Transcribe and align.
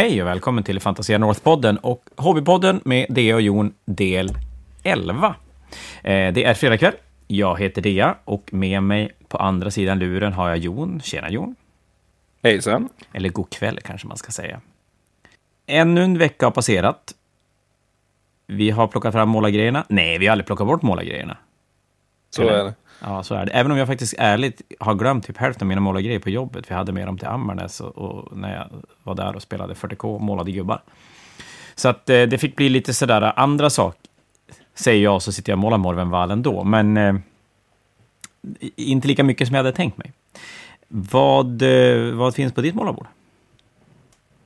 Hej 0.00 0.22
och 0.22 0.28
välkommen 0.28 0.64
till 0.64 0.80
Fantasia 0.80 1.18
North-podden 1.18 1.76
och 1.76 2.04
Hobbypodden 2.16 2.80
med 2.84 3.06
Dea 3.08 3.34
och 3.34 3.40
Jon 3.40 3.74
del 3.84 4.28
11. 4.82 5.34
Eh, 6.02 6.32
det 6.32 6.44
är 6.44 6.54
fredag 6.54 6.78
kväll. 6.78 6.94
Jag 7.26 7.60
heter 7.60 7.82
Dea 7.82 8.16
och 8.24 8.52
med 8.52 8.82
mig 8.82 9.12
på 9.28 9.38
andra 9.38 9.70
sidan 9.70 9.98
luren 9.98 10.32
har 10.32 10.48
jag 10.48 10.58
Jon. 10.58 11.00
Tjena 11.00 11.30
Jon. 11.30 11.56
Hejsan. 12.42 12.88
Eller 13.12 13.28
god 13.28 13.50
kväll 13.50 13.78
kanske 13.84 14.06
man 14.06 14.16
ska 14.16 14.32
säga. 14.32 14.60
Ännu 15.66 16.04
en 16.04 16.18
vecka 16.18 16.46
har 16.46 16.50
passerat. 16.50 17.14
Vi 18.46 18.70
har 18.70 18.86
plockat 18.86 19.12
fram 19.12 19.28
målargrejerna. 19.28 19.84
Nej, 19.88 20.18
vi 20.18 20.26
har 20.26 20.32
aldrig 20.32 20.46
plockat 20.46 20.66
bort 20.66 20.82
målargrejerna. 20.82 21.36
Så 22.30 22.42
är 22.42 22.64
det. 22.64 22.74
Ja, 23.00 23.22
så 23.22 23.34
är 23.34 23.46
det. 23.46 23.52
Även 23.52 23.72
om 23.72 23.78
jag 23.78 23.86
faktiskt 23.86 24.14
ärligt 24.18 24.62
har 24.80 24.94
glömt 24.94 25.26
typ 25.26 25.36
hälften 25.36 25.66
av 25.66 25.68
mina 25.68 25.80
målargrejer 25.80 26.18
på 26.18 26.30
jobbet. 26.30 26.70
Vi 26.70 26.74
hade 26.74 26.92
med 26.92 27.06
dem 27.08 27.18
till 27.18 27.28
Ammarnäs 27.28 27.80
och, 27.80 27.98
och 27.98 28.36
när 28.36 28.56
jag 28.56 28.68
var 29.02 29.14
där 29.14 29.36
och 29.36 29.42
spelade 29.42 29.74
40K 29.74 30.14
och 30.14 30.20
målade 30.20 30.52
gubbar. 30.52 30.82
Så 31.74 31.88
att 31.88 32.10
eh, 32.10 32.22
det 32.22 32.38
fick 32.38 32.56
bli 32.56 32.68
lite 32.68 32.94
sådär 32.94 33.22
eh, 33.22 33.32
andra 33.36 33.70
saker. 33.70 34.00
Säger 34.74 35.04
jag 35.04 35.22
så 35.22 35.32
sitter 35.32 35.52
jag 35.52 35.56
och 35.56 35.60
målar 35.60 35.78
Morvenvall 35.78 36.30
ändå. 36.30 36.64
Men 36.64 36.96
eh, 36.96 37.14
inte 38.76 39.08
lika 39.08 39.24
mycket 39.24 39.48
som 39.48 39.54
jag 39.54 39.64
hade 39.64 39.76
tänkt 39.76 39.98
mig. 39.98 40.12
Vad, 40.88 41.62
eh, 41.62 42.14
vad 42.14 42.34
finns 42.34 42.52
på 42.52 42.60
ditt 42.60 42.74
målarbord? 42.74 43.06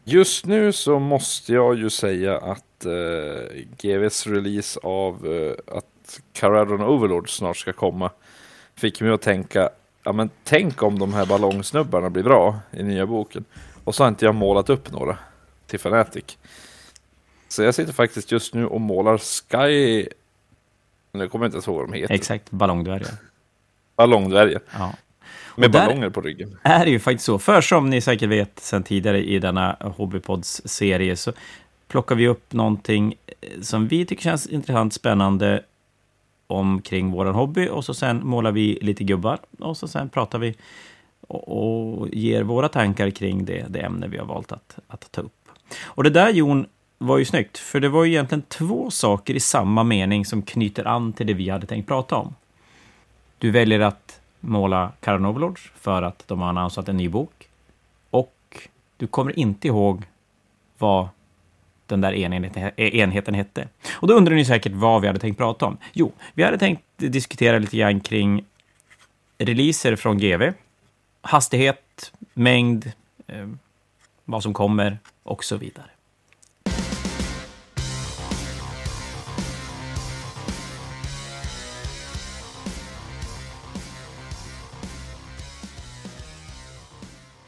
Just 0.04 0.46
nu 0.46 0.72
så 0.72 0.98
måste 0.98 1.52
jag 1.52 1.78
ju 1.78 1.90
säga 1.90 2.38
att 2.38 2.84
eh, 2.84 3.62
GVs 3.78 4.26
release 4.26 4.80
av 4.82 5.26
eh, 5.26 5.76
att 5.76 6.20
Caradon 6.32 6.82
Overlord 6.82 7.30
snart 7.30 7.56
ska 7.56 7.72
komma 7.72 8.10
fick 8.76 9.00
mig 9.00 9.10
att 9.10 9.22
tänka, 9.22 9.68
ja 10.02 10.12
men 10.12 10.30
tänk 10.44 10.82
om 10.82 10.98
de 10.98 11.14
här 11.14 11.26
ballongsnubbarna 11.26 12.10
blir 12.10 12.22
bra 12.22 12.60
i 12.70 12.82
nya 12.82 13.06
boken. 13.06 13.44
Och 13.84 13.94
så 13.94 14.02
har 14.04 14.08
inte 14.08 14.24
jag 14.24 14.34
målat 14.34 14.70
upp 14.70 14.92
några 14.92 15.18
till 15.66 15.78
Fanatic. 15.78 16.38
Så 17.48 17.62
jag 17.62 17.74
sitter 17.74 17.92
faktiskt 17.92 18.32
just 18.32 18.54
nu 18.54 18.66
och 18.66 18.80
målar 18.80 19.18
Sky, 19.18 20.08
nu 21.12 21.28
kommer 21.28 21.44
jag 21.44 21.48
inte 21.48 21.56
ens 21.56 21.66
ihåg 21.66 21.76
vad 21.76 21.88
de 21.88 21.92
heter. 21.92 22.14
Exakt, 22.14 22.50
ballongdvärgar. 22.50 23.14
Ballongdvärgar. 23.96 24.60
Ja. 24.78 24.92
Med 25.56 25.70
ballonger 25.70 26.10
på 26.10 26.20
ryggen. 26.20 26.58
är 26.62 26.84
det 26.84 26.90
ju 26.90 27.00
faktiskt 27.00 27.24
så. 27.24 27.38
För 27.38 27.60
som 27.60 27.90
ni 27.90 28.00
säkert 28.00 28.28
vet 28.28 28.60
sedan 28.60 28.82
tidigare 28.82 29.24
i 29.24 29.38
denna 29.38 29.76
Hobbypods-serie 29.80 31.16
så 31.16 31.32
plockar 31.88 32.14
vi 32.14 32.28
upp 32.28 32.52
någonting 32.52 33.14
eh, 33.26 33.60
som 33.60 33.88
vi 33.88 34.06
tycker 34.06 34.22
känns 34.22 34.46
intressant, 34.46 34.94
spännande 34.94 35.62
omkring 36.46 37.10
vår 37.10 37.26
hobby 37.26 37.68
och 37.68 37.84
så 37.84 37.94
sen 37.94 38.26
målar 38.26 38.52
vi 38.52 38.78
lite 38.82 39.04
gubbar 39.04 39.38
och 39.58 39.76
så 39.76 39.88
sen 39.88 40.08
pratar 40.08 40.38
vi 40.38 40.54
och, 41.20 41.98
och 41.98 42.08
ger 42.08 42.42
våra 42.42 42.68
tankar 42.68 43.10
kring 43.10 43.44
det, 43.44 43.64
det 43.68 43.80
ämne 43.80 44.08
vi 44.08 44.18
har 44.18 44.26
valt 44.26 44.52
att, 44.52 44.78
att 44.88 45.12
ta 45.12 45.20
upp. 45.20 45.48
Och 45.84 46.04
det 46.04 46.10
där 46.10 46.30
Jon 46.30 46.66
var 46.98 47.18
ju 47.18 47.24
snyggt, 47.24 47.58
för 47.58 47.80
det 47.80 47.88
var 47.88 48.04
ju 48.04 48.12
egentligen 48.12 48.42
två 48.42 48.90
saker 48.90 49.34
i 49.34 49.40
samma 49.40 49.84
mening 49.84 50.24
som 50.24 50.42
knyter 50.42 50.86
an 50.86 51.12
till 51.12 51.26
det 51.26 51.34
vi 51.34 51.48
hade 51.48 51.66
tänkt 51.66 51.88
prata 51.88 52.16
om. 52.16 52.34
Du 53.38 53.50
väljer 53.50 53.80
att 53.80 54.20
måla 54.40 54.92
Karan 55.00 55.26
Overlords 55.26 55.72
för 55.74 56.02
att 56.02 56.28
de 56.28 56.40
har 56.40 56.48
annonsat 56.48 56.88
en 56.88 56.96
ny 56.96 57.08
bok. 57.08 57.48
Och 58.10 58.68
du 58.96 59.06
kommer 59.06 59.38
inte 59.38 59.68
ihåg 59.68 60.02
vad 60.78 61.08
den 61.94 62.00
där 62.00 62.12
enheten, 62.12 62.62
eh, 62.76 62.96
enheten 62.96 63.34
hette. 63.34 63.68
Och 63.92 64.08
då 64.08 64.14
undrar 64.14 64.34
ni 64.34 64.44
säkert 64.44 64.72
vad 64.72 65.00
vi 65.00 65.06
hade 65.06 65.18
tänkt 65.18 65.38
prata 65.38 65.66
om. 65.66 65.78
Jo, 65.92 66.12
vi 66.34 66.42
hade 66.42 66.58
tänkt 66.58 66.82
diskutera 66.96 67.58
lite 67.58 67.76
grann 67.76 68.00
kring 68.00 68.44
releaser 69.38 69.96
från 69.96 70.18
GV. 70.18 70.52
Hastighet, 71.22 72.12
mängd, 72.34 72.92
eh, 73.26 73.48
vad 74.24 74.42
som 74.42 74.54
kommer 74.54 74.98
och 75.22 75.44
så 75.44 75.56
vidare. 75.56 75.86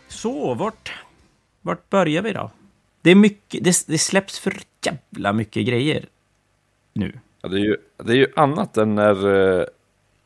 Så, 0.09 0.55
vart, 0.55 0.93
vart 1.63 1.91
börjar 1.91 2.23
vi 2.23 2.33
då? 2.33 2.51
Det, 3.07 3.11
är 3.11 3.15
mycket, 3.15 3.65
det, 3.65 3.85
det 3.87 3.99
släpps 3.99 4.39
för 4.39 4.57
jävla 4.85 5.33
mycket 5.33 5.67
grejer 5.67 6.07
nu. 6.93 7.19
Ja, 7.43 7.49
det, 7.49 7.57
är 7.57 7.65
ju, 7.65 7.77
det 7.97 8.13
är 8.13 8.17
ju 8.17 8.27
annat 8.37 8.77
än 8.77 8.95
när 8.95 9.35
eh, 9.61 9.65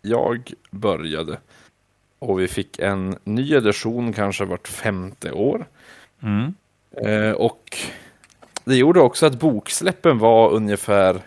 jag 0.03 0.53
började. 0.71 1.39
Och 2.19 2.41
vi 2.41 2.49
fick 2.49 2.79
en 2.79 3.19
ny 3.25 3.55
edition 3.55 4.13
kanske 4.13 4.45
vart 4.45 4.69
femte 4.69 5.33
år. 5.33 5.67
Mm. 6.23 6.55
Eh, 7.05 7.33
och 7.33 7.79
det 8.65 8.77
gjorde 8.77 9.01
också 9.01 9.27
att 9.27 9.41
boksläppen 9.41 10.19
var 10.19 10.51
ungefär 10.51 11.23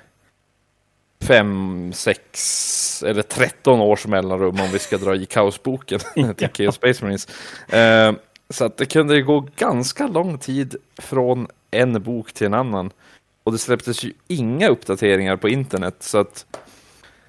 fem, 1.21 1.93
sex 1.93 3.03
eller 3.07 3.21
tretton 3.21 3.81
års 3.81 4.07
mellanrum 4.07 4.59
om 4.59 4.71
vi 4.71 4.79
ska 4.79 4.97
dra 4.97 5.15
i 5.15 5.25
kaosboken 5.25 5.99
till 6.35 6.49
Chaos 6.53 6.75
Space 6.75 7.03
Marines. 7.03 7.27
Eh, 7.69 8.13
så 8.53 8.65
att 8.65 8.77
det 8.77 8.85
kunde 8.85 9.21
gå 9.21 9.47
ganska 9.55 10.07
lång 10.07 10.37
tid 10.37 10.75
från 10.97 11.47
en 11.71 12.01
bok 12.03 12.33
till 12.33 12.47
en 12.47 12.53
annan. 12.53 12.91
Och 13.43 13.51
det 13.51 13.57
släpptes 13.57 14.03
ju 14.03 14.13
inga 14.27 14.67
uppdateringar 14.67 15.35
på 15.35 15.49
internet 15.49 15.95
så 15.99 16.17
att 16.17 16.45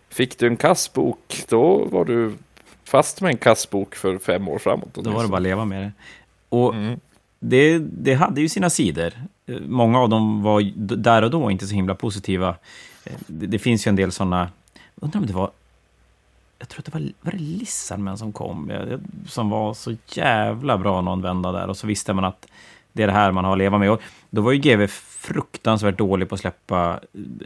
fick 0.09 0.39
du 0.39 0.47
en 0.47 0.57
kassbok 0.57 1.45
då 1.49 1.85
var 1.85 2.05
du 2.05 2.33
fast 2.85 3.21
med 3.21 3.31
en 3.31 3.37
kassbok 3.37 3.95
för 3.95 4.19
fem 4.19 4.49
år 4.49 4.59
framåt. 4.59 4.95
Då 4.95 5.11
var 5.11 5.23
det 5.23 5.29
bara 5.29 5.37
att 5.37 5.43
leva 5.43 5.65
med 5.65 5.83
det. 5.83 5.93
Och 6.49 6.75
Mm. 6.75 7.01
det, 7.41 7.79
det 7.79 8.15
hade 8.15 8.41
ju 8.41 8.49
sina 8.49 8.71
sidor. 8.71 9.13
Många 9.67 9.99
av 10.01 10.09
dem 10.09 10.43
var 10.43 10.63
där 10.97 11.23
och 11.23 11.31
då 11.31 11.51
inte 11.51 11.67
så 11.67 11.75
himla 11.75 11.95
positiva. 11.95 12.49
Eh, 13.05 13.13
Det, 13.27 13.47
det 13.47 13.59
finns 13.59 13.87
ju 13.87 13.89
en 13.89 13.97
del 13.97 14.13
sådana... 14.13 14.49
Undrar 14.95 15.21
om 15.21 15.27
det 15.27 15.33
var... 15.33 15.51
Jag 16.59 16.69
tror 16.69 16.81
att 16.81 16.85
det 16.85 16.95
var, 16.95 17.13
var 17.21 17.33
det 17.33 17.39
Lissarmen 17.39 18.19
som 18.19 18.33
kom, 18.33 18.73
som 19.27 19.51
var 19.51 19.75
så 19.75 19.97
jävla 20.09 20.79
bra 20.79 21.01
någon 21.01 21.23
vända 21.23 21.53
där. 21.53 21.69
Och 21.69 21.77
så 21.77 21.87
visste 21.87 22.13
man 22.13 22.25
att 22.25 22.47
det 22.93 23.03
är 23.03 23.07
det 23.07 23.13
här 23.13 23.33
man 23.33 23.45
har 23.45 23.53
att 23.53 23.59
leva 23.59 23.79
med. 23.79 23.91
Och 23.91 24.01
då 24.31 24.43
var 24.43 24.53
ju 24.53 24.59
GV 24.59 24.87
fruktansvärt 24.87 25.99
dålig 25.99 26.29
på 26.29 26.35
att 26.35 26.41
släppa 26.41 27.01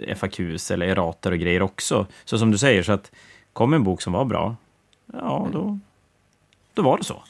eh, 0.07 0.17
FAQs 0.17 0.71
eller 0.71 0.87
erater 0.87 1.33
och 1.33 1.39
grejer 1.39 1.63
också. 1.63 2.07
Så 2.25 2.39
som 2.39 2.51
du 2.51 2.59
säger, 2.59 2.83
så 2.83 2.93
att 2.93 3.13
kom 3.53 3.75
en 3.75 3.85
bok 3.85 4.03
som 4.03 4.13
var 4.13 4.25
bra, 4.25 4.57
ja, 5.13 5.49
då, 5.53 5.79
då 6.75 6.83
var 6.83 6.99
det 6.99 7.05
så. 7.05 7.23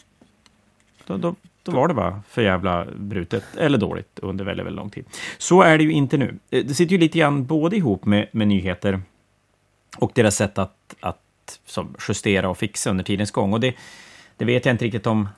Då, 1.07 1.17
då, 1.17 1.35
då 1.63 1.73
var 1.73 1.89
det 1.89 1.95
bara 1.95 2.23
för 2.29 2.43
jävla 2.43 2.87
brutet 2.97 3.45
eller 3.57 3.79
dåligt 3.79 4.19
under 4.19 4.45
väldigt, 4.45 4.67
väldigt 4.67 4.77
lång 4.77 4.91
tid. 4.91 5.05
Så 5.39 5.63
är 5.63 5.79
det 5.79 5.85
ju 5.85 5.93
inte 5.93 6.17
nu. 6.17 6.39
Eh, 6.51 6.65
det 6.65 6.75
sitter 6.75 6.93
ju 6.93 6.99
lite 6.99 7.19
grann 7.19 7.47
både 7.47 7.77
ihop 7.77 8.05
med, 8.05 8.29
med 8.33 8.49
nyheter 8.49 9.03
och 9.97 10.13
deras 10.15 10.37
sätt 10.37 10.59
att, 10.59 10.95
att 11.01 11.21
som, 11.67 11.95
justera 12.09 12.49
och 12.49 12.59
fixa 12.59 12.91
under 12.91 13.05
tidens 13.05 13.31
gång. 13.31 13.53
Och 13.53 13.61
det, 13.61 13.75
det 14.37 14.45
vet 14.45 14.65
jag 14.65 14.75
inte 14.75 14.85
riktigt 14.85 15.07
om, 15.07 15.29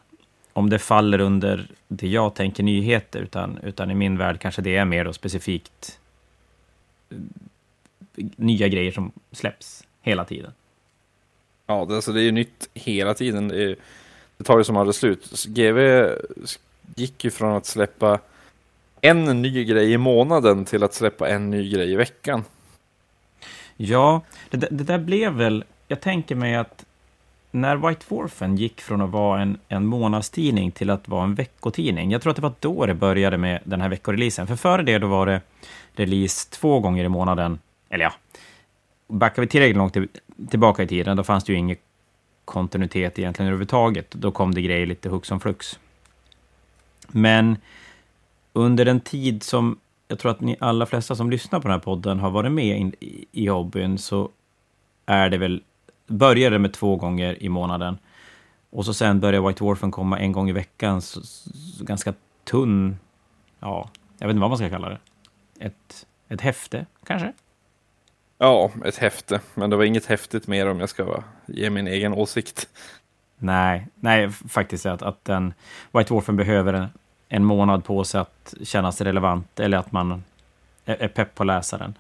om 0.52 0.70
det 0.70 0.78
faller 0.78 1.20
under 1.20 1.66
det 1.88 2.08
jag 2.08 2.34
tänker 2.34 2.62
nyheter, 2.62 3.20
utan, 3.20 3.58
utan 3.62 3.90
i 3.90 3.94
min 3.94 4.18
värld 4.18 4.40
kanske 4.40 4.62
det 4.62 4.76
är 4.76 4.84
mer 4.84 5.04
då 5.04 5.12
specifikt 5.12 5.98
eh, 7.10 7.16
nya 8.36 8.68
grejer 8.68 8.92
som 8.92 9.12
släpps 9.32 9.84
hela 10.02 10.24
tiden. 10.24 10.52
Ja, 11.66 11.84
det, 11.84 11.94
alltså 11.94 12.12
det 12.12 12.20
är 12.20 12.24
ju 12.24 12.32
nytt 12.32 12.68
hela 12.74 13.14
tiden. 13.14 13.48
Det, 13.48 13.62
är, 13.62 13.76
det 14.36 14.44
tar 14.44 14.58
ju 14.58 14.64
som 14.64 14.76
aldrig 14.76 14.94
slut. 14.94 15.46
GV 15.46 16.08
gick 16.94 17.24
ju 17.24 17.30
från 17.30 17.56
att 17.56 17.66
släppa 17.66 18.20
en 19.00 19.42
ny 19.42 19.64
grej 19.64 19.92
i 19.92 19.98
månaden 19.98 20.64
till 20.64 20.82
att 20.82 20.94
släppa 20.94 21.28
en 21.28 21.50
ny 21.50 21.70
grej 21.70 21.92
i 21.92 21.96
veckan. 21.96 22.44
Ja, 23.76 24.20
det, 24.50 24.56
det 24.56 24.84
där 24.84 24.98
blev 24.98 25.32
väl... 25.32 25.64
Jag 25.90 26.00
tänker 26.00 26.34
mig 26.34 26.54
att 26.54 26.84
när 27.50 27.76
White 27.76 28.04
Dwarfen 28.08 28.56
gick 28.56 28.80
från 28.80 29.00
att 29.00 29.10
vara 29.10 29.42
en, 29.42 29.58
en 29.68 29.86
månadstidning 29.86 30.70
till 30.70 30.90
att 30.90 31.08
vara 31.08 31.24
en 31.24 31.34
veckotidning, 31.34 32.10
jag 32.10 32.22
tror 32.22 32.30
att 32.30 32.36
det 32.36 32.42
var 32.42 32.54
då 32.60 32.86
det 32.86 32.94
började 32.94 33.38
med 33.38 33.60
den 33.64 33.80
här 33.80 33.88
veckoreleasen. 33.88 34.46
För 34.46 34.56
före 34.56 34.82
det 34.82 34.98
då 34.98 35.06
var 35.06 35.26
det 35.26 35.40
release 35.92 36.50
två 36.50 36.80
gånger 36.80 37.04
i 37.04 37.08
månaden. 37.08 37.58
Eller 37.88 38.04
ja, 38.04 38.12
backar 39.08 39.42
vi 39.42 39.48
tillräckligt 39.48 39.76
långt 39.76 39.92
till, 39.92 40.08
tillbaka 40.50 40.82
i 40.82 40.86
tiden, 40.86 41.16
då 41.16 41.24
fanns 41.24 41.44
det 41.44 41.52
ju 41.52 41.58
ingen 41.58 41.76
kontinuitet 42.44 43.18
egentligen 43.18 43.46
överhuvudtaget. 43.46 44.10
Då 44.10 44.30
kom 44.30 44.54
det 44.54 44.62
grejer 44.62 44.86
lite 44.86 45.08
hux 45.08 45.28
som 45.28 45.40
flux. 45.40 45.78
Men 47.08 47.56
under 48.52 48.84
den 48.84 49.00
tid 49.00 49.42
som 49.42 49.78
jag 50.08 50.18
tror 50.18 50.30
att 50.30 50.40
ni 50.40 50.56
alla 50.60 50.86
flesta 50.86 51.14
som 51.14 51.30
lyssnar 51.30 51.60
på 51.60 51.68
den 51.68 51.72
här 51.72 51.84
podden 51.84 52.18
har 52.18 52.30
varit 52.30 52.52
med 52.52 52.78
in, 52.78 52.92
i, 53.00 53.26
i 53.32 53.46
hobbyn 53.46 53.98
så 53.98 54.30
är 55.06 55.28
det 55.28 55.38
väl, 55.38 55.62
började 56.10 56.58
med 56.58 56.72
två 56.72 56.96
gånger 56.96 57.42
i 57.42 57.48
månaden. 57.48 57.98
Och 58.70 58.84
så 58.84 58.94
sen 58.94 59.20
börjar 59.20 59.48
White 59.48 59.64
Dwarfen 59.64 59.90
komma 59.90 60.18
en 60.18 60.32
gång 60.32 60.48
i 60.48 60.52
veckan, 60.52 61.02
så, 61.02 61.20
så 61.22 61.84
ganska 61.84 62.14
tunn, 62.44 62.98
ja, 63.60 63.90
jag 64.18 64.26
vet 64.26 64.34
inte 64.34 64.40
vad 64.40 64.50
man 64.50 64.58
ska 64.58 64.70
kalla 64.70 64.88
det. 64.88 64.98
Ett, 65.60 66.06
ett 66.28 66.40
häfte, 66.40 66.86
kanske? 67.06 67.32
Ja, 68.38 68.70
ett 68.84 68.96
häfte. 68.96 69.40
Men 69.54 69.70
det 69.70 69.76
var 69.76 69.84
inget 69.84 70.06
häftigt 70.06 70.46
mer 70.46 70.68
om 70.68 70.80
jag 70.80 70.88
ska 70.88 71.22
ge 71.46 71.70
min 71.70 71.86
egen 71.86 72.14
åsikt. 72.14 72.68
Nej, 73.38 73.86
nej, 73.94 74.30
faktiskt 74.30 74.86
att, 74.86 75.02
att 75.02 75.24
den 75.24 75.54
White 75.92 76.08
Dwarfen 76.14 76.36
behöver 76.36 76.72
en, 76.72 76.88
en 77.28 77.44
månad 77.44 77.84
på 77.84 78.04
sig 78.04 78.20
att 78.20 78.54
kännas 78.62 79.00
relevant 79.00 79.60
eller 79.60 79.78
att 79.78 79.92
man 79.92 80.24
är, 80.84 80.96
är 81.02 81.08
pepp 81.08 81.34
på 81.34 81.44
läsaren. 81.44 81.94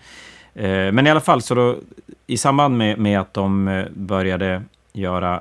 Eh, 0.54 0.92
men 0.92 1.06
i 1.06 1.10
alla 1.10 1.20
fall, 1.20 1.42
så 1.42 1.54
då, 1.54 1.78
i 2.26 2.36
samband 2.36 2.76
med, 2.76 2.98
med 2.98 3.20
att 3.20 3.34
de 3.34 3.68
eh, 3.68 3.86
började 3.90 4.62
göra 4.92 5.40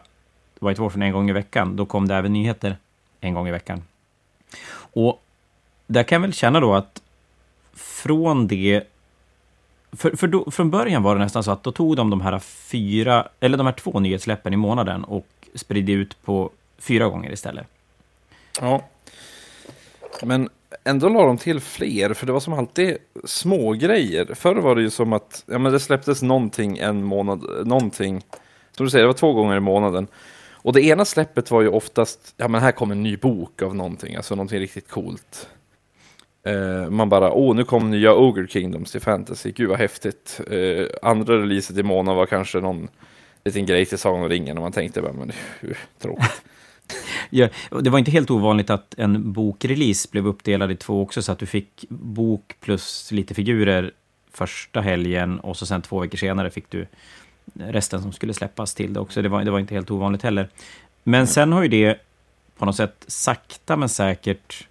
White 0.59 0.81
Wolfen 0.81 1.01
en 1.01 1.11
gång 1.11 1.29
i 1.29 1.33
veckan, 1.33 1.75
då 1.75 1.85
kom 1.85 2.07
det 2.07 2.15
även 2.15 2.33
nyheter 2.33 2.77
en 3.21 3.33
gång 3.33 3.47
i 3.47 3.51
veckan. 3.51 3.83
Och 4.71 5.23
där 5.87 6.03
kan 6.03 6.15
jag 6.15 6.21
väl 6.21 6.33
känna 6.33 6.59
då 6.59 6.75
att 6.75 7.01
från 7.73 8.47
det... 8.47 8.83
För, 9.91 10.15
för 10.15 10.27
då, 10.27 10.51
från 10.51 10.69
början 10.69 11.03
var 11.03 11.15
det 11.15 11.21
nästan 11.21 11.43
så 11.43 11.51
att 11.51 11.63
då 11.63 11.71
tog 11.71 11.95
de 11.95 12.09
de 12.09 12.21
här 12.21 12.39
fyra, 12.39 13.27
eller 13.39 13.57
de 13.57 13.65
här 13.65 13.73
två 13.73 13.99
nyhetssläppen 13.99 14.53
i 14.53 14.57
månaden 14.57 15.03
och 15.03 15.27
spridde 15.55 15.91
ut 15.91 16.21
på 16.21 16.49
fyra 16.77 17.07
gånger 17.07 17.31
istället. 17.31 17.67
Ja. 18.61 18.81
Men 20.23 20.49
ändå 20.83 21.09
la 21.09 21.25
de 21.25 21.37
till 21.37 21.59
fler, 21.59 22.13
för 22.13 22.25
det 22.25 22.31
var 22.31 22.39
som 22.39 22.53
alltid 22.53 22.97
små 23.23 23.73
grejer. 23.73 24.25
Förr 24.35 24.55
var 24.55 24.75
det 24.75 24.81
ju 24.81 24.89
som 24.89 25.13
att 25.13 25.43
ja, 25.45 25.59
men 25.59 25.71
det 25.71 25.79
släpptes 25.79 26.21
någonting 26.21 26.77
en 26.77 27.03
månad, 27.03 27.67
någonting. 27.67 28.25
Som 28.71 28.85
du 28.85 28.89
säger, 28.89 29.03
det 29.03 29.07
var 29.07 29.13
två 29.13 29.33
gånger 29.33 29.57
i 29.57 29.59
månaden. 29.59 30.07
Och 30.61 30.73
det 30.73 30.81
ena 30.81 31.05
släppet 31.05 31.51
var 31.51 31.61
ju 31.61 31.69
oftast, 31.69 32.33
ja 32.37 32.47
men 32.47 32.61
här 32.61 32.71
kommer 32.71 32.95
en 32.95 33.03
ny 33.03 33.17
bok 33.17 33.61
av 33.61 33.75
någonting, 33.75 34.15
alltså 34.15 34.35
någonting 34.35 34.59
riktigt 34.59 34.89
coolt. 34.89 35.49
Eh, 36.43 36.89
man 36.89 37.09
bara, 37.09 37.31
åh 37.31 37.55
nu 37.55 37.63
kom 37.63 37.91
nya 37.91 38.15
Ogre 38.15 38.47
Kingdoms 38.47 38.91
till 38.91 39.01
Fantasy, 39.01 39.51
gud 39.51 39.69
vad 39.69 39.77
häftigt. 39.77 40.41
Eh, 40.51 40.85
andra 41.01 41.41
releaset 41.41 41.77
i 41.77 41.83
månaden 41.83 42.17
var 42.17 42.25
kanske 42.25 42.59
någon 42.59 42.87
liten 43.45 43.65
grej 43.65 43.85
till 43.85 43.97
Sagan 43.97 44.23
och 44.23 44.29
ringen 44.29 44.57
och 44.57 44.63
man 44.63 44.71
tänkte 44.71 45.01
bara, 45.01 45.13
men 45.13 45.31
hur 45.59 45.77
tråkigt. 45.99 46.41
Ja, 47.29 47.49
det 47.81 47.89
var 47.89 47.99
inte 47.99 48.11
helt 48.11 48.31
ovanligt 48.31 48.69
att 48.69 48.93
en 48.97 49.33
bokrelease 49.33 50.09
blev 50.11 50.27
uppdelad 50.27 50.71
i 50.71 50.75
två 50.75 51.01
också, 51.01 51.21
så 51.21 51.31
att 51.31 51.39
du 51.39 51.45
fick 51.45 51.85
bok 51.89 52.55
plus 52.59 53.11
lite 53.11 53.33
figurer 53.33 53.91
första 54.31 54.81
helgen 54.81 55.39
och 55.39 55.57
så 55.57 55.65
sen 55.65 55.81
två 55.81 55.99
veckor 55.99 56.17
senare 56.17 56.49
fick 56.49 56.69
du 56.69 56.87
resten 57.53 58.01
som 58.01 58.11
skulle 58.11 58.33
släppas 58.33 58.73
till 58.73 58.93
det 58.93 58.99
också. 58.99 59.21
Det 59.21 59.29
var, 59.29 59.43
det 59.43 59.51
var 59.51 59.59
inte 59.59 59.73
helt 59.73 59.91
ovanligt 59.91 60.21
heller. 60.21 60.49
Men 61.03 61.27
sen 61.27 61.51
har 61.51 61.61
ju 61.61 61.67
det 61.67 61.99
på 62.57 62.65
något 62.65 62.75
sätt 62.75 63.05
sakta 63.07 63.77
men 63.77 63.89
säkert 63.89 64.67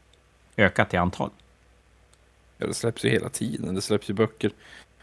ökat 0.56 0.94
i 0.94 0.96
antal. 0.96 1.30
Ja, 2.58 2.66
det 2.66 2.74
släpps 2.74 3.04
ju 3.04 3.08
hela 3.08 3.28
tiden. 3.28 3.74
Det 3.74 3.80
släpps 3.80 4.10
ju 4.10 4.14
böcker. 4.14 4.50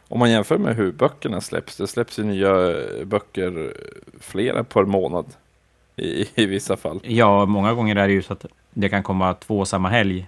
Om 0.07 0.19
man 0.19 0.31
jämför 0.31 0.57
med 0.57 0.75
hur 0.75 0.91
böckerna 0.91 1.41
släpps, 1.41 1.77
det 1.77 1.87
släpps 1.87 2.19
ju 2.19 2.23
nya 2.23 2.51
böcker 3.05 3.73
flera 4.19 4.63
per 4.63 4.83
månad 4.83 5.25
i, 5.95 6.27
i 6.35 6.45
vissa 6.45 6.77
fall. 6.77 6.99
Ja, 7.03 7.45
många 7.45 7.73
gånger 7.73 7.95
är 7.95 8.07
det 8.07 8.13
ju 8.13 8.21
så 8.21 8.33
att 8.33 8.45
det 8.73 8.89
kan 8.89 9.03
komma 9.03 9.33
två 9.33 9.65
samma 9.65 9.89
helg. 9.89 10.27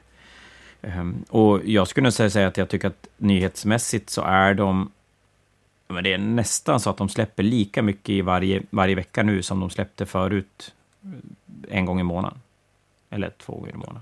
Um, 0.81 1.25
och 1.29 1.61
jag 1.65 1.87
skulle 1.87 2.11
säga 2.11 2.47
att 2.47 2.57
jag 2.57 2.69
tycker 2.69 2.87
att 2.87 3.07
nyhetsmässigt 3.17 4.09
så 4.09 4.21
är 4.21 4.53
de... 4.53 4.91
Men 5.87 6.03
det 6.03 6.13
är 6.13 6.17
nästan 6.17 6.79
så 6.79 6.89
att 6.89 6.97
de 6.97 7.09
släpper 7.09 7.43
lika 7.43 7.81
mycket 7.81 8.09
i 8.09 8.21
varje, 8.21 8.61
varje 8.69 8.95
vecka 8.95 9.23
nu 9.23 9.41
som 9.41 9.59
de 9.59 9.69
släppte 9.69 10.05
förut 10.05 10.73
en 11.69 11.85
gång 11.85 11.99
i 11.99 12.03
månaden. 12.03 12.39
Eller 13.09 13.29
två 13.29 13.53
gånger 13.53 13.73
i 13.73 13.77
månaden. 13.77 14.01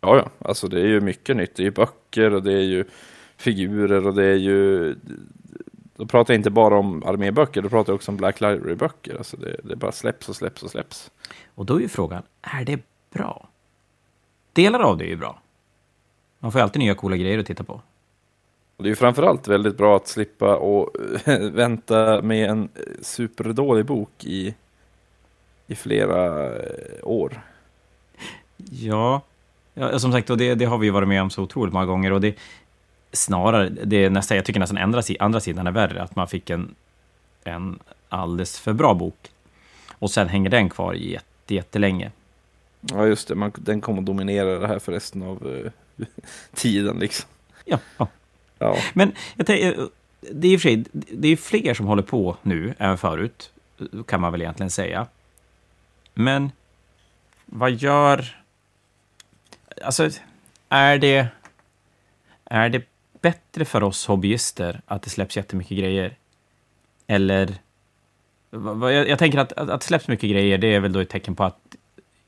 Ja, 0.00 0.16
ja, 0.16 0.48
alltså 0.48 0.68
det 0.68 0.80
är 0.80 0.86
ju 0.86 1.00
mycket 1.00 1.36
nytt. 1.36 1.56
Det 1.56 1.62
är 1.62 1.64
ju 1.64 1.70
böcker 1.70 2.34
och 2.34 2.42
det 2.42 2.52
är 2.52 2.62
ju 2.62 2.84
figurer 3.36 4.06
och 4.06 4.14
det 4.14 4.24
är 4.24 4.36
ju... 4.36 4.94
Då 5.96 6.06
pratar 6.06 6.34
jag 6.34 6.38
inte 6.38 6.50
bara 6.50 6.78
om 6.78 7.02
arméböcker, 7.02 7.62
då 7.62 7.68
pratar 7.68 7.92
jag 7.92 7.94
också 7.94 8.10
om 8.10 8.16
Black 8.16 8.40
Library-böcker. 8.40 9.16
Alltså 9.16 9.36
det, 9.36 9.56
det 9.64 9.76
bara 9.76 9.92
släpps 9.92 10.28
och 10.28 10.36
släpps 10.36 10.62
och 10.62 10.70
släpps. 10.70 11.10
Och 11.54 11.66
då 11.66 11.76
är 11.76 11.80
ju 11.80 11.88
frågan, 11.88 12.22
är 12.42 12.64
det 12.64 12.80
bra? 13.12 13.48
Delar 14.52 14.80
av 14.80 14.98
det 14.98 15.04
är 15.04 15.08
ju 15.08 15.16
bra. 15.16 15.40
Man 16.38 16.52
får 16.52 16.58
ju 16.58 16.62
alltid 16.62 16.80
nya 16.80 16.94
coola 16.94 17.16
grejer 17.16 17.38
att 17.38 17.46
titta 17.46 17.64
på. 17.64 17.80
Och 18.76 18.82
det 18.82 18.86
är 18.86 18.90
ju 18.90 18.96
framförallt 18.96 19.48
väldigt 19.48 19.76
bra 19.76 19.96
att 19.96 20.08
slippa 20.08 20.56
och 20.56 20.90
vänta 21.52 22.22
med 22.22 22.50
en 22.50 22.68
superdålig 23.02 23.86
bok 23.86 24.24
i, 24.24 24.54
i 25.66 25.74
flera 25.74 26.52
år. 27.02 27.40
Ja, 28.56 29.20
ja 29.74 29.98
som 29.98 30.12
sagt, 30.12 30.30
och 30.30 30.38
det, 30.38 30.54
det 30.54 30.64
har 30.64 30.78
vi 30.78 30.90
varit 30.90 31.08
med 31.08 31.22
om 31.22 31.30
så 31.30 31.42
otroligt 31.42 31.72
många 31.72 31.86
gånger. 31.86 32.12
Och 32.12 32.20
det, 32.20 32.34
snarare, 33.14 33.68
det 33.68 34.04
är 34.04 34.10
nästan, 34.10 34.36
jag 34.36 34.46
tycker 34.46 34.60
nästan 34.60 34.78
andra, 34.78 35.02
andra 35.20 35.40
sidan 35.40 35.66
är 35.66 35.70
värre, 35.70 36.02
att 36.02 36.16
man 36.16 36.28
fick 36.28 36.50
en, 36.50 36.74
en 37.44 37.78
alldeles 38.08 38.60
för 38.60 38.72
bra 38.72 38.94
bok. 38.94 39.30
Och 39.98 40.10
sen 40.10 40.28
hänger 40.28 40.50
den 40.50 40.70
kvar 40.70 40.94
jätte, 40.94 41.54
jättelänge. 41.54 42.10
Ja, 42.80 43.06
just 43.06 43.28
det. 43.28 43.34
Man, 43.34 43.52
den 43.56 43.80
kommer 43.80 43.98
att 43.98 44.06
dominera 44.06 44.58
det 44.58 44.66
här 44.66 44.78
för 44.78 44.92
resten 44.92 45.22
av 45.22 45.46
uh, 45.46 45.70
tiden 46.54 46.98
liksom. 46.98 47.28
Ja, 47.64 47.78
ja. 47.98 48.08
ja. 48.58 48.76
Men 48.92 49.12
jag 49.36 49.46
tänker, 49.46 49.88
det 50.20 50.48
är 50.48 50.56
och 50.56 50.60
för 50.60 50.68
sig, 50.68 50.84
det 50.92 51.28
är 51.28 51.36
fler 51.36 51.74
som 51.74 51.86
håller 51.86 52.02
på 52.02 52.36
nu 52.42 52.74
än 52.78 52.98
förut, 52.98 53.52
kan 54.06 54.20
man 54.20 54.32
väl 54.32 54.42
egentligen 54.42 54.70
säga. 54.70 55.06
Men 56.14 56.52
vad 57.46 57.70
gör... 57.70 58.42
Alltså, 59.82 60.10
är 60.68 60.98
det... 60.98 61.26
Är 62.44 62.68
det 62.68 62.82
bättre 63.24 63.64
för 63.64 63.82
oss 63.82 64.06
hobbyister 64.06 64.80
att 64.86 65.02
det 65.02 65.10
släpps 65.10 65.36
jättemycket 65.36 65.78
grejer? 65.78 66.16
Eller... 67.06 67.54
Jag, 68.50 69.08
jag 69.08 69.18
tänker 69.18 69.38
att, 69.38 69.52
att 69.52 69.80
det 69.80 69.86
släpps 69.86 70.08
mycket 70.08 70.30
grejer, 70.30 70.58
det 70.58 70.74
är 70.74 70.80
väl 70.80 70.92
då 70.92 71.00
ett 71.00 71.08
tecken 71.08 71.34
på 71.34 71.44
att 71.44 71.76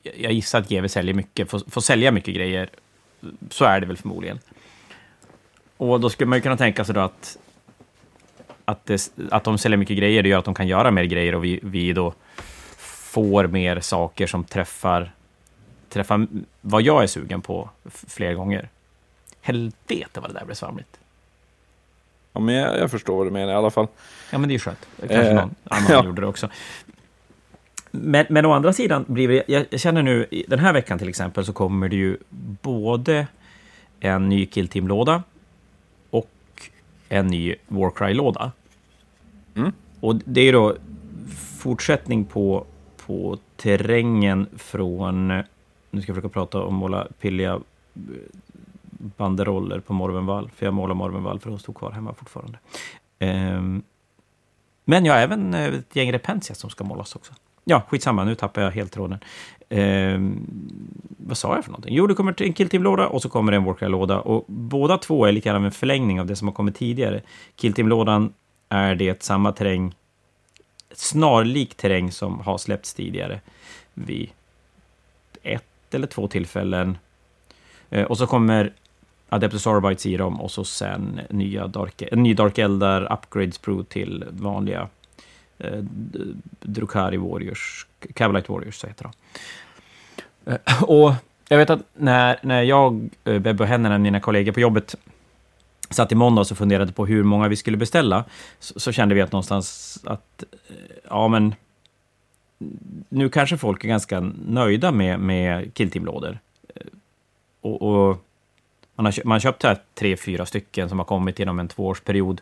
jag 0.03 0.33
gissar 0.33 0.59
att 0.59 0.69
GW 0.69 0.89
säljer 0.89 1.15
mycket, 1.15 1.51
får, 1.51 1.63
får 1.71 1.81
sälja 1.81 2.11
mycket 2.11 2.35
grejer. 2.35 2.71
Så 3.51 3.65
är 3.65 3.81
det 3.81 3.87
väl 3.87 3.97
förmodligen. 3.97 4.39
Och 5.77 6.01
då 6.01 6.11
skulle 6.11 6.29
man 6.29 6.39
ju 6.39 6.43
kunna 6.43 6.57
tänka 6.57 6.85
sig 6.85 6.95
då 6.95 7.01
att, 7.01 7.39
att, 8.65 8.87
det, 8.87 9.11
att 9.31 9.45
de 9.45 9.59
säljer 9.59 9.77
mycket 9.77 9.99
grejer, 9.99 10.23
det 10.23 10.29
gör 10.29 10.39
att 10.39 10.45
de 10.45 10.55
kan 10.55 10.69
göra 10.69 10.91
mer 10.91 11.05
grejer 11.05 11.35
och 11.35 11.45
vi, 11.45 11.61
vi 11.63 11.93
då 11.93 12.15
får 13.13 13.47
mer 13.47 13.81
saker 13.81 14.27
som 14.27 14.45
träffar, 14.45 15.13
träffar 15.89 16.27
vad 16.61 16.83
jag 16.83 17.03
är 17.03 17.07
sugen 17.07 17.43
på 17.43 17.71
fler 17.91 18.35
gånger. 18.35 18.69
Helvete 19.47 20.21
vad 20.21 20.31
det 20.31 20.35
där 20.35 20.45
blev 20.45 20.55
svamligt. 20.55 21.01
Ja, 22.33 22.41
men 22.41 22.55
jag, 22.55 22.79
jag, 22.79 22.91
förstår 22.91 23.17
vad 23.17 23.27
du 23.27 23.31
menar 23.31 23.53
i 23.53 23.57
alla 23.57 23.71
fall. 23.71 23.87
Ja, 24.31 24.39
men 24.39 24.49
det 24.49 24.55
är 24.55 24.59
skönt. 24.59 24.87
Kanske 24.99 25.17
eh, 25.17 25.35
någon 25.35 25.55
annan 25.65 25.87
ja. 25.91 26.05
gjorde 26.05 26.21
det 26.21 26.27
också. 26.27 26.49
Men, 27.91 28.27
men 28.29 28.47
å 28.47 28.53
andra 28.53 28.73
sidan, 28.73 29.05
blir 29.09 29.29
det, 29.29 29.43
jag 29.47 29.81
känner 29.81 30.03
nu, 30.03 30.27
den 30.49 30.59
här 30.59 30.73
veckan 30.73 30.99
till 30.99 31.09
exempel, 31.09 31.45
så 31.45 31.53
kommer 31.53 31.89
det 31.89 31.97
ju 31.97 32.17
både 32.63 33.27
en 34.01 34.29
ny 34.29 34.47
Killteam-låda 34.47 35.23
och 36.11 36.31
en 37.09 37.27
ny 37.27 37.55
Warcry-låda. 37.69 38.53
Mm. 39.55 39.73
Och 40.01 40.17
det 40.25 40.41
är 40.41 40.53
då 40.53 40.77
fortsättning 41.59 42.25
på, 42.25 42.67
på 42.97 43.39
terrängen 43.57 44.47
från... 44.57 45.29
Nu 45.91 46.03
ska 46.03 46.11
jag 46.11 46.17
försöka 46.17 46.29
prata 46.29 46.63
om 46.63 46.75
måla 46.75 47.07
pilliga 47.21 47.61
banderoller 48.99 49.81
på 49.81 49.93
Morvenvall, 49.93 50.51
för 50.57 50.67
jag 50.67 50.75
målar 50.75 50.95
Morvenvall 50.95 51.41
för 51.41 51.51
hon 51.51 51.59
stod 51.59 51.77
kvar 51.77 51.91
hemma 51.91 52.15
fortfarande. 52.15 52.59
Ehm, 53.19 53.83
men 54.85 55.05
jag 55.05 55.15
har 55.15 55.21
även 55.21 55.55
eh, 55.55 55.75
ett 55.75 55.97
gäng 55.97 56.13
Repentia 56.13 56.55
som 56.55 56.71
ska 56.71 56.85
målas 56.85 57.17
också. 57.17 57.33
Ja, 57.65 57.83
skitsamma, 57.89 58.25
nu 58.25 58.35
tappar 58.35 58.63
jag 58.63 58.71
helt 58.71 58.93
tråden. 58.93 59.19
Ehm, 59.69 60.47
vad 61.19 61.39
sa 61.39 61.55
jag 61.55 61.65
för 61.65 61.71
någonting? 61.71 61.95
Jo, 61.95 62.07
det 62.07 62.15
kommer 62.15 62.43
en 62.43 62.53
Killteam-låda 62.53 63.07
och 63.07 63.23
så 63.23 63.29
kommer 63.29 63.53
det 63.53 63.57
en 63.57 63.65
Warcry-låda. 63.65 64.21
Och 64.21 64.45
båda 64.49 64.99
två 64.99 65.27
är 65.27 65.33
lite 65.33 65.49
grann 65.49 65.65
en 65.65 65.73
förlängning 65.73 66.21
av 66.21 66.27
det 66.27 66.37
som 66.37 66.49
har 66.49 66.55
kommit 66.55 66.77
tidigare. 66.77 67.23
Killteam-lådan 67.57 68.33
är 68.69 68.95
det 68.95 69.23
samma 69.23 69.53
terräng, 69.53 69.95
snarlik 70.93 71.75
terräng 71.75 72.13
som 72.13 72.41
har 72.41 72.59
släppts 72.59 72.95
tidigare 72.95 73.41
vid 73.95 74.31
ett 75.43 75.95
eller 75.95 76.07
två 76.07 76.29
tillfällen. 76.29 76.99
Eh, 77.91 78.05
och 78.05 78.19
så 78.19 78.27
kommer 78.27 78.73
Adeptus 79.29 79.67
Arbites 79.67 80.07
i 80.07 80.17
dem 80.17 80.41
och 80.41 80.51
så 80.51 80.65
sen 80.65 81.21
nya 81.31 81.67
Dark, 81.67 82.03
en 82.03 82.23
ny 82.23 82.35
Dark 82.35 82.59
Eldar 82.59 83.13
Upgrades 83.13 83.59
Pro 83.59 83.85
till 83.85 84.25
vanliga 84.31 84.89
eh, 85.59 85.85
Drukari 86.61 87.17
Warriors, 87.17 87.87
Cavalite 88.15 88.53
Warriors 88.53 88.75
så 88.75 88.87
heter 88.87 89.05
de. 89.05 89.13
Eh, 90.53 90.83
och 90.83 91.13
jag 91.49 91.59
vet 91.59 91.71
att 91.71 91.81
när, 91.95 92.39
när 92.43 92.63
jag, 92.63 93.11
eh, 93.25 93.39
Bebbe 93.39 93.63
och 93.63 93.69
Hennen, 93.69 94.03
mina 94.03 94.21
kollegor 94.21 94.53
på 94.53 94.61
jobbet, 94.61 94.95
satt 95.91 96.13
i 96.13 96.15
måndag 96.15 96.41
och 96.41 96.59
funderade 96.59 96.93
på 96.93 97.07
hur 97.07 97.23
många 97.23 97.49
vi 97.49 97.57
skulle 97.57 97.77
beställa, 97.77 98.25
så, 98.59 98.81
så, 98.81 98.93
kände 98.93 99.15
vi 99.15 99.21
att 99.21 99.33
någonstans 99.33 99.99
att, 100.05 100.45
eh, 100.69 100.77
ja 101.11 101.29
men, 101.29 101.55
nu 103.09 103.29
kanske 103.29 103.57
folk 103.57 103.85
är 103.85 103.89
ganska 103.89 104.21
nöjda 104.47 104.93
med, 104.93 105.21
med 105.21 105.75
Killteam-lådor. 105.75 106.39
Eh, 106.75 106.83
och, 107.61 107.83
och 107.83 108.26
man 108.97 109.07
har, 109.07 109.25
man 109.25 109.35
har 109.35 109.41
köpt 109.41 109.63
här 109.63 109.79
tre, 109.95 110.17
fyra 110.17 110.47
stycken 110.47 110.89
som 110.89 110.99
har 110.99 111.07
kommit 111.07 111.41
inom 111.41 111.59
en 111.59 111.69
tvåårsperiod. 111.69 112.41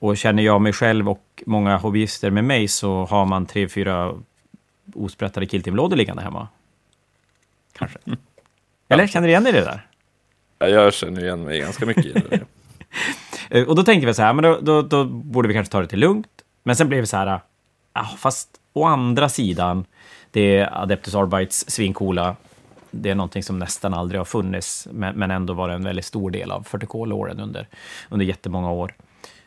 Och 0.00 0.16
känner 0.16 0.42
jag 0.42 0.60
mig 0.60 0.72
själv 0.72 1.08
och 1.08 1.42
många 1.46 1.76
hobbyister 1.76 2.30
med 2.30 2.44
mig 2.44 2.68
så 2.68 3.04
har 3.04 3.24
man 3.24 3.46
tre, 3.46 3.68
fyra 3.68 4.14
osprättade 4.94 5.46
killteam-lådor 5.46 5.96
liggande 5.96 6.22
hemma. 6.22 6.48
Kanske. 7.72 7.98
Mm. 8.04 8.18
Eller 8.88 9.06
känner 9.06 9.26
du 9.26 9.30
igen 9.30 9.44
dig 9.44 9.52
i 9.52 9.56
det 9.56 9.64
där? 9.64 9.86
Ja, 10.58 10.66
jag 10.66 10.94
känner 10.94 11.24
igen 11.24 11.44
mig 11.44 11.58
ganska 11.60 11.86
mycket 11.86 12.06
i 12.06 12.12
det. 12.12 12.40
Eh, 13.50 13.64
och 13.64 13.76
då 13.76 13.82
tänkte 13.82 14.06
vi 14.06 14.14
så 14.14 14.22
här, 14.22 14.32
men 14.32 14.42
då, 14.42 14.58
då, 14.60 14.82
då, 14.82 15.04
borde 15.04 15.48
vi 15.48 15.54
kanske 15.54 15.72
ta 15.72 15.80
det 15.80 15.86
till 15.86 15.98
lugnt. 15.98 16.28
Men 16.62 16.76
sen 16.76 16.88
blev 16.88 17.00
vi 17.00 17.06
så 17.06 17.16
här, 17.16 17.40
ah, 17.92 18.04
fast 18.18 18.48
å 18.72 18.84
andra 18.84 19.28
sidan, 19.28 19.84
det 20.30 20.56
är 20.56 20.82
Adeptus 20.82 21.14
Arbites 21.14 21.70
svincoola. 21.70 22.36
Det 23.02 23.10
är 23.10 23.14
någonting 23.14 23.42
som 23.42 23.58
nästan 23.58 23.94
aldrig 23.94 24.20
har 24.20 24.24
funnits, 24.24 24.88
men, 24.92 25.30
ändå 25.30 25.52
var 25.52 25.68
en 25.68 25.84
väldigt 25.84 26.04
stor 26.04 26.30
del 26.30 26.50
av 26.50 26.66
40K-låren 26.66 27.40
under, 27.40 27.68
under 28.08 28.26
jättemånga 28.26 28.70
år. 28.70 28.94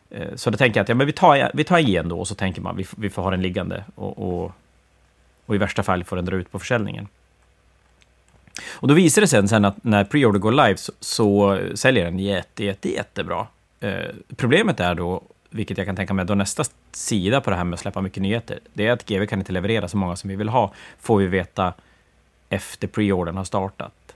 Eh, 0.10 0.36
så 0.36 0.50
då 0.50 0.58
tänker 0.58 0.80
jag 0.80 0.84
att 0.84 0.90
ja, 0.90 0.96
men 0.96 1.08
vi, 1.08 1.14
tar, 1.14 1.52
vi 1.54 1.64
tar 1.64 1.78
igen 1.78 2.10
då, 2.10 2.20
och 2.20 2.28
så 2.28 2.36
tänker 2.36 2.62
man 2.62 2.78
vi, 2.78 2.86
vi 2.98 3.10
får 3.10 3.22
ha 3.22 3.32
den 3.32 3.42
liggande 3.42 3.84
och, 3.96 4.18
och, 4.18 4.52
och 5.46 5.56
i 5.56 5.58
värsta 5.58 5.84
fall 5.84 6.04
får 6.04 6.16
den 6.16 6.26
dra 6.26 6.36
ut 6.36 6.52
på 6.52 6.60
försäljningen. 6.60 7.08
Och 8.70 8.88
då 8.88 8.94
visar 8.94 9.22
det 9.22 9.28
sig 9.28 9.48
sen 9.48 9.66
att 9.66 9.84
när 9.84 10.04
preorder 10.04 10.40
går 10.40 10.52
live 10.52 10.78
så, 10.78 10.92
så 11.00 11.60
säljer 11.76 12.06
den 12.06 12.20
jätte, 12.20 12.64
jätte, 12.64 12.92
jättebra. 12.92 13.48
Eh, 13.80 14.10
problemet 14.36 14.80
är 14.80 14.96
då, 14.96 15.22
vilket 15.50 15.78
jag 15.78 15.88
kan 15.88 15.96
tänka 15.96 16.14
mig, 16.14 16.26
då 16.26 16.36
nästa 16.36 16.64
sida 16.92 17.42
på 17.42 17.50
det 17.50 17.56
här 17.56 17.64
med 17.64 17.74
att 17.74 17.80
släppa 17.80 18.02
mycket 18.02 18.24
nyheter, 18.24 18.60
det 18.74 18.88
är 18.88 18.92
att 18.92 19.06
GW 19.06 19.26
kan 19.26 19.40
inte 19.40 19.52
leverera 19.52 19.88
så 19.88 19.98
många 19.98 20.16
som 20.16 20.30
vi 20.30 20.36
vill 20.36 20.50
ha, 20.50 20.74
får 21.00 21.18
vi 21.18 21.28
veta 21.28 21.74
efter 22.50 22.88
preordern 22.88 23.38
har 23.38 23.44
startat. 23.44 24.16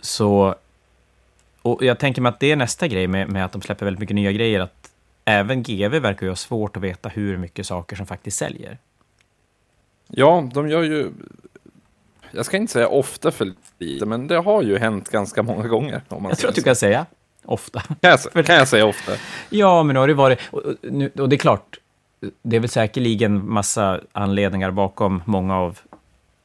Så, 0.00 0.54
och 1.62 1.84
jag 1.84 1.98
tänker 1.98 2.22
mig 2.22 2.30
att 2.30 2.40
det 2.40 2.52
är 2.52 2.56
nästa 2.56 2.88
grej 2.88 3.06
med, 3.06 3.28
med 3.28 3.44
att 3.44 3.52
de 3.52 3.62
släpper 3.62 3.84
väldigt 3.84 4.00
mycket 4.00 4.14
nya 4.14 4.32
grejer, 4.32 4.60
att 4.60 4.90
även 5.24 5.62
GW 5.62 5.98
verkar 5.98 6.26
ju 6.26 6.30
ha 6.30 6.36
svårt 6.36 6.76
att 6.76 6.82
veta 6.82 7.08
hur 7.08 7.36
mycket 7.36 7.66
saker 7.66 7.96
som 7.96 8.06
faktiskt 8.06 8.38
säljer. 8.38 8.78
Ja, 10.08 10.48
de 10.54 10.68
gör 10.68 10.82
ju 10.82 11.12
jag 12.30 12.46
ska 12.46 12.56
inte 12.56 12.72
säga 12.72 12.88
ofta 12.88 13.30
för 13.30 13.52
lite, 13.78 14.06
men 14.06 14.26
det 14.26 14.36
har 14.36 14.62
ju 14.62 14.78
hänt 14.78 15.08
ganska 15.08 15.42
många 15.42 15.68
gånger. 15.68 16.02
Om 16.08 16.22
man 16.22 16.30
jag 16.30 16.38
tror 16.38 16.48
att 16.48 16.56
du 16.56 16.62
kan 16.62 16.76
säga 16.76 17.06
ofta. 17.44 17.80
Kan 17.80 18.18
jag, 18.34 18.46
kan 18.46 18.56
jag 18.56 18.68
säga 18.68 18.86
ofta? 18.86 19.12
Ja, 19.50 19.82
men 19.82 19.94
nu 19.94 20.00
har 20.00 20.08
det 20.08 20.14
varit... 20.14 20.38
Och, 20.50 20.62
och 21.20 21.28
det 21.28 21.36
är 21.36 21.38
klart, 21.38 21.78
det 22.42 22.56
är 22.56 22.60
väl 22.60 22.70
säkerligen 22.70 23.50
massa 23.50 24.00
anledningar 24.12 24.70
bakom 24.70 25.22
många 25.24 25.56
av 25.56 25.78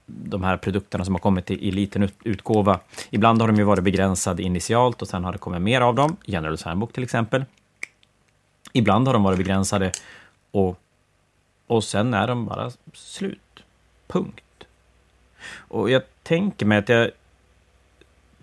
de 0.06 0.44
här 0.44 0.58
produkterna 0.58 1.06
som 1.06 1.16
har 1.16 1.20
kommit 1.20 1.52
i, 1.52 1.68
i 1.68 1.72
liten 1.72 2.10
utgåva. 2.24 2.80
Ibland 3.10 3.42
har 3.42 3.48
de 3.48 3.58
ju 3.58 3.64
varit 3.64 3.84
begränsade 3.84 4.44
initialt 4.44 5.02
och 5.02 5.08
sen 5.08 5.24
har 5.24 5.32
det 5.32 5.38
kommit 5.38 5.62
mer 5.62 5.82
av 5.82 5.96
dem. 5.96 6.18
General 6.26 6.58
Handbook 6.66 6.94
till 6.94 7.04
exempel. 7.04 7.46
Ibland 8.74 9.08
har 9.08 9.14
de 9.14 9.24
varit 9.24 9.38
begränsade 9.38 9.92
och, 10.52 10.80
och 11.68 11.84
sen 11.84 12.14
är 12.14 12.28
de 12.28 12.46
bara 12.46 12.72
slut. 12.94 13.64
Punkt. 14.08 14.64
Och 15.56 15.90
jag 15.90 16.02
tänker 16.24 16.66
mig 16.66 16.78
att 16.78 16.90
jag... 16.90 17.12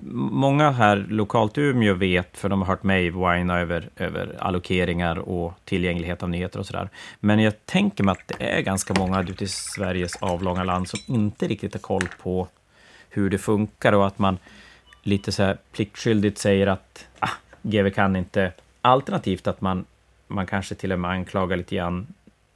Många 0.03 0.71
här 0.71 1.07
lokalt 1.09 1.59
i 1.59 1.61
Umeå 1.61 1.95
vet, 1.95 2.37
för 2.37 2.49
de 2.49 2.61
har 2.61 2.67
hört 2.67 2.83
mig 2.83 3.11
whina 3.11 3.61
över, 3.61 3.89
över 3.97 4.37
allokeringar 4.39 5.19
och 5.19 5.53
tillgänglighet 5.65 6.23
av 6.23 6.29
nyheter 6.31 6.59
och 6.59 6.67
sådär. 6.67 6.89
Men 7.21 7.41
jag 7.41 7.67
tänker 7.67 8.05
mig 8.05 8.13
att 8.13 8.39
det 8.39 8.45
är 8.45 8.61
ganska 8.61 8.95
många 8.95 9.23
ute 9.23 9.45
i 9.45 9.49
Sveriges 9.49 10.17
avlånga 10.17 10.65
land 10.65 10.89
som 10.89 11.01
inte 11.07 11.47
riktigt 11.47 11.75
har 11.75 11.81
koll 11.81 12.09
på 12.23 12.49
hur 13.11 13.31
det 13.31 13.39
funkar 13.39 13.93
och 13.93 14.07
att 14.07 14.19
man 14.19 14.39
lite 15.03 15.33
så 15.33 15.43
här 15.43 15.59
pliktskyldigt 15.73 16.39
säger 16.39 16.67
att 16.67 17.07
ah, 17.19 17.31
GV 17.63 17.91
kan 17.91 18.17
inte. 18.17 18.53
Alternativt 18.81 19.47
att 19.47 19.61
man, 19.61 19.85
man 20.27 20.47
kanske 20.47 20.75
till 20.75 20.93
och 20.93 21.01
med 21.01 21.11
anklagar 21.11 21.57
lite 21.57 21.77
grann 21.77 22.07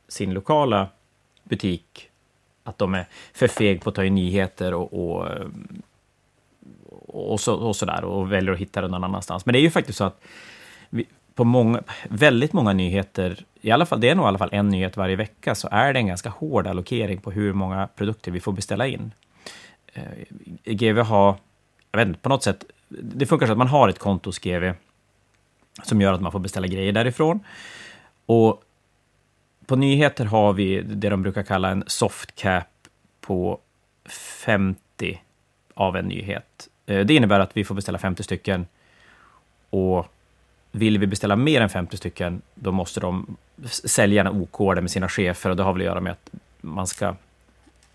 sin 0.08 0.34
lokala 0.34 0.88
butik 1.42 2.10
att 2.64 2.78
de 2.78 2.94
är 2.94 3.06
för 3.32 3.48
feg 3.48 3.82
på 3.82 3.90
att 3.90 3.96
ta 3.96 4.04
in 4.04 4.14
nyheter 4.14 4.74
och, 4.74 4.92
och, 4.92 5.30
eh, 5.30 5.46
och, 7.14 7.40
så, 7.40 7.54
och 7.54 7.76
sådär 7.76 8.04
och 8.04 8.32
väljer 8.32 8.52
att 8.52 8.58
hitta 8.58 8.80
det 8.80 8.88
någon 8.88 9.04
annanstans. 9.04 9.46
Men 9.46 9.52
det 9.52 9.58
är 9.58 9.62
ju 9.62 9.70
faktiskt 9.70 9.98
så 9.98 10.04
att 10.04 10.20
vi, 10.90 11.06
på 11.34 11.44
många, 11.44 11.82
väldigt 12.08 12.52
många 12.52 12.72
nyheter, 12.72 13.44
i 13.60 13.70
alla 13.70 13.86
fall, 13.86 14.00
det 14.00 14.08
är 14.08 14.14
nog 14.14 14.24
i 14.24 14.28
alla 14.28 14.38
fall 14.38 14.48
en 14.52 14.68
nyhet 14.68 14.96
varje 14.96 15.16
vecka, 15.16 15.54
så 15.54 15.68
är 15.70 15.92
det 15.92 15.98
en 15.98 16.06
ganska 16.06 16.28
hård 16.28 16.66
allokering 16.66 17.20
på 17.20 17.30
hur 17.30 17.52
många 17.52 17.86
produkter 17.86 18.30
vi 18.30 18.40
får 18.40 18.52
beställa 18.52 18.86
in. 18.86 19.12
Eh, 19.92 20.02
GV 20.64 20.98
har, 20.98 21.36
jag 21.92 21.98
vet 21.98 22.08
inte, 22.08 22.20
på 22.20 22.28
något 22.28 22.42
sätt, 22.42 22.64
det 22.88 23.26
funkar 23.26 23.46
så 23.46 23.52
att 23.52 23.58
man 23.58 23.68
har 23.68 23.88
ett 23.88 23.98
konto 23.98 24.28
hos 24.28 24.38
GV 24.38 24.72
som 25.82 26.00
gör 26.00 26.12
att 26.12 26.20
man 26.20 26.32
får 26.32 26.38
beställa 26.38 26.66
grejer 26.66 26.92
därifrån. 26.92 27.40
Och 28.26 28.62
på 29.66 29.76
nyheter 29.76 30.24
har 30.24 30.52
vi 30.52 30.82
det 30.82 31.08
de 31.08 31.22
brukar 31.22 31.42
kalla 31.42 31.70
en 31.70 31.84
soft 31.86 32.34
cap 32.34 32.68
på 33.20 33.60
50 34.08 35.20
av 35.74 35.96
en 35.96 36.04
nyhet. 36.04 36.68
Eh, 36.86 37.06
det 37.06 37.14
innebär 37.14 37.40
att 37.40 37.56
vi 37.56 37.64
får 37.64 37.74
beställa 37.74 37.98
50 37.98 38.22
stycken 38.22 38.66
och 39.70 40.06
vill 40.72 40.98
vi 40.98 41.06
beställa 41.06 41.36
mer 41.36 41.60
än 41.60 41.68
50 41.68 41.96
stycken, 41.96 42.42
då 42.54 42.72
måste 42.72 43.00
de 43.00 43.36
säljarna 43.70 44.30
OK 44.30 44.74
det 44.74 44.80
med 44.80 44.90
sina 44.90 45.08
chefer 45.08 45.50
och 45.50 45.56
det 45.56 45.62
har 45.62 45.72
väl 45.72 45.82
att 45.82 45.86
göra 45.86 46.00
med 46.00 46.12
att 46.12 46.30
man 46.60 46.86
ska 46.86 47.14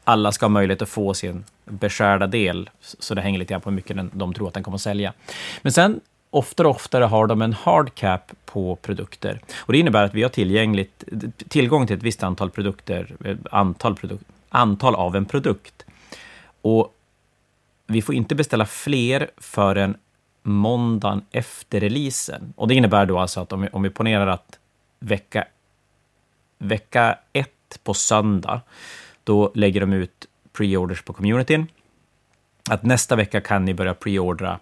alla 0.03 0.31
ska 0.31 0.45
ha 0.45 0.49
möjlighet 0.49 0.81
att 0.81 0.89
få 0.89 1.13
sin 1.13 1.43
beskärda 1.65 2.27
del, 2.27 2.69
så 2.81 3.15
det 3.15 3.21
hänger 3.21 3.39
lite 3.39 3.53
grann 3.53 3.61
på 3.61 3.69
hur 3.69 3.75
mycket 3.75 3.97
de 4.11 4.33
tror 4.33 4.47
att 4.47 4.53
den 4.53 4.63
kommer 4.63 4.75
att 4.75 4.81
sälja. 4.81 5.13
Men 5.61 5.71
sen 5.71 5.99
oftare 6.29 6.67
och 6.67 6.75
oftare 6.75 7.03
har 7.03 7.27
de 7.27 7.41
en 7.41 7.53
hard 7.53 7.95
cap 7.95 8.31
på 8.45 8.75
produkter. 8.75 9.39
Och 9.55 9.73
det 9.73 9.79
innebär 9.79 10.03
att 10.03 10.13
vi 10.13 10.23
har 10.23 10.29
tillgängligt, 10.29 11.03
tillgång 11.47 11.87
till 11.87 11.97
ett 11.97 12.03
visst 12.03 12.23
antal 12.23 12.49
produkter, 12.49 13.15
eh, 13.25 13.37
antal, 13.51 13.95
produk, 13.95 14.21
antal 14.49 14.95
av 14.95 15.15
en 15.15 15.25
produkt. 15.25 15.85
Och 16.61 16.93
vi 17.89 18.01
får 18.01 18.15
inte 18.15 18.35
beställa 18.35 18.65
fler 18.65 19.31
förrän 19.37 19.97
måndagen 20.43 21.21
efter 21.31 21.79
releasen. 21.79 22.53
Och 22.55 22.67
det 22.67 22.75
innebär 22.75 23.05
då 23.05 23.19
alltså 23.19 23.41
att 23.41 23.53
om 23.53 23.61
vi, 23.61 23.67
om 23.67 23.81
vi 23.81 23.89
ponerar 23.89 24.27
att 24.27 24.59
vecka, 24.99 25.47
vecka 26.57 27.19
ett 27.33 27.79
på 27.83 27.93
söndag, 27.93 28.61
då 29.23 29.51
lägger 29.55 29.81
de 29.81 29.93
ut 29.93 30.27
pre-orders 30.53 31.01
på 31.01 31.13
communityn. 31.13 31.67
Att 32.69 32.83
nästa 32.83 33.15
vecka 33.15 33.41
kan 33.41 33.65
ni 33.65 33.73
börja 33.73 33.93
preordra 33.93 34.59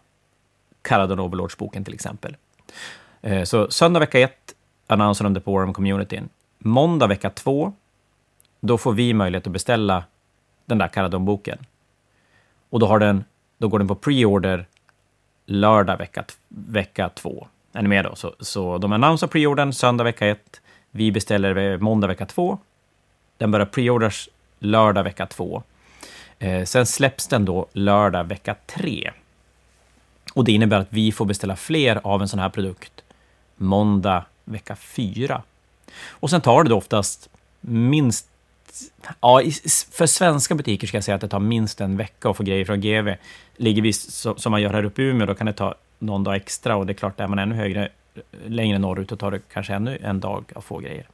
Caradon 0.81 1.19
Overlords-boken 1.19 1.83
till 1.83 1.93
exempel. 1.93 2.35
Eh, 3.21 3.43
så 3.43 3.71
söndag 3.71 3.99
vecka 3.99 4.19
ett 4.19 4.53
annonserar 4.87 5.25
de 5.25 5.33
det 5.33 5.41
på 5.41 5.53
Warham 5.53 5.73
Communityn. 5.73 6.29
Måndag 6.57 7.07
vecka 7.07 7.29
två, 7.29 7.73
då 8.59 8.77
får 8.77 8.93
vi 8.93 9.13
möjlighet 9.13 9.47
att 9.47 9.53
beställa 9.53 10.03
den 10.65 10.77
där 10.77 10.87
Caradon-boken. 10.87 11.57
Och 12.69 12.79
då, 12.79 12.87
har 12.87 12.99
den, 12.99 13.23
då 13.57 13.67
går 13.67 13.79
den 13.79 13.87
på 13.87 13.95
pre-order 13.95 14.65
lördag 15.45 15.97
vecka, 15.97 16.25
vecka 16.47 17.09
två. 17.09 17.47
Är 17.73 17.81
ni 17.81 17.87
med 17.87 18.05
då? 18.05 18.15
Så, 18.15 18.35
så 18.39 18.77
de 18.77 18.93
annonserar 18.93 19.29
pre-ordern 19.29 19.73
söndag 19.73 20.03
vecka 20.03 20.27
ett. 20.27 20.61
Vi 20.91 21.11
beställer 21.11 21.77
måndag 21.77 22.07
vecka 22.07 22.25
två. 22.25 22.57
Den 23.37 23.51
börjar 23.51 23.65
pre-orders 23.65 24.29
lördag 24.59 25.03
vecka 25.03 25.25
två. 25.25 25.63
Eh, 26.39 26.63
sen 26.63 26.85
släpps 26.85 27.27
den 27.27 27.45
då 27.45 27.67
lördag 27.73 28.23
vecka 28.23 28.55
tre. 28.65 29.11
Och 30.33 30.43
det 30.43 30.51
innebär 30.51 30.79
att 30.79 30.87
vi 30.89 31.11
får 31.11 31.25
beställa 31.25 31.55
fler 31.55 32.01
av 32.03 32.21
en 32.21 32.27
sån 32.27 32.39
här 32.39 32.49
produkt 32.49 33.03
måndag 33.55 34.25
vecka 34.45 34.75
fyra. 34.75 35.43
Och 36.07 36.29
sen 36.29 36.41
tar 36.41 36.63
det 36.63 36.69
då 36.69 36.77
oftast 36.77 37.29
minst 37.61 38.29
Ja, 39.21 39.41
för 39.91 40.05
svenska 40.05 40.55
butiker 40.55 40.87
ska 40.87 40.97
jag 40.97 41.03
säga 41.03 41.15
att 41.15 41.21
det 41.21 41.27
tar 41.27 41.39
minst 41.39 41.81
en 41.81 41.97
vecka 41.97 42.29
att 42.29 42.37
få 42.37 42.43
grejer 42.43 42.65
från 42.65 42.81
GV. 42.81 43.09
Ligger 43.57 43.81
vi 43.81 43.93
som 43.93 44.51
man 44.51 44.61
gör 44.61 44.73
här 44.73 44.83
uppe 44.83 45.01
i 45.01 45.05
Umeå, 45.05 45.27
då 45.27 45.35
kan 45.35 45.47
det 45.47 45.53
ta 45.53 45.75
någon 45.99 46.23
dag 46.23 46.35
extra. 46.35 46.75
Och 46.75 46.85
det 46.85 46.91
är 46.91 46.95
klart, 46.95 47.19
är 47.19 47.27
man 47.27 47.39
ännu 47.39 47.55
högre, 47.55 47.89
längre 48.45 48.77
norrut, 48.77 49.09
då 49.09 49.15
tar 49.15 49.31
det 49.31 49.41
kanske 49.53 49.73
ännu 49.73 49.97
en 50.03 50.19
dag 50.19 50.45
att 50.55 50.63
få 50.63 50.77
grejer. 50.79 51.07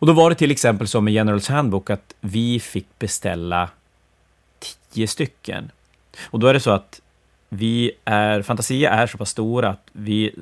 Och 0.00 0.06
då 0.06 0.12
var 0.12 0.30
det 0.30 0.36
till 0.36 0.50
exempel 0.50 0.88
som 0.88 1.04
med 1.04 1.14
Generals 1.14 1.48
Handbook, 1.48 1.90
att 1.90 2.14
vi 2.20 2.60
fick 2.60 2.86
beställa 2.98 3.70
tio 4.92 5.06
stycken. 5.06 5.70
Och 6.24 6.38
då 6.38 6.46
är 6.46 6.54
det 6.54 6.60
så 6.60 6.70
att 6.70 7.00
vi 7.48 7.92
är, 8.04 8.42
Fantasia 8.42 8.90
är 8.90 9.06
så 9.06 9.18
pass 9.18 9.30
stora 9.30 9.68
att 9.68 9.88
vi 9.92 10.34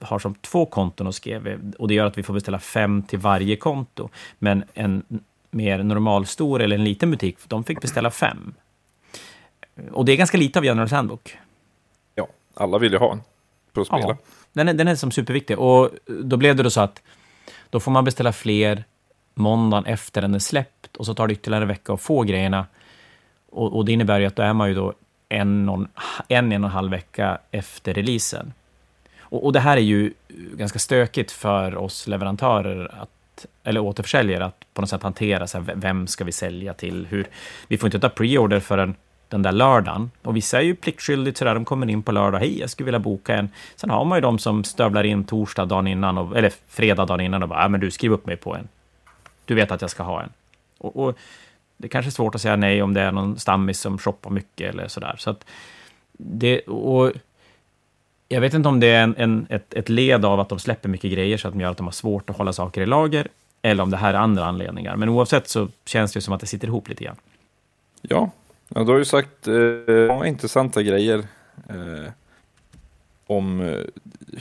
har 0.00 0.18
som 0.18 0.34
två 0.34 0.66
konton 0.66 1.06
hos 1.06 1.20
GV 1.20 1.72
och 1.78 1.88
det 1.88 1.94
gör 1.94 2.06
att 2.06 2.18
vi 2.18 2.22
får 2.22 2.34
beställa 2.34 2.58
fem 2.58 3.02
till 3.02 3.18
varje 3.18 3.56
konto. 3.56 4.08
Men 4.38 4.64
en 4.74 5.02
mer 5.50 5.82
normalstor 5.82 6.62
eller 6.62 6.76
en 6.76 6.84
liten 6.84 7.10
butik, 7.10 7.38
de 7.48 7.64
fick 7.64 7.80
beställa 7.80 8.10
fem. 8.10 8.54
Och 9.92 10.04
det 10.04 10.12
är 10.12 10.16
ganska 10.16 10.38
lite 10.38 10.58
av 10.58 10.64
General 10.64 10.88
Handbook. 10.88 11.38
Ja, 12.14 12.28
alla 12.54 12.78
vill 12.78 12.92
ju 12.92 12.98
ha 12.98 13.12
en 13.12 13.20
för 13.74 13.80
att 13.80 13.86
spela. 13.86 14.02
Ja, 14.02 14.16
den 14.52 14.68
är, 14.68 14.74
den 14.74 14.88
är 14.88 14.94
som 14.94 15.10
superviktig. 15.10 15.58
Och 15.58 15.90
då 16.06 16.36
blev 16.36 16.56
det 16.56 16.62
då 16.62 16.70
så 16.70 16.80
att 16.80 17.02
då 17.70 17.80
får 17.80 17.90
man 17.90 18.04
beställa 18.04 18.32
fler 18.32 18.84
måndagen 19.34 19.86
efter 19.86 20.22
den 20.22 20.34
är 20.34 20.38
släppt 20.38 20.96
och 20.96 21.06
så 21.06 21.14
tar 21.14 21.26
det 21.26 21.32
ytterligare 21.32 21.64
en 21.64 21.68
vecka 21.68 21.92
att 21.92 22.00
få 22.00 22.22
grejerna. 22.22 22.66
Och, 23.50 23.76
och 23.76 23.84
det 23.84 23.92
innebär 23.92 24.20
ju 24.20 24.26
att 24.26 24.36
då 24.36 24.42
är 24.42 24.52
man 24.52 24.68
ju 24.68 24.74
då 24.74 24.94
en, 25.28 25.68
en, 25.68 25.88
en, 26.28 26.52
en 26.52 26.64
och 26.64 26.68
en 26.68 26.74
halv 26.74 26.90
vecka 26.90 27.38
efter 27.50 27.94
releasen. 27.94 28.52
Och, 29.20 29.44
och, 29.44 29.52
det 29.52 29.60
här 29.60 29.76
är 29.76 29.80
ju 29.80 30.12
ganska 30.52 30.78
stökigt 30.78 31.32
för 31.32 31.76
oss 31.76 32.06
leverantörer, 32.06 33.02
att, 33.02 33.10
eller 33.64 33.80
återförsäljare, 33.80 34.44
att 34.44 34.64
på 34.74 34.80
något 34.80 34.90
sätt 34.90 35.02
hantera, 35.02 35.46
så 35.46 35.58
här, 35.58 35.74
vem 35.76 36.06
ska 36.06 36.24
vi 36.24 36.32
sälja 36.32 36.74
till? 36.74 37.06
Hur, 37.10 37.26
vi 37.68 37.78
får 37.78 37.86
inte 37.86 38.00
ta 38.00 38.08
preorder 38.08 38.60
förrän 38.60 38.94
den 39.28 39.42
där 39.42 39.52
lördagen. 39.52 40.10
Och 40.22 40.36
vissa 40.36 40.58
är 40.58 40.62
ju 40.62 40.74
pliktskyldigt 40.74 41.38
sådär, 41.38 41.54
de 41.54 41.64
kommer 41.64 41.90
in 41.90 42.02
på 42.02 42.12
lördag, 42.12 42.38
hej, 42.38 42.60
jag 42.60 42.70
skulle 42.70 42.84
vilja 42.84 42.98
boka 42.98 43.34
en. 43.34 43.48
Sen 43.76 43.90
har 43.90 44.04
man 44.04 44.16
ju 44.16 44.20
de 44.20 44.38
som 44.38 44.64
stövlar 44.64 45.04
in 45.04 45.24
torsdag 45.24 45.64
dagen 45.64 45.86
innan, 45.86 46.18
och, 46.18 46.36
eller 46.36 46.52
fredag 46.68 47.06
dagen 47.06 47.20
innan 47.20 47.42
och 47.42 47.48
bara, 47.48 47.62
ja 47.62 47.68
men 47.68 47.80
du, 47.80 47.90
skriv 47.90 48.12
upp 48.12 48.26
mig 48.26 48.36
på 48.36 48.54
en. 48.54 48.68
Du 49.44 49.54
vet 49.54 49.72
att 49.72 49.80
jag 49.80 49.90
ska 49.90 50.02
ha 50.02 50.22
en. 50.22 50.30
Och, 50.78 50.96
och 50.96 51.18
det 51.76 51.88
kanske 51.88 52.08
är 52.08 52.12
svårt 52.12 52.34
att 52.34 52.40
säga 52.40 52.56
nej 52.56 52.82
om 52.82 52.94
det 52.94 53.00
är 53.00 53.12
någon 53.12 53.38
stammis 53.38 53.80
som 53.80 53.98
shoppar 53.98 54.30
mycket 54.30 54.74
eller 54.74 54.88
sådär. 54.88 55.14
Så 55.18 55.30
att 55.30 55.44
det, 56.12 56.60
och 56.60 57.12
jag 58.28 58.40
vet 58.40 58.54
inte 58.54 58.68
om 58.68 58.80
det 58.80 58.86
är 58.86 59.02
en, 59.02 59.14
en, 59.18 59.46
ett, 59.50 59.74
ett 59.74 59.88
led 59.88 60.24
av 60.24 60.40
att 60.40 60.48
de 60.48 60.58
släpper 60.58 60.88
mycket 60.88 61.12
grejer 61.12 61.36
så 61.36 61.48
att 61.48 61.54
de 61.54 61.60
gör 61.60 61.70
att 61.70 61.76
de 61.76 61.86
har 61.86 61.92
svårt 61.92 62.30
att 62.30 62.36
hålla 62.36 62.52
saker 62.52 62.80
i 62.80 62.86
lager, 62.86 63.28
eller 63.62 63.82
om 63.82 63.90
det 63.90 63.96
här 63.96 64.14
är 64.14 64.18
andra 64.18 64.44
anledningar. 64.44 64.96
Men 64.96 65.08
oavsett 65.08 65.48
så 65.48 65.68
känns 65.84 66.12
det 66.12 66.20
som 66.20 66.34
att 66.34 66.40
det 66.40 66.46
sitter 66.46 66.68
ihop 66.68 66.88
lite 66.88 67.04
grann. 67.04 67.16
Ja, 68.02 68.30
ja 68.68 68.84
du 68.84 68.92
har 68.92 68.98
ju 68.98 69.04
sagt 69.04 69.48
eh, 69.48 69.54
många 70.08 70.26
intressanta 70.26 70.82
grejer 70.82 71.18
eh, 71.68 72.12
om 73.26 73.60
eh, 73.60 73.80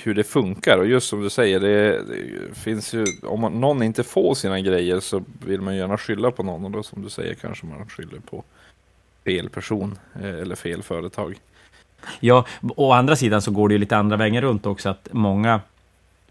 hur 0.03 0.15
det 0.15 0.23
funkar. 0.23 0.77
Och 0.77 0.87
just 0.87 1.07
som 1.07 1.21
du 1.21 1.29
säger, 1.29 1.59
det, 1.59 2.03
det 2.03 2.53
finns 2.53 2.93
ju, 2.93 3.05
om 3.23 3.39
man, 3.39 3.59
någon 3.59 3.83
inte 3.83 4.03
får 4.03 4.35
sina 4.35 4.59
grejer 4.59 4.99
så 4.99 5.23
vill 5.45 5.61
man 5.61 5.75
gärna 5.75 5.97
skylla 5.97 6.31
på 6.31 6.43
någon. 6.43 6.65
Och 6.65 6.71
då 6.71 6.83
som 6.83 7.01
du 7.01 7.09
säger 7.09 7.33
kanske 7.33 7.65
man 7.65 7.89
skyller 7.89 8.19
på 8.19 8.43
fel 9.23 9.49
person 9.49 9.97
eh, 10.21 10.39
eller 10.39 10.55
fel 10.55 10.83
företag. 10.83 11.39
Ja, 12.19 12.45
å 12.75 12.91
andra 12.91 13.15
sidan 13.15 13.41
så 13.41 13.51
går 13.51 13.69
det 13.69 13.73
ju 13.73 13.79
lite 13.79 13.97
andra 13.97 14.17
vägen 14.17 14.41
runt 14.41 14.65
också, 14.65 14.89
att 14.89 15.07
många 15.11 15.61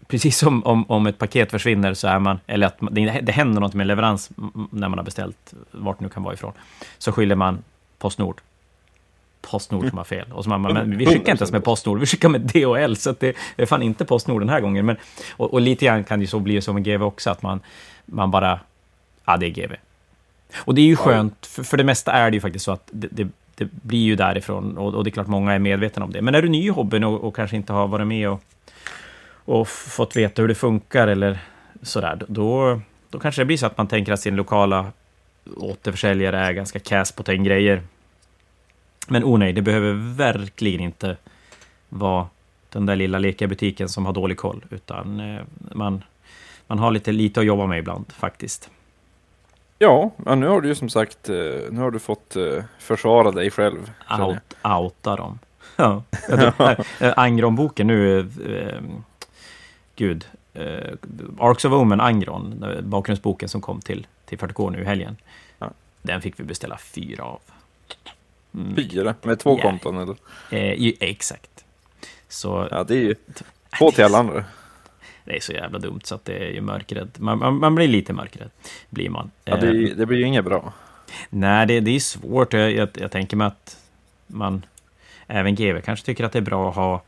precis 0.07 0.37
som 0.37 0.65
om, 0.65 0.85
om 0.87 1.07
ett 1.07 1.17
paket 1.17 1.51
försvinner 1.51 1.93
så 1.93 2.07
är 2.07 2.19
man, 2.19 2.39
eller 2.47 2.67
att 2.67 2.77
det, 2.91 3.19
det 3.23 3.31
händer 3.31 3.61
något 3.61 3.73
med 3.73 3.87
leverans 3.87 4.29
när 4.71 4.89
man 4.89 4.97
har 4.99 5.03
beställt, 5.03 5.53
vart 5.71 5.99
det 5.99 6.03
nu 6.05 6.09
kan 6.09 6.23
vara 6.23 6.33
ifrån, 6.33 6.53
så 6.97 7.11
skyller 7.11 7.35
man 7.35 7.63
Postnord. 7.97 8.41
Postnord 9.41 9.89
som 9.89 9.97
har 9.97 10.05
fel. 10.05 10.31
Och 10.31 10.43
så 10.43 10.49
man, 10.49 10.61
men 10.61 10.97
vi 10.97 11.05
skickar 11.05 11.31
inte 11.31 11.41
ens 11.41 11.51
med 11.51 11.63
Postnord, 11.63 11.99
vi 11.99 12.05
skickar 12.05 12.29
med 12.29 12.41
DHL, 12.41 12.95
så 12.95 13.15
det 13.19 13.35
är 13.57 13.65
fan 13.65 13.83
inte 13.83 14.05
Postnord 14.05 14.41
den 14.41 14.49
här 14.49 14.61
gången. 14.61 14.85
Men, 14.85 14.95
och, 15.31 15.53
och 15.53 15.61
lite 15.61 15.85
grann 15.85 16.03
kan 16.03 16.19
det 16.19 16.27
så 16.27 16.39
bli 16.39 16.61
som 16.61 16.75
med 16.75 16.83
GV 16.83 17.03
också, 17.03 17.29
att 17.29 17.41
man, 17.41 17.59
man 18.05 18.31
bara, 18.31 18.59
ja 19.25 19.37
det 19.37 19.45
är 19.45 19.49
GV. 19.49 19.73
Och 20.57 20.75
det 20.75 20.81
är 20.81 20.85
ju 20.85 20.95
skönt, 20.95 21.45
för, 21.45 21.63
för 21.63 21.77
det 21.77 21.83
mesta 21.83 22.11
är 22.11 22.31
det 22.31 22.35
ju 22.35 22.41
faktiskt 22.41 22.65
så 22.65 22.71
att 22.71 22.89
det, 22.91 23.07
det, 23.11 23.27
det 23.57 23.71
blir 23.71 24.03
ju 24.03 24.15
därifrån, 24.15 24.77
och, 24.77 24.93
och, 24.93 25.03
det 25.03 25.09
är 25.09 25.11
klart 25.11 25.27
många 25.27 25.53
är 25.53 25.59
medvetna 25.59 26.05
om 26.05 26.11
det. 26.11 26.21
Men 26.21 26.35
är 26.35 26.41
du 26.41 26.49
ny 26.49 26.65
i 26.65 26.69
hobbyn 26.69 27.03
och, 27.03 27.23
och 27.23 27.35
kanske 27.35 27.55
inte 27.55 27.73
har 27.73 27.87
varit 27.87 28.07
med 28.07 28.29
och 28.29 28.43
och 29.47 29.67
fått 29.67 30.15
veta 30.15 30.41
hur 30.41 30.49
det 30.49 30.55
funkar 30.55 31.07
eller 31.07 31.39
sådär, 31.81 32.21
då, 32.27 32.81
då 33.09 33.19
kanske 33.19 33.41
det 33.41 33.45
blir 33.45 33.57
så 33.57 33.65
att 33.65 33.77
man 33.77 33.87
tänker 33.87 34.13
att 34.13 34.19
sin 34.19 34.35
lokala 34.35 34.91
återförsäljare 35.55 36.39
är 36.39 36.51
ganska 36.51 36.79
kass 36.79 37.11
på 37.11 37.21
att 37.21 37.25
ta 37.25 37.33
in 37.33 37.43
grejer. 37.43 37.81
Men 39.07 39.23
oh 39.23 39.37
nej, 39.37 39.53
det 39.53 39.61
behöver 39.61 39.93
verkligen 40.15 40.81
inte 40.81 41.17
vara 41.89 42.27
den 42.69 42.85
där 42.85 42.95
lilla 42.95 43.19
lekabutiken 43.19 43.89
som 43.89 44.05
har 44.05 44.13
dålig 44.13 44.37
koll, 44.37 44.65
utan 44.69 45.19
eh, 45.19 45.41
man, 45.73 46.03
man 46.67 46.79
har 46.79 46.91
lite, 46.91 47.11
lite 47.11 47.39
att 47.39 47.45
jobba 47.45 47.67
med 47.67 47.79
ibland 47.79 48.11
faktiskt. 48.11 48.69
Ja, 49.79 50.11
ja, 50.25 50.35
nu 50.35 50.47
har 50.47 50.61
du 50.61 50.67
ju 50.67 50.75
som 50.75 50.89
sagt, 50.89 51.29
eh, 51.29 51.35
nu 51.71 51.81
har 51.81 51.91
du 51.91 51.99
fått 51.99 52.35
eh, 52.35 52.63
försvara 52.79 53.31
dig 53.31 53.51
själv. 53.51 53.91
Out, 54.19 54.37
outa 54.63 55.15
dem. 55.15 55.39
Ja, 55.79 56.03
Angron-boken 57.15 57.87
nu, 57.87 58.29
gud, 59.95 60.25
eh, 60.53 60.93
Arcs 61.39 61.65
of 61.65 61.73
Omen 61.73 62.01
Angron, 62.01 62.65
bakgrundsboken 62.83 63.49
som 63.49 63.61
kom 63.61 63.81
till, 63.81 64.07
till 64.25 64.37
40K 64.37 64.71
nu 64.71 64.81
i 64.81 64.85
helgen. 64.85 65.17
Ja. 65.59 65.71
Den 66.01 66.21
fick 66.21 66.39
vi 66.39 66.43
beställa 66.43 66.77
fyra 66.77 67.23
av. 67.23 67.39
Mm. 68.53 68.75
Fyra? 68.75 69.15
Med 69.21 69.39
två 69.39 69.57
yeah. 69.57 69.61
konton 69.61 69.97
eller? 69.97 70.15
Eh, 70.49 70.93
exakt. 70.99 71.65
Så, 72.27 72.67
ja, 72.71 72.83
det 72.83 72.95
är 72.95 73.01
ju 73.01 73.15
två 73.79 73.91
till 73.91 74.03
alla 74.03 74.17
andra. 74.17 74.45
Det 75.27 75.35
är 75.35 75.39
så 75.39 75.51
jävla 75.51 75.79
dumt 75.79 75.99
så 76.03 76.15
att 76.15 76.25
det 76.25 76.37
är 76.37 76.51
ju 76.51 76.61
mörkrädd. 76.61 77.09
Man, 77.17 77.39
man, 77.39 77.59
man 77.59 77.75
blir 77.75 77.87
lite 77.87 78.13
mörkrädd, 78.13 78.49
blir 78.89 79.09
man. 79.09 79.31
Ja, 79.45 79.57
det, 79.57 79.67
eh, 79.67 79.95
det 79.97 80.05
blir 80.05 80.17
ju 80.17 80.25
inget 80.25 80.45
bra. 80.45 80.73
Nej, 81.29 81.67
det, 81.67 81.79
det 81.79 81.95
är 81.95 81.99
svårt. 81.99 82.53
Jag, 82.53 82.71
jag, 82.71 82.89
jag 82.93 83.11
tänker 83.11 83.37
mig 83.37 83.47
att 83.47 83.77
man, 84.27 84.65
även 85.27 85.55
GV 85.55 85.81
kanske 85.81 86.05
tycker 86.05 86.23
att 86.23 86.31
det 86.31 86.39
är 86.39 86.41
bra 86.41 86.69
att 86.69 86.75
ha 86.75 87.03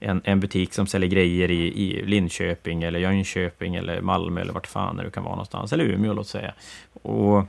en, 0.00 0.20
en 0.24 0.40
butik 0.40 0.74
som 0.74 0.86
säljer 0.86 1.10
grejer 1.10 1.50
i, 1.50 1.82
i 1.82 2.04
Linköping 2.06 2.82
eller 2.82 2.98
Jönköping 2.98 3.74
eller 3.74 4.00
Malmö 4.00 4.40
eller 4.40 4.52
vart 4.52 4.66
fan 4.66 4.96
det 4.96 5.10
kan 5.10 5.22
vara 5.22 5.34
någonstans, 5.34 5.72
eller 5.72 5.84
Umeå 5.84 6.12
låt 6.12 6.28
säga. 6.28 6.54
Och 7.02 7.44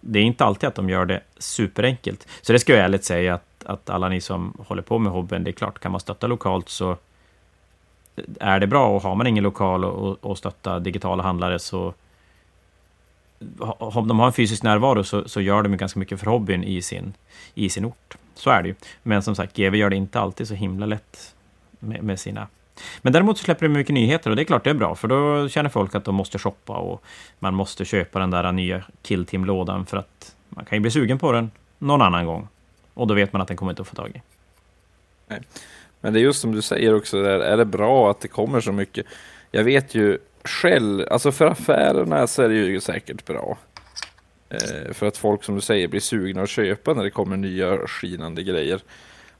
det 0.00 0.18
är 0.18 0.22
inte 0.22 0.44
alltid 0.44 0.68
att 0.68 0.74
de 0.74 0.90
gör 0.90 1.06
det 1.06 1.20
superenkelt. 1.38 2.28
Så 2.42 2.52
det 2.52 2.58
ska 2.58 2.72
jag 2.72 2.84
ärligt 2.84 3.04
säga 3.04 3.34
att, 3.34 3.64
att 3.64 3.90
alla 3.90 4.08
ni 4.08 4.20
som 4.20 4.56
håller 4.66 4.82
på 4.82 4.98
med 4.98 5.12
hobben, 5.12 5.44
det 5.44 5.50
är 5.50 5.52
klart, 5.52 5.78
kan 5.78 5.92
man 5.92 6.00
stötta 6.00 6.26
lokalt 6.26 6.68
så 6.68 6.96
är 8.40 8.60
det 8.60 8.66
bra 8.66 8.88
och 8.88 9.02
har 9.02 9.14
man 9.14 9.26
ingen 9.26 9.44
lokal 9.44 9.84
och, 9.84 10.24
och 10.24 10.38
stötta 10.38 10.78
digitala 10.78 11.22
handlare 11.22 11.58
så 11.58 11.94
om 13.58 14.08
de 14.08 14.18
har 14.18 14.26
en 14.26 14.32
fysisk 14.32 14.62
närvaro 14.62 15.04
så, 15.04 15.28
så 15.28 15.40
gör 15.40 15.62
de 15.62 15.76
ganska 15.76 15.98
mycket 15.98 16.20
för 16.20 16.26
hobbyn 16.26 16.64
i 16.64 16.82
sin, 16.82 17.14
i 17.54 17.68
sin 17.68 17.84
ort. 17.84 18.16
Så 18.34 18.50
är 18.50 18.62
det 18.62 18.68
ju. 18.68 18.74
Men 19.02 19.22
som 19.22 19.34
sagt, 19.34 19.56
GV 19.56 19.74
gör 19.74 19.90
det 19.90 19.96
inte 19.96 20.20
alltid 20.20 20.48
så 20.48 20.54
himla 20.54 20.86
lätt 20.86 21.34
med, 21.78 22.02
med 22.02 22.20
sina 22.20 22.46
men 23.02 23.12
däremot 23.12 23.38
så 23.38 23.44
släpper 23.44 23.68
de 23.68 23.72
mycket 23.72 23.94
nyheter 23.94 24.30
och 24.30 24.36
det 24.36 24.42
är 24.42 24.44
klart 24.44 24.64
det 24.64 24.70
är 24.70 24.74
bra, 24.74 24.94
för 24.94 25.08
då 25.08 25.48
känner 25.48 25.70
folk 25.70 25.94
att 25.94 26.04
de 26.04 26.14
måste 26.14 26.38
shoppa 26.38 26.76
och 26.76 27.04
man 27.38 27.54
måste 27.54 27.84
köpa 27.84 28.18
den 28.18 28.30
där 28.30 28.52
nya 28.52 28.82
Killteam-lådan 29.02 29.86
för 29.86 29.96
att 29.96 30.36
man 30.48 30.64
kan 30.64 30.76
ju 30.76 30.80
bli 30.80 30.90
sugen 30.90 31.18
på 31.18 31.32
den 31.32 31.50
någon 31.78 32.02
annan 32.02 32.26
gång. 32.26 32.48
Och 32.94 33.06
då 33.06 33.14
vet 33.14 33.32
man 33.32 33.42
att 33.42 33.48
den 33.48 33.56
kommer 33.56 33.72
inte 33.72 33.82
att 33.82 33.88
få 33.88 33.94
tag 33.94 34.10
i. 34.14 34.22
Nej. 35.26 35.40
Men 36.02 36.12
det 36.12 36.20
är 36.20 36.22
just 36.22 36.40
som 36.40 36.52
du 36.52 36.62
säger 36.62 36.94
också, 36.94 37.22
där, 37.22 37.40
är 37.40 37.56
det 37.56 37.64
bra 37.64 38.10
att 38.10 38.20
det 38.20 38.28
kommer 38.28 38.60
så 38.60 38.72
mycket? 38.72 39.06
Jag 39.50 39.64
vet 39.64 39.94
ju 39.94 40.18
själv, 40.44 41.06
alltså 41.10 41.32
för 41.32 41.46
affärerna 41.46 42.26
så 42.26 42.42
är 42.42 42.48
det 42.48 42.54
ju 42.54 42.80
säkert 42.80 43.26
bra. 43.26 43.58
Eh, 44.50 44.92
för 44.92 45.06
att 45.06 45.16
folk 45.16 45.44
som 45.44 45.54
du 45.54 45.60
säger 45.60 45.88
blir 45.88 46.00
sugna 46.00 46.42
att 46.42 46.48
köpa 46.48 46.94
när 46.94 47.04
det 47.04 47.10
kommer 47.10 47.36
nya 47.36 47.78
skinande 47.86 48.42
grejer. 48.42 48.80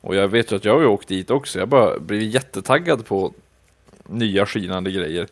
Och 0.01 0.17
jag 0.17 0.29
vet 0.29 0.53
ju 0.53 0.57
att 0.57 0.65
jag 0.65 0.79
har 0.79 0.87
åkt 0.87 1.09
dit 1.09 1.31
också. 1.31 1.59
Jag 1.59 1.69
bara 1.69 1.99
blivit 1.99 2.35
jättetaggad 2.35 3.07
på 3.07 3.33
nya 4.05 4.47
skinande 4.47 4.91
grejer. 4.91 5.27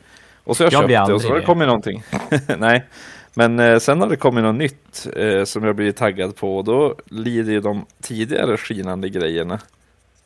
Och 0.44 0.56
så 0.56 0.64
har 0.64 0.72
jag, 0.72 0.82
jag 0.82 0.90
köpt 0.90 1.08
det 1.08 1.14
och 1.14 1.22
så 1.22 1.28
har 1.28 1.36
det 1.36 1.46
kommit 1.46 1.66
någonting. 1.66 2.02
Nej, 2.58 2.84
men 3.34 3.60
eh, 3.60 3.78
sen 3.78 4.00
har 4.00 4.08
det 4.08 4.16
kommit 4.16 4.44
något 4.44 4.54
nytt 4.54 5.06
eh, 5.16 5.44
som 5.44 5.64
jag 5.64 5.76
blivit 5.76 5.96
taggad 5.96 6.36
på 6.36 6.56
och 6.56 6.64
då 6.64 6.94
lider 7.04 7.52
ju 7.52 7.60
de 7.60 7.86
tidigare 8.02 8.56
skinande 8.56 9.08
grejerna. 9.08 9.58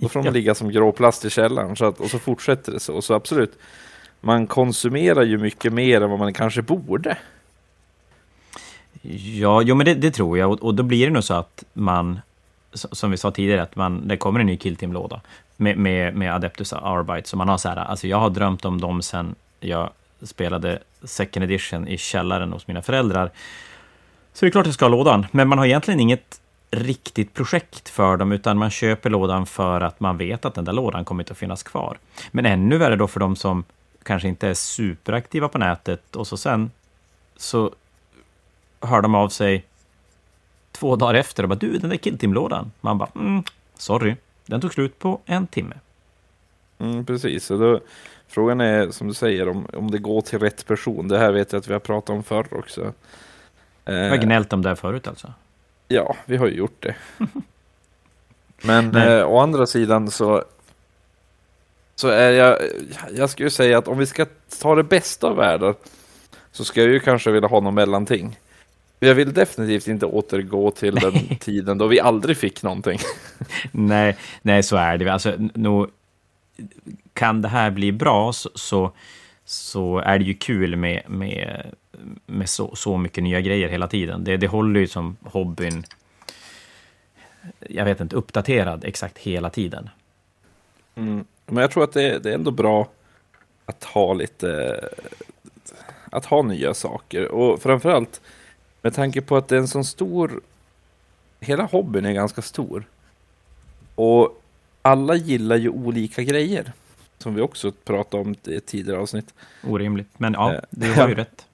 Då 0.05 0.09
får 0.09 0.23
de 0.23 0.33
ligga 0.33 0.55
som 0.55 0.71
gråplast 0.71 1.25
i 1.25 1.31
källaren 1.31 1.77
så 1.77 1.85
att, 1.85 2.01
och 2.01 2.11
så 2.11 2.19
fortsätter 2.19 2.73
det 2.73 2.81
så. 2.81 3.03
Så 3.03 3.15
absolut, 3.15 3.59
man 4.21 4.47
konsumerar 4.47 5.23
ju 5.23 5.39
mycket 5.39 5.73
mer 5.73 6.01
än 6.01 6.11
vad 6.11 6.19
man 6.19 6.33
kanske 6.33 6.63
borde. 6.63 7.19
Ja, 9.13 9.63
jo, 9.63 9.75
men 9.75 9.87
det, 9.87 9.95
det 9.95 10.11
tror 10.11 10.39
jag 10.39 10.53
och, 10.53 10.63
och, 10.63 10.75
då 10.75 10.83
blir 10.83 11.07
det 11.07 11.13
nog 11.13 11.25
så 11.25 11.35
att 11.35 11.65
man 11.73 12.21
som 12.73 13.11
vi 13.11 13.17
sa 13.17 13.31
tidigare, 13.31 13.63
att 13.63 13.77
man, 13.77 14.09
det 14.09 14.17
kommer 14.17 14.41
en 14.41 14.47
ny 14.47 14.57
Killteam-låda 14.57 15.21
med, 15.57 15.79
med, 15.79 16.15
med 16.17 16.35
Adeptus 16.35 16.73
Arbite. 16.73 17.29
Så 17.29 17.37
man 17.37 17.49
har 17.49 17.59
så 17.59 17.69
här, 17.69 17.77
alltså 17.77 18.07
jag 18.07 18.17
har 18.17 18.31
drömt 18.31 18.65
om 18.65 18.81
dem 18.81 19.03
sen 19.03 19.35
jag 19.61 19.91
spelade 20.23 20.79
second 21.03 21.45
edition 21.45 21.89
i 21.89 21.99
källaren 21.99 22.53
hos 22.53 22.67
mina 22.67 22.83
föräldrar. 22.83 23.31
Så 24.33 24.45
det 24.45 24.49
är 24.49 24.51
klart 24.51 24.67
jag 24.67 24.75
ska 24.75 24.85
ha 24.85 24.91
lådan, 24.91 25.27
men 25.31 25.49
man 25.49 25.59
har 25.59 25.67
egentligen 25.67 26.01
inget 26.01 26.41
riktigt 26.75 27.35
projekt 27.35 27.89
för 27.89 28.17
dem, 28.17 28.33
utan 28.33 28.59
man 28.59 28.71
köper 28.71 29.11
lådan 29.11 29.47
för 29.47 29.81
att 29.81 30.01
man 30.01 30.17
vet 30.17 30.45
att 30.45 30.55
den 30.55 30.65
där 30.65 30.73
lådan 30.73 31.05
kommer 31.05 31.23
inte 31.23 31.33
att 31.33 31.39
finnas 31.39 31.63
kvar. 31.63 31.99
Men 32.31 32.47
ännu 32.47 32.79
värre 32.79 32.97
då 32.97 33.09
för 33.09 33.21
de 33.21 33.37
som 33.37 33.65
kanske 34.03 34.29
inte 34.29 34.49
är 34.49 34.55
superaktiva 34.55 35.49
på 35.49 35.59
nätet 35.59 36.17
och 36.17 36.27
så 36.27 36.37
sen 36.37 36.71
så 37.37 37.71
hör 38.81 39.03
de 39.03 39.15
av 39.15 39.29
sig 39.29 39.65
två 40.73 40.97
dagar 40.97 41.15
efter 41.15 41.43
och 41.43 41.49
bara 41.49 41.59
du, 41.59 41.79
den 41.79 41.91
där 41.91 41.97
killtimlådan. 41.97 42.73
Man 42.81 42.99
bara, 42.99 43.09
mm, 43.15 43.43
sorry, 43.75 44.17
den 44.47 44.61
tog 44.61 44.73
slut 44.73 44.99
på 44.99 45.21
en 45.27 45.47
timme. 45.47 45.75
Mm, 46.79 47.07
precis, 47.07 47.51
och 47.51 47.59
då, 47.59 47.81
frågan 48.29 48.61
är 48.61 48.91
som 48.91 49.09
du 49.09 49.15
säger 49.15 49.49
om, 49.49 49.67
om 49.73 49.91
det 49.91 49.99
går 49.99 50.21
till 50.21 50.39
rätt 50.39 50.67
person. 50.67 51.09
Det 51.09 51.19
här 51.19 51.33
vet 51.33 51.53
jag 51.53 51.61
att 51.61 51.69
vi 51.69 51.73
har 51.73 51.81
pratat 51.81 52.11
om 52.11 52.23
förr 52.23 52.47
också. 52.51 52.93
Vi 53.85 54.09
har 54.09 54.17
gnällt 54.17 54.53
om 54.53 54.63
det 54.63 54.77
förut 54.77 55.09
alltså? 55.09 55.33
Ja, 55.95 56.17
vi 56.25 56.37
har 56.37 56.47
ju 56.47 56.55
gjort 56.55 56.83
det. 56.83 56.95
Men 58.63 58.97
eh, 58.97 59.27
å 59.27 59.39
andra 59.39 59.67
sidan 59.67 60.11
så, 60.11 60.45
så 61.95 62.09
är 62.09 62.31
jag, 62.31 62.59
jag 63.17 63.31
skulle 63.31 63.51
säga 63.51 63.79
att 63.79 63.89
om 63.89 63.99
vi 63.99 64.07
ska 64.07 64.27
ta 64.61 64.75
det 64.75 64.83
bästa 64.83 65.27
av 65.27 65.37
världar 65.37 65.75
så 66.53 66.65
ska 66.65 66.81
jag 66.81 66.91
ju 66.91 67.01
kanske 67.01 67.31
vilja 67.31 67.49
ha 67.49 67.61
något 67.61 67.75
mellanting. 67.75 68.39
Jag 68.99 69.15
vill 69.15 69.33
definitivt 69.33 69.89
inte 69.89 70.07
återgå 70.07 70.71
till 70.71 70.95
den 70.95 71.37
tiden 71.41 71.79
då 71.79 71.87
vi 71.87 72.01
aldrig 72.01 72.37
fick 72.37 72.63
någonting. 72.63 72.99
nej, 73.73 74.17
nej, 74.43 74.63
så 74.63 74.77
är 74.77 74.99
det. 74.99 75.13
Alltså, 75.13 75.35
nu, 75.55 75.87
kan 77.13 77.43
det 77.43 77.49
här 77.49 77.71
bli 77.71 77.93
bra 77.93 78.33
så, 78.33 78.51
så, 78.55 78.93
så, 79.45 79.99
är 79.99 80.19
det 80.19 80.25
ju 80.25 80.35
kul 80.35 80.77
med, 80.77 81.03
med, 81.09 81.75
med 82.27 82.49
så, 82.49 82.77
så 82.77 82.97
mycket 82.97 83.25
nya 83.25 83.41
grejer 83.41 83.69
hela 83.69 83.89
tiden. 83.89 84.25
Det, 84.25 84.37
det 84.37 84.47
håller 84.47 84.81
ju 84.81 84.87
som 84.87 85.17
hobbyn 85.23 85.85
jag 87.61 87.85
vet 87.85 88.01
inte, 88.01 88.17
uppdaterad 88.17 88.85
exakt 88.85 89.19
hela 89.19 89.51
tiden. 89.51 89.91
Mm. 90.95 91.25
Men 91.47 91.57
jag 91.57 91.71
tror 91.71 91.85
att 91.85 91.93
det, 91.93 92.19
det 92.19 92.31
är 92.31 92.35
ändå 92.35 92.51
bra 92.51 92.89
att 93.67 93.85
ha 93.85 94.15
lite, 94.15 94.81
att 96.11 96.25
ha 96.25 96.43
nya 96.43 96.75
saker. 96.75 97.29
Och 97.29 97.63
framförallt 97.63 98.21
med 98.83 98.95
tanke 98.95 99.21
på 99.21 99.37
att 99.37 99.49
det 99.49 99.57
är 99.57 99.61
en 99.61 99.69
sån 99.69 99.85
stor, 99.85 100.41
hela 101.41 101.65
hobbyn 101.65 102.05
är 102.05 102.13
ganska 102.13 102.43
stor. 102.43 102.85
Och 103.95 104.43
alla 104.83 105.15
gillar 105.15 105.57
ju 105.57 105.69
olika 105.69 106.23
grejer. 106.23 106.73
Som 107.19 107.35
vi 107.35 107.43
också 107.43 107.73
pratade 107.73 108.23
om 108.23 108.35
i 108.45 108.57
ett 108.57 108.67
tidigare 108.67 109.01
avsnitt. 109.01 109.35
Orimligt, 109.63 110.09
men 110.17 110.33
ja, 110.33 110.55
Eh, 110.55 110.61
det 110.71 110.87
har 110.87 111.09
ju 111.09 111.15
rätt. 111.25 111.47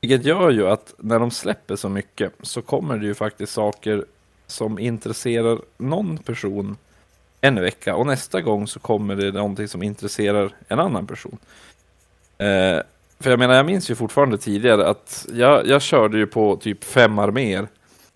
Vilket 0.00 0.24
gör 0.24 0.50
ju 0.50 0.68
att 0.68 0.94
när 0.98 1.18
de 1.18 1.30
släpper 1.30 1.76
så 1.76 1.88
mycket 1.88 2.32
så 2.42 2.62
kommer 2.62 2.98
det 2.98 3.06
ju 3.06 3.14
faktiskt 3.14 3.52
saker 3.52 4.04
som 4.46 4.78
intresserar 4.78 5.58
någon 5.78 6.18
person 6.18 6.76
en 7.40 7.60
vecka 7.60 7.96
och 7.96 8.06
nästa 8.06 8.40
gång 8.40 8.66
så 8.66 8.80
kommer 8.80 9.16
det 9.16 9.32
någonting 9.32 9.68
som 9.68 9.82
intresserar 9.82 10.52
en 10.68 10.80
annan 10.80 11.06
person. 11.06 11.38
Eh, 12.38 12.80
för 13.20 13.30
jag 13.30 13.38
menar, 13.38 13.54
jag 13.54 13.66
minns 13.66 13.90
ju 13.90 13.94
fortfarande 13.94 14.38
tidigare 14.38 14.86
att 14.86 15.26
jag, 15.32 15.66
jag 15.66 15.82
körde 15.82 16.18
ju 16.18 16.26
på 16.26 16.56
typ 16.56 16.84
fem 16.84 17.18
arméer 17.18 17.68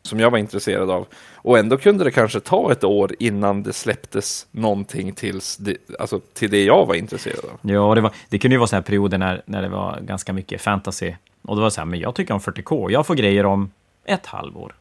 som 0.03 0.21
jag 0.21 0.31
var 0.31 0.39
intresserad 0.39 0.91
av. 0.91 1.07
Och 1.35 1.59
ändå 1.59 1.77
kunde 1.77 2.05
det 2.05 2.11
kanske 2.11 2.41
ta 2.41 2.73
ett 2.73 2.85
år 2.85 3.15
innan 3.19 3.63
det 3.63 3.73
släpptes 3.73 4.47
någonting 4.51 5.13
tills 5.13 5.57
det, 5.57 5.77
alltså, 5.99 6.21
till 6.33 6.51
det 6.51 6.65
jag 6.65 6.87
var 6.87 6.95
intresserad 6.95 7.45
av. 7.45 7.59
Ja, 7.63 7.95
det, 7.95 8.01
var, 8.01 8.13
det 8.29 8.39
kunde 8.39 8.55
ju 8.55 8.59
vara 8.59 8.67
så 8.67 8.77
här 8.77 8.83
perioder 8.83 9.19
när, 9.19 9.43
när 9.47 9.63
det 9.63 9.69
var 9.69 10.01
ganska 10.01 10.33
mycket 10.33 10.61
fantasy. 10.61 11.13
Och 11.45 11.57
det 11.57 11.63
var 11.63 11.71
så 11.71 11.81
här, 11.81 11.87
men 11.87 12.01
jag 12.01 12.15
tycker 12.15 12.35
om 12.35 12.41
40K, 12.41 12.91
jag 12.91 13.07
får 13.07 13.15
grejer 13.15 13.47
om 13.47 13.71
ett 14.05 14.27
halvår. 14.27 14.75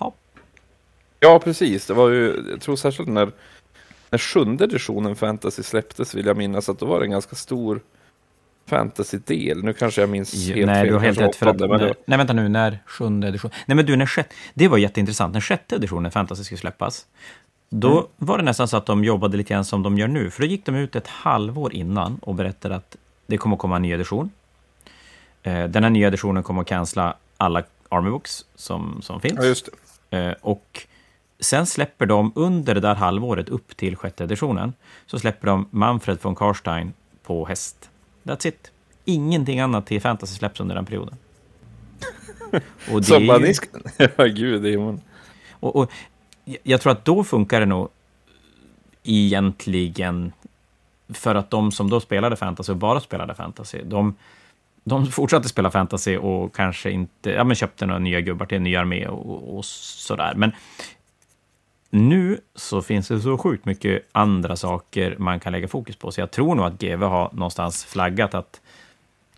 Ja, 0.00 0.12
Ja, 1.20 1.38
precis. 1.38 1.86
Det 1.86 1.94
var 1.94 2.08
ju, 2.10 2.44
jag 2.50 2.60
tror 2.60 2.76
särskilt 2.76 3.08
när, 3.08 3.30
när 4.10 4.18
sjunde 4.18 4.64
editionen 4.64 5.16
fantasy 5.16 5.62
släpptes 5.62 6.14
vill 6.14 6.26
jag 6.26 6.36
minnas 6.36 6.68
att 6.68 6.78
då 6.78 6.86
var 6.86 7.00
det 7.00 7.06
en 7.06 7.10
ganska 7.10 7.36
stor 7.36 7.80
fantasy-del. 8.66 9.64
Nu 9.64 9.72
kanske 9.72 10.00
jag 10.00 10.10
minns 10.10 10.46
helt 10.46 10.66
nej, 10.66 10.74
fel. 10.74 10.86
du 10.86 10.92
har 10.94 11.00
helt 11.00 11.20
rätt. 11.20 11.36
För 11.36 11.46
att, 11.46 11.58
det 11.58 11.68
nej, 11.68 11.94
nej, 12.06 12.18
vänta 12.18 12.32
nu, 12.32 12.48
när 12.48 12.78
sjunde 12.86 13.28
edition... 13.28 13.50
Nej, 13.66 13.76
men 13.76 13.86
du, 13.86 13.96
när 13.96 14.06
sjätte... 14.06 14.34
Det 14.54 14.68
var 14.68 14.78
jätteintressant. 14.78 15.34
När 15.34 15.40
sjätte 15.40 15.76
editionen 15.76 16.10
fantasy 16.10 16.44
skulle 16.44 16.58
släppas, 16.58 17.06
då 17.70 17.90
Mm. 17.90 18.04
var 18.16 18.38
det 18.38 18.44
nästan 18.44 18.68
så 18.68 18.76
att 18.76 18.86
de 18.86 19.04
jobbade 19.04 19.36
lite 19.36 19.54
grann 19.54 19.64
som 19.64 19.82
de 19.82 19.98
gör 19.98 20.08
nu. 20.08 20.30
För 20.30 20.42
då 20.42 20.46
gick 20.48 20.64
de 20.66 20.74
ut 20.74 20.96
ett 20.96 21.06
halvår 21.06 21.74
innan 21.74 22.18
och 22.22 22.34
berättade 22.34 22.76
att 22.76 22.96
det 23.26 23.36
kommer 23.36 23.56
att 23.56 23.60
komma 23.60 23.76
en 23.76 23.82
ny 23.82 23.92
edition. 23.92 24.30
Eh, 25.42 25.64
Den 25.68 25.82
här 25.82 25.90
nya 25.90 26.06
editionen 26.08 26.42
kommer 26.42 26.60
att 26.62 26.68
cancella 26.68 27.16
alla 27.36 27.62
Army 27.88 28.10
Books 28.10 28.44
som, 28.54 29.02
som 29.02 29.20
finns. 29.20 29.64
Ja. 30.10 30.18
Eh, 30.18 30.34
Och 30.40 30.86
sen 31.40 31.66
släpper 31.66 32.06
de 32.06 32.32
under 32.34 32.74
det 32.74 32.80
där 32.80 32.94
halvåret 32.94 33.48
upp 33.48 33.76
till 33.76 33.96
sjätte 33.96 34.24
editionen, 34.24 34.72
så 35.06 35.18
släpper 35.18 35.46
de 35.46 35.68
Manfred 35.70 36.18
von 36.22 36.34
Karstein 36.34 36.92
på 37.22 37.46
häst. 37.46 37.90
That's 38.22 38.46
it. 38.48 38.70
Ingenting 39.04 39.60
annat 39.60 39.86
till 39.86 40.00
fantasy 40.00 40.34
släpps 40.34 40.60
under 40.60 40.74
den 40.74 40.84
perioden. 40.86 41.16
Och 42.92 43.00
det 43.00 43.04
Så 43.06 43.14
är 43.14 43.20
ju-. 43.46 43.54
Ja, 44.16 44.24
gud, 44.24 44.62
det 44.62 44.72
är 44.72 44.78
man... 44.78 45.00
och, 45.52 45.76
och 45.76 45.90
jag- 46.44 46.58
jag 46.62 46.80
tror 46.80 46.92
att 46.92 47.04
då 47.04 47.24
funkar 47.24 47.60
det 47.60 47.66
nog 47.66 47.88
egentligen 49.04 50.32
för 51.08 51.34
att 51.34 51.50
de 51.50 51.72
som 51.72 51.90
då 51.90 52.00
spelade 52.00 52.36
fantasy 52.36 52.72
och 52.72 52.76
bara 52.78 53.00
spelade 53.00 53.34
fantasy, 53.34 53.78
de, 53.84 54.14
de 54.84 55.06
fortsatte 55.06 55.48
spela 55.48 55.70
fantasy 55.70 56.16
och 56.16 56.54
kanske 56.54 56.90
inte, 56.90 57.30
ja 57.30 57.44
men 57.44 57.56
köpte 57.56 57.86
några 57.86 57.98
nya 57.98 58.20
gubbar 58.20 58.46
till 58.46 58.56
en 58.56 58.62
ny 58.62 58.76
armé 58.76 59.06
och, 59.06 59.56
och 59.58 59.64
sådär. 59.64 60.34
Men 60.36 60.52
nu 61.90 62.40
så 62.54 62.82
finns 62.82 63.08
det 63.08 63.20
så 63.20 63.38
sjukt 63.38 63.64
mycket 63.64 64.02
andra 64.12 64.56
saker 64.56 65.16
man 65.18 65.40
kan 65.40 65.52
lägga 65.52 65.68
fokus 65.68 65.96
på, 65.96 66.10
så 66.12 66.20
jag 66.20 66.30
tror 66.30 66.54
nog 66.54 66.66
att 66.66 66.78
GW 66.78 67.06
har 67.06 67.30
någonstans 67.32 67.84
flaggat 67.84 68.34
att 68.34 68.60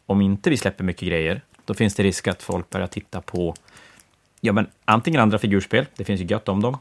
om 0.07 0.21
inte 0.21 0.51
vi 0.51 0.57
släpper 0.57 0.85
mycket 0.85 1.09
grejer, 1.09 1.41
då 1.65 1.75
finns 1.75 1.95
det 1.95 2.03
risk 2.03 2.29
att 2.29 2.43
folk 2.43 2.71
börjar 2.71 2.87
titta 2.87 3.21
på 3.21 3.55
ja, 4.41 4.53
men 4.53 4.67
antingen 4.85 5.21
andra 5.21 5.39
figurspel, 5.39 5.87
det 5.97 6.05
finns 6.05 6.21
ju 6.21 6.25
gött 6.25 6.49
om 6.49 6.63
dem, 6.63 6.79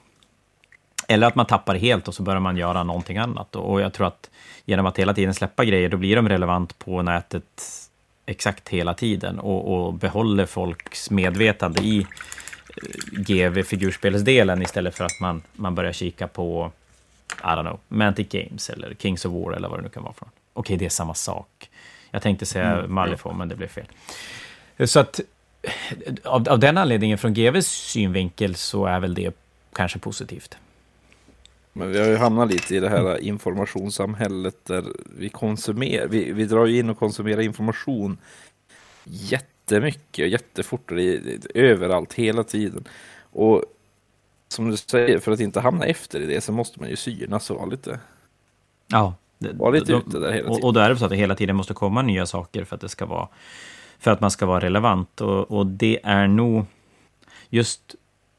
eller 1.07 1.27
att 1.27 1.35
man 1.35 1.45
tappar 1.45 1.75
helt 1.75 2.07
och 2.07 2.15
så 2.15 2.23
börjar 2.23 2.39
man 2.39 2.57
göra 2.57 2.83
någonting 2.83 3.17
annat. 3.17 3.55
Och 3.55 3.81
jag 3.81 3.93
tror 3.93 4.07
att 4.07 4.29
genom 4.65 4.85
att 4.85 4.99
hela 4.99 5.13
tiden 5.13 5.33
släppa 5.33 5.65
grejer, 5.65 5.89
då 5.89 5.97
blir 5.97 6.15
de 6.15 6.29
relevant 6.29 6.79
på 6.79 7.01
nätet 7.01 7.82
exakt 8.25 8.69
hela 8.69 8.93
tiden 8.93 9.39
och, 9.39 9.85
och 9.85 9.93
behåller 9.93 10.45
folks 10.45 11.09
medvetande 11.09 11.81
i 11.81 11.99
eh, 11.99 12.05
GV-figurspelsdelen 13.11 14.61
istället 14.61 14.95
för 14.95 15.05
att 15.05 15.19
man, 15.19 15.41
man 15.53 15.75
börjar 15.75 15.91
kika 15.91 16.27
på, 16.27 16.71
I 17.39 17.45
don't 17.45 17.61
know, 17.61 17.79
Mantic 17.87 18.29
Games 18.29 18.69
eller 18.69 18.95
Kings 18.99 19.25
of 19.25 19.33
War 19.33 19.53
eller 19.53 19.69
vad 19.69 19.79
det 19.79 19.83
nu 19.83 19.89
kan 19.89 20.03
vara 20.03 20.13
från. 20.13 20.29
Okej, 20.53 20.77
det 20.77 20.85
är 20.85 20.89
samma 20.89 21.13
sak. 21.13 21.69
Jag 22.11 22.21
tänkte 22.21 22.45
säga 22.45 22.73
Mm. 22.73 22.93
Malifaux, 22.93 23.37
men 23.37 23.49
det 23.49 23.55
blev 23.55 23.67
fel. 23.67 23.85
Så 24.87 24.99
att 24.99 25.19
av, 26.23 26.49
av 26.49 26.59
den 26.59 26.77
anledningen, 26.77 27.17
från 27.17 27.33
GVs 27.33 27.67
synvinkel, 27.67 28.55
så 28.55 28.85
är 28.85 28.99
väl 28.99 29.13
det 29.13 29.35
kanske 29.73 29.99
positivt. 29.99 30.57
Men 31.73 31.91
vi 31.91 31.99
har 31.99 32.07
ju 32.07 32.15
hamnat 32.17 32.51
lite 32.51 32.75
i 32.75 32.79
det 32.79 32.89
här 32.89 33.17
informationssamhället 33.23 34.65
där 34.65 34.83
vi 35.17 35.29
konsumerar, 35.29 36.07
vi, 36.07 36.31
vi 36.31 36.45
drar 36.45 36.65
ju 36.65 36.79
in 36.79 36.89
och 36.89 36.99
konsumerar 36.99 37.41
information 37.41 38.17
jättemycket 39.03 40.29
jättefort 40.31 40.91
och 40.91 40.97
det 40.97 41.03
är, 41.15 41.39
överallt 41.57 42.13
hela 42.13 42.43
tiden. 42.43 42.87
Och 43.31 43.63
som 44.47 44.69
du 44.71 44.77
säger, 44.77 45.19
för 45.19 45.31
att 45.31 45.39
inte 45.39 45.59
hamna 45.59 45.85
efter 45.85 46.19
i 46.21 46.25
det 46.25 46.41
så 46.41 46.51
måste 46.51 46.79
man 46.79 46.89
ju 46.89 46.95
synas 46.95 47.49
och 47.49 47.57
vara 47.57 47.65
lite, 47.65 47.99
Ja. 48.87 49.15
det- 49.39 49.53
vara 49.53 49.71
lite 49.71 49.91
då- 49.91 49.97
ute 50.07 50.19
där 50.19 50.31
hela 50.31 50.49
och, 50.49 50.55
tiden. 50.55 50.67
och 50.67 50.73
då 50.73 50.79
är 50.79 50.89
det 50.89 50.97
så 50.97 51.05
att 51.05 51.11
det 51.11 51.17
hela 51.17 51.35
tiden 51.35 51.55
måste 51.55 51.73
komma 51.73 52.01
nya 52.01 52.25
saker 52.25 52.63
för 52.63 52.75
att 52.75 52.81
det 52.81 52.89
ska 52.89 53.05
vara 53.05 53.27
för 53.99 54.11
att 54.11 54.21
man 54.21 54.31
ska 54.31 54.45
vara 54.45 54.59
relevant. 54.59 55.21
Och, 55.21 55.51
och 55.51 55.67
det 55.67 55.99
är 56.03 56.27
nog 56.27 56.65
just... 57.49 57.95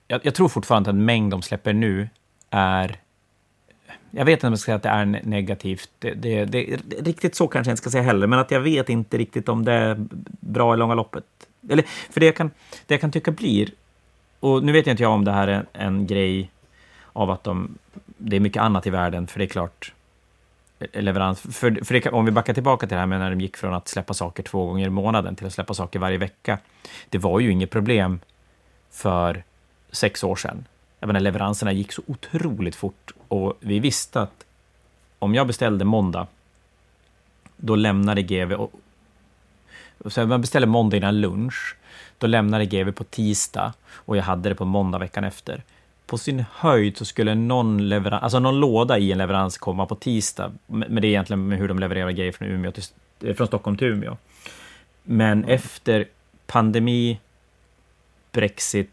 Jag, 0.09 0.21
jag 0.25 0.35
tror 0.35 0.49
fortfarande 0.49 0.91
att 0.91 0.97
den 0.97 1.05
mängd 1.05 1.31
de 1.31 1.43
släpper 1.43 1.73
nu 1.73 2.09
är... 2.51 3.01
Jag 4.11 4.25
vet 4.25 4.33
inte 4.33 4.47
om 4.47 4.53
jag 4.53 4.59
ska 4.61 4.67
säga 4.67 4.77
att 4.77 4.83
det 4.83 4.89
är 4.89 5.05
negativt. 5.25 5.91
Det, 5.99 6.15
det, 6.15 6.45
det, 6.45 6.81
riktigt 7.01 7.35
så 7.35 7.49
kanske 7.49 7.71
jag 7.71 7.73
inte 7.73 7.81
ska 7.81 7.91
säga 7.91 8.03
heller, 8.03 8.27
men 8.27 8.39
att 8.39 8.51
jag 8.51 8.61
vet 8.61 8.89
inte 8.89 9.19
riktigt 9.19 9.49
om 9.49 9.65
det 9.65 9.73
är 9.73 10.07
bra 10.41 10.75
i 10.75 10.77
långa 10.77 10.95
loppet. 10.95 11.25
Eller, 11.71 11.85
för 12.11 12.21
det 12.21 12.27
jag, 12.27 12.37
kan, 12.37 12.51
det 12.87 12.95
jag 12.95 13.01
kan 13.01 13.11
tycka 13.11 13.31
blir... 13.31 13.71
Och 14.41 14.63
nu 14.65 14.73
vet 14.73 14.87
jag 14.87 14.93
inte 14.93 15.03
jag 15.03 15.13
om 15.13 15.25
det 15.25 15.33
här 15.33 15.49
är 15.49 15.53
en, 15.53 15.67
en 15.73 16.07
grej 16.07 16.51
av 17.13 17.31
att 17.31 17.45
de... 17.45 17.79
Det 18.07 18.37
är 18.37 18.41
mycket 18.41 18.63
annat 18.63 18.87
i 18.87 18.91
världen, 18.91 19.27
för 19.27 19.39
det 19.39 19.45
är 19.45 19.49
klart 19.49 19.93
eh, 20.79 21.03
leverans. 21.03 21.41
För, 21.41 21.85
för 21.85 21.95
det, 21.95 22.01
kan- 22.01 22.15
om 22.15 22.25
vi 22.25 22.31
backar 22.31 22.55
tillbaka 22.55 22.87
till 22.87 22.95
det 22.95 23.01
här 23.01 23.07
med 23.07 23.19
när 23.21 23.31
de 23.31 23.41
gick 23.41 23.57
från 23.57 23.75
att 23.75 23.89
släppa 23.89 24.15
saker 24.15 24.43
två 24.43 24.67
gånger 24.67 24.87
i 24.87 24.91
månaden 24.91 25.37
till 25.37 25.47
att 25.47 25.53
släppa 25.53 25.75
saker 25.75 25.99
varje 25.99 26.19
vecka. 26.19 26.59
Det 27.09 27.19
var 27.19 27.41
ju 27.41 27.51
inget 27.51 27.71
problem 27.71 28.21
för 28.91 29.45
sex 29.91 30.25
år 30.25 30.37
sedan. 30.37 30.65
Jag 31.05 31.07
menar, 31.07 31.21
leveranserna 31.21 31.73
gick 31.73 31.93
så 31.93 32.03
otroligt 32.07 32.77
fort 32.77 33.13
och 33.29 33.57
vi 33.61 33.79
visste 33.79 34.21
att 34.21 34.45
om 35.19 35.35
jag 35.35 35.47
beställde 35.47 35.85
måndag, 35.85 36.27
då 37.57 37.77
lämnade 37.77 38.23
GV... 38.23 38.53
Och, 38.53 38.73
så 40.07 40.27
man 40.27 40.41
beställde 40.41 40.67
måndag 40.67 40.97
innan 40.97 41.21
lunch, 41.21 41.77
då 42.19 42.27
lämnade 42.27 42.65
GV 42.67 42.93
på 42.93 43.05
tisdag 43.05 43.73
och 43.91 44.17
jag 44.17 44.23
hade 44.23 44.49
det 44.49 44.55
på 44.55 44.65
måndag 44.65 44.99
veckan 44.99 45.25
efter 45.25 45.63
på 46.07 46.19
sin 46.19 46.45
höjd 46.53 46.97
så 46.97 47.05
skulle 47.05 47.35
någon, 47.35 47.89
leverans, 47.89 48.23
alltså 48.23 48.39
någon 48.39 48.61
låda 48.61 48.99
i 48.99 49.13
en 49.13 49.19
leverans 49.19 49.59
komma 49.59 49.87
på 49.87 49.95
tisdag. 49.95 50.53
Men 50.67 50.95
det 50.95 51.07
är 51.07 51.11
egentligen 51.11 51.49
med 51.49 51.59
hur 51.59 51.69
de 51.69 51.79
levererar 51.79 52.11
grejer 52.11 52.33
från, 52.33 52.49
Umeå 52.49 52.73
till, 52.73 52.85
eh, 53.21 53.35
från 53.35 53.47
Stockholm 53.47 53.77
till 53.77 53.89
Umeå. 53.89 54.17
Men 55.03 55.45
efter 55.45 56.09
pandemi, 56.47 57.21
Brexit, 58.33 58.91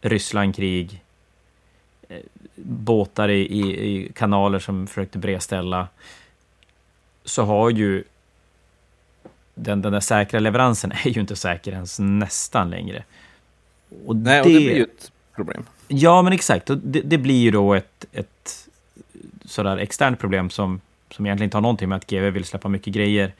Rysslandkrig, 0.00 1.02
eh, 2.08 2.16
båtar 2.64 3.28
i, 3.28 3.40
i, 3.40 3.86
i 3.86 4.12
kanaler 4.12 4.58
som 4.58 4.86
försökte 4.86 5.18
bredställa, 5.18 5.88
så 7.24 7.42
har 7.42 7.70
ju 7.70 8.04
den, 9.54 9.82
den 9.82 9.92
där 9.92 10.00
säkra 10.00 10.40
leveransen 10.40 10.92
är 11.04 11.08
ju 11.08 11.20
inte 11.20 11.36
säker 11.36 11.72
ens 11.72 11.98
nästan 11.98 12.70
längre. 12.70 13.04
Och 14.06 14.16
Nej, 14.16 14.40
och 14.40 14.46
det 14.46 14.52
blir 14.52 14.76
ju 14.76 14.82
ett 14.82 15.12
problem. 15.34 15.64
Ja, 15.88 16.22
men 16.22 16.32
exakt. 16.32 16.70
Och 16.70 16.78
det, 16.78 17.00
det 17.00 17.18
blir 17.18 17.40
ju 17.40 17.50
då 17.50 17.74
ett, 17.74 18.04
ett 18.12 18.68
sådär 19.44 19.76
externt 19.76 20.18
problem 20.18 20.50
som, 20.50 20.80
som 21.10 21.26
egentligen 21.26 21.46
inte 21.46 21.56
har 21.56 21.62
någonting 21.62 21.88
med 21.88 21.96
att 21.96 22.06
GW 22.06 22.30
vill 22.30 22.44
släppa 22.44 22.68
mycket 22.68 22.94
grejer. 22.94 23.32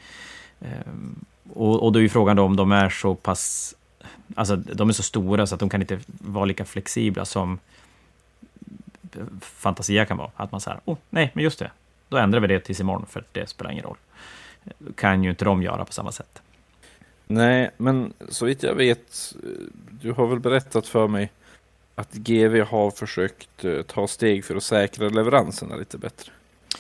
Ehm, 0.61 1.25
och, 1.53 1.83
och 1.83 1.92
då 1.92 1.99
är 1.99 2.03
ju 2.03 2.09
frågan 2.09 2.37
då 2.37 2.42
om 2.42 2.57
de 2.57 2.73
är 2.73 2.88
så 2.88 3.14
pass... 3.14 3.75
Alltså, 4.34 4.56
de 4.56 4.88
är 4.88 4.92
så 4.92 5.02
stora 5.02 5.46
så 5.46 5.54
att 5.54 5.60
de 5.60 5.68
kan 5.68 5.80
inte 5.80 5.98
vara 6.06 6.44
lika 6.44 6.64
flexibla 6.64 7.24
som 7.24 7.58
Fantasia 9.40 10.06
kan 10.06 10.16
vara. 10.16 10.30
Att 10.36 10.52
man 10.52 10.60
säger, 10.60 10.80
oh, 10.84 10.96
nej, 11.10 11.30
men 11.34 11.44
just 11.44 11.58
det. 11.58 11.70
Då 12.08 12.16
ändrar 12.16 12.40
vi 12.40 12.46
det 12.46 12.60
tills 12.60 12.80
imorgon, 12.80 13.06
för 13.06 13.24
det 13.32 13.48
spelar 13.48 13.70
ingen 13.70 13.84
roll. 13.84 13.96
kan 14.94 15.24
ju 15.24 15.30
inte 15.30 15.44
de 15.44 15.62
göra 15.62 15.84
på 15.84 15.92
samma 15.92 16.12
sätt. 16.12 16.42
Nej, 17.26 17.70
men 17.76 18.12
så 18.28 18.46
vitt 18.46 18.62
jag 18.62 18.74
vet, 18.74 19.34
du 19.90 20.12
har 20.12 20.26
väl 20.26 20.40
berättat 20.40 20.86
för 20.86 21.08
mig 21.08 21.30
att 21.94 22.12
GV 22.12 22.60
har 22.60 22.90
försökt 22.90 23.64
eh, 23.64 23.82
ta 23.82 24.08
steg 24.08 24.44
för 24.44 24.56
att 24.56 24.62
säkra 24.62 25.08
leveranserna 25.08 25.76
lite 25.76 25.98
bättre. 25.98 26.32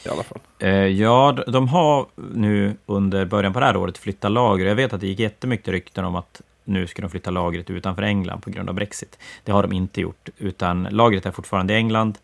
I 0.06 0.08
alla 0.08 0.22
fall. 0.22 0.38
Eh, 0.58 0.70
ja, 0.70 1.38
de 1.46 1.68
har 1.68 2.06
nu 2.34 2.76
under 2.86 3.24
början 3.24 3.52
på 3.52 3.60
det 3.60 3.66
här 3.66 3.76
året 3.76 3.98
flyttat 3.98 4.32
lager. 4.32 4.66
Jag 4.66 4.74
vet 4.74 4.92
att 4.92 5.00
det 5.00 5.06
gick 5.06 5.18
jättemycket 5.18 5.68
rykten 5.68 6.04
om 6.04 6.16
att 6.16 6.42
nu 6.70 6.86
ska 6.86 7.02
de 7.02 7.10
flytta 7.10 7.30
lagret 7.30 7.70
utanför 7.70 8.02
England 8.02 8.40
på 8.40 8.50
grund 8.50 8.68
av 8.68 8.74
Brexit. 8.74 9.18
Det 9.44 9.52
har 9.52 9.62
de 9.62 9.72
inte 9.72 10.00
gjort, 10.00 10.28
utan 10.38 10.82
lagret 10.82 11.26
är 11.26 11.30
fortfarande 11.30 11.72
i 11.72 11.76
England. 11.76 12.18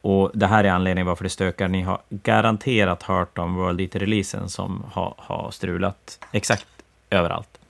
Och 0.00 0.30
det 0.34 0.46
här 0.46 0.64
är 0.64 0.70
anledningen 0.70 1.06
varför 1.06 1.24
det 1.24 1.30
stökar. 1.30 1.68
Ni 1.68 1.82
har 1.82 2.00
garanterat 2.10 3.02
hört 3.02 3.38
om 3.38 3.54
World 3.54 3.80
Eater-releasen 3.80 4.48
som 4.48 4.84
har, 4.92 5.14
har 5.18 5.50
strulat 5.50 6.18
exakt 6.32 6.66
överallt. 7.10 7.60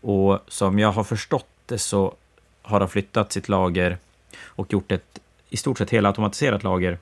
Och 0.00 0.38
som 0.48 0.78
jag 0.78 0.92
har 0.92 1.04
förstått 1.04 1.46
det 1.66 1.78
så 1.78 2.14
har 2.62 2.80
de 2.80 2.88
flyttat 2.88 3.32
sitt 3.32 3.48
lager 3.48 3.98
och 4.44 4.72
gjort 4.72 4.92
ett 4.92 5.20
i 5.48 5.56
stort 5.56 5.78
sett 5.78 5.90
helautomatiserat 5.90 6.62
lager 6.62 6.98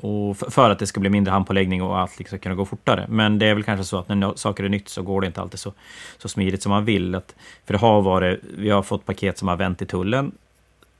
och 0.00 0.36
för, 0.36 0.70
att 0.70 0.78
det 0.78 0.86
ska 0.86 1.00
bli 1.00 1.10
mindre 1.10 1.32
handpåläggning 1.32 1.82
och 1.82 1.98
allt 1.98 2.18
liksom 2.18 2.38
ska 2.38 2.42
kunna 2.42 2.54
gå 2.54 2.64
fortare. 2.64 3.06
Men 3.08 3.38
det 3.38 3.46
är 3.46 3.54
väl 3.54 3.62
kanske 3.64 3.84
så 3.84 3.98
att 3.98 4.08
när 4.08 4.32
saker 4.36 4.64
är 4.64 4.68
nytt 4.68 4.88
så 4.88 5.02
går 5.02 5.20
det 5.20 5.26
inte 5.26 5.40
alltid 5.40 5.60
så, 5.60 5.72
så 6.18 6.28
smidigt 6.28 6.62
som 6.62 6.70
man 6.70 6.84
vill. 6.84 7.14
Att, 7.14 7.34
för 7.64 7.74
det 7.74 7.78
har 7.78 8.02
varit, 8.02 8.40
vi 8.58 8.70
har 8.70 8.82
fått 8.82 9.06
paket 9.06 9.38
som 9.38 9.48
har 9.48 9.56
vänt 9.56 9.82
i 9.82 9.86
tullen. 9.86 10.32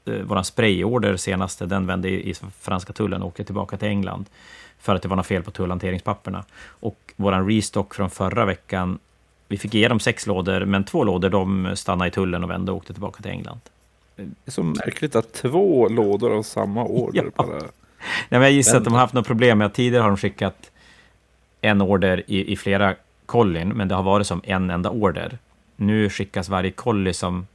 Eh, 0.04 0.14
våran 0.14 0.44
sprayorder 0.44 1.16
senaste, 1.16 1.66
den 1.66 1.86
vände 1.86 2.08
i, 2.08 2.30
i 2.30 2.34
franska 2.60 2.92
tullen 2.92 3.22
och 3.22 3.28
åkte 3.28 3.44
tillbaka 3.44 3.76
till 3.76 3.88
England. 3.88 4.26
För 4.78 4.94
att 4.94 5.02
det 5.02 5.08
var 5.08 5.16
något 5.16 5.26
fel 5.26 5.42
på 5.42 5.50
tullhanteringspapperna. 5.50 6.44
Och 6.66 7.12
våran 7.16 7.50
restock 7.50 7.94
från 7.94 8.10
förra 8.10 8.44
veckan, 8.44 8.98
vi 9.48 9.58
fick 9.58 9.74
ge 9.74 9.88
dem 9.88 10.00
sex 10.00 10.26
lådor, 10.26 10.64
men 10.64 10.84
två 10.84 11.04
lådor 11.04 11.30
de 11.30 11.70
stannade 11.74 12.08
i 12.08 12.10
tullen 12.10 12.44
och 12.44 12.50
vände 12.50 12.72
och 12.72 12.78
åkte 12.78 12.92
tillbaka 12.92 13.22
till 13.22 13.30
England. 13.30 13.60
Det 14.16 14.22
är 14.44 14.50
så 14.50 14.62
märkligt 14.62 15.16
att 15.16 15.32
två 15.32 15.88
lådor 15.88 16.36
av 16.38 16.42
samma 16.42 16.84
order 16.84 17.24
Ja. 17.24 17.44
bara... 17.44 17.62
Nej, 17.98 18.40
men 18.40 18.42
jag 18.42 18.52
gissar 18.52 18.76
att 18.76 18.84
de 18.84 18.92
har 18.92 19.00
haft 19.00 19.14
något 19.14 19.26
problem 19.26 19.58
med 19.58 19.66
att 19.66 19.74
tidigare 19.74 20.02
har 20.02 20.08
de 20.08 20.16
skickat 20.16 20.70
en 21.60 21.82
order 21.82 22.22
i, 22.26 22.52
i 22.52 22.56
flera 22.56 22.94
kollin, 23.26 23.68
men 23.68 23.88
det 23.88 23.94
har 23.94 24.02
varit 24.02 24.26
som 24.26 24.40
en 24.44 24.70
enda 24.70 24.90
order. 24.90 25.38
Nu 25.76 26.10
skickas 26.10 26.48
varje 26.48 26.70
kolli 26.70 27.14
som 27.14 27.46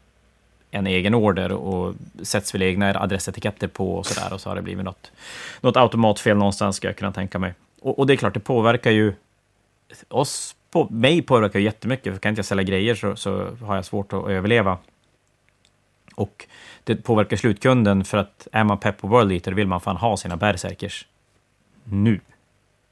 en 0.71 0.87
egen 0.87 1.13
order 1.13 1.51
och 1.51 1.95
sätts 2.21 2.53
väl 2.53 2.61
egna 2.61 3.01
adressetiketter 3.01 3.67
på 3.67 3.95
och 3.97 4.05
sådär 4.05 4.33
och 4.33 4.41
så 4.41 4.49
har 4.49 4.55
det 4.55 4.61
blivit 4.61 4.85
något, 4.85 5.11
något 5.61 5.77
automatfel 5.77 6.37
någonstans 6.37 6.75
ska 6.75 6.87
jag 6.87 6.97
kunna 6.97 7.11
tänka 7.11 7.39
mig. 7.39 7.53
Och, 7.81 7.99
och 7.99 8.07
det 8.07 8.13
är 8.13 8.17
klart, 8.17 8.33
det 8.33 8.39
påverkar 8.39 8.91
ju 8.91 9.13
oss, 10.07 10.55
på, 10.71 10.87
mig 10.89 11.21
påverkar 11.21 11.59
ju 11.59 11.65
jättemycket, 11.65 12.13
för 12.13 12.19
kan 12.19 12.29
inte 12.29 12.39
jag 12.39 12.45
sälja 12.45 12.63
grejer 12.63 12.95
så, 12.95 13.15
så 13.15 13.47
har 13.61 13.75
jag 13.75 13.85
svårt 13.85 14.13
att 14.13 14.29
överleva. 14.29 14.77
Och 16.15 16.47
det 16.83 16.95
påverkar 16.95 17.37
slutkunden 17.37 18.03
för 18.03 18.17
att 18.17 18.47
är 18.51 18.63
man 18.63 18.77
pepp 18.77 18.97
på 18.97 19.07
World 19.07 19.31
Eater 19.31 19.51
vill 19.51 19.67
man 19.67 19.81
fan 19.81 19.97
ha 19.97 20.17
sina 20.17 20.37
berserkers 20.37 21.07
nu. 21.83 22.19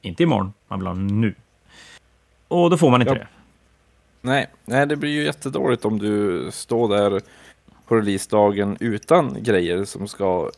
Inte 0.01 0.23
imorgon, 0.23 0.53
man 0.67 0.79
vill 0.79 0.87
ha 0.87 0.93
nu. 0.93 1.35
Och 2.47 2.69
då 2.69 2.77
får 2.77 2.91
man 2.91 3.01
inte 3.01 3.13
Ja. 3.13 3.19
det. 3.19 3.27
Nej, 4.21 4.47
nej, 4.65 4.87
det 4.87 4.95
blir 4.95 5.09
ju 5.11 5.23
jättedåligt 5.23 5.85
om 5.85 5.99
du 5.99 6.47
står 6.51 6.89
där 6.89 7.21
på 7.87 7.95
releasedagen 7.95 8.77
utan 8.79 9.43
grejer 9.43 9.85
som 9.85 10.07
ska 10.07 10.51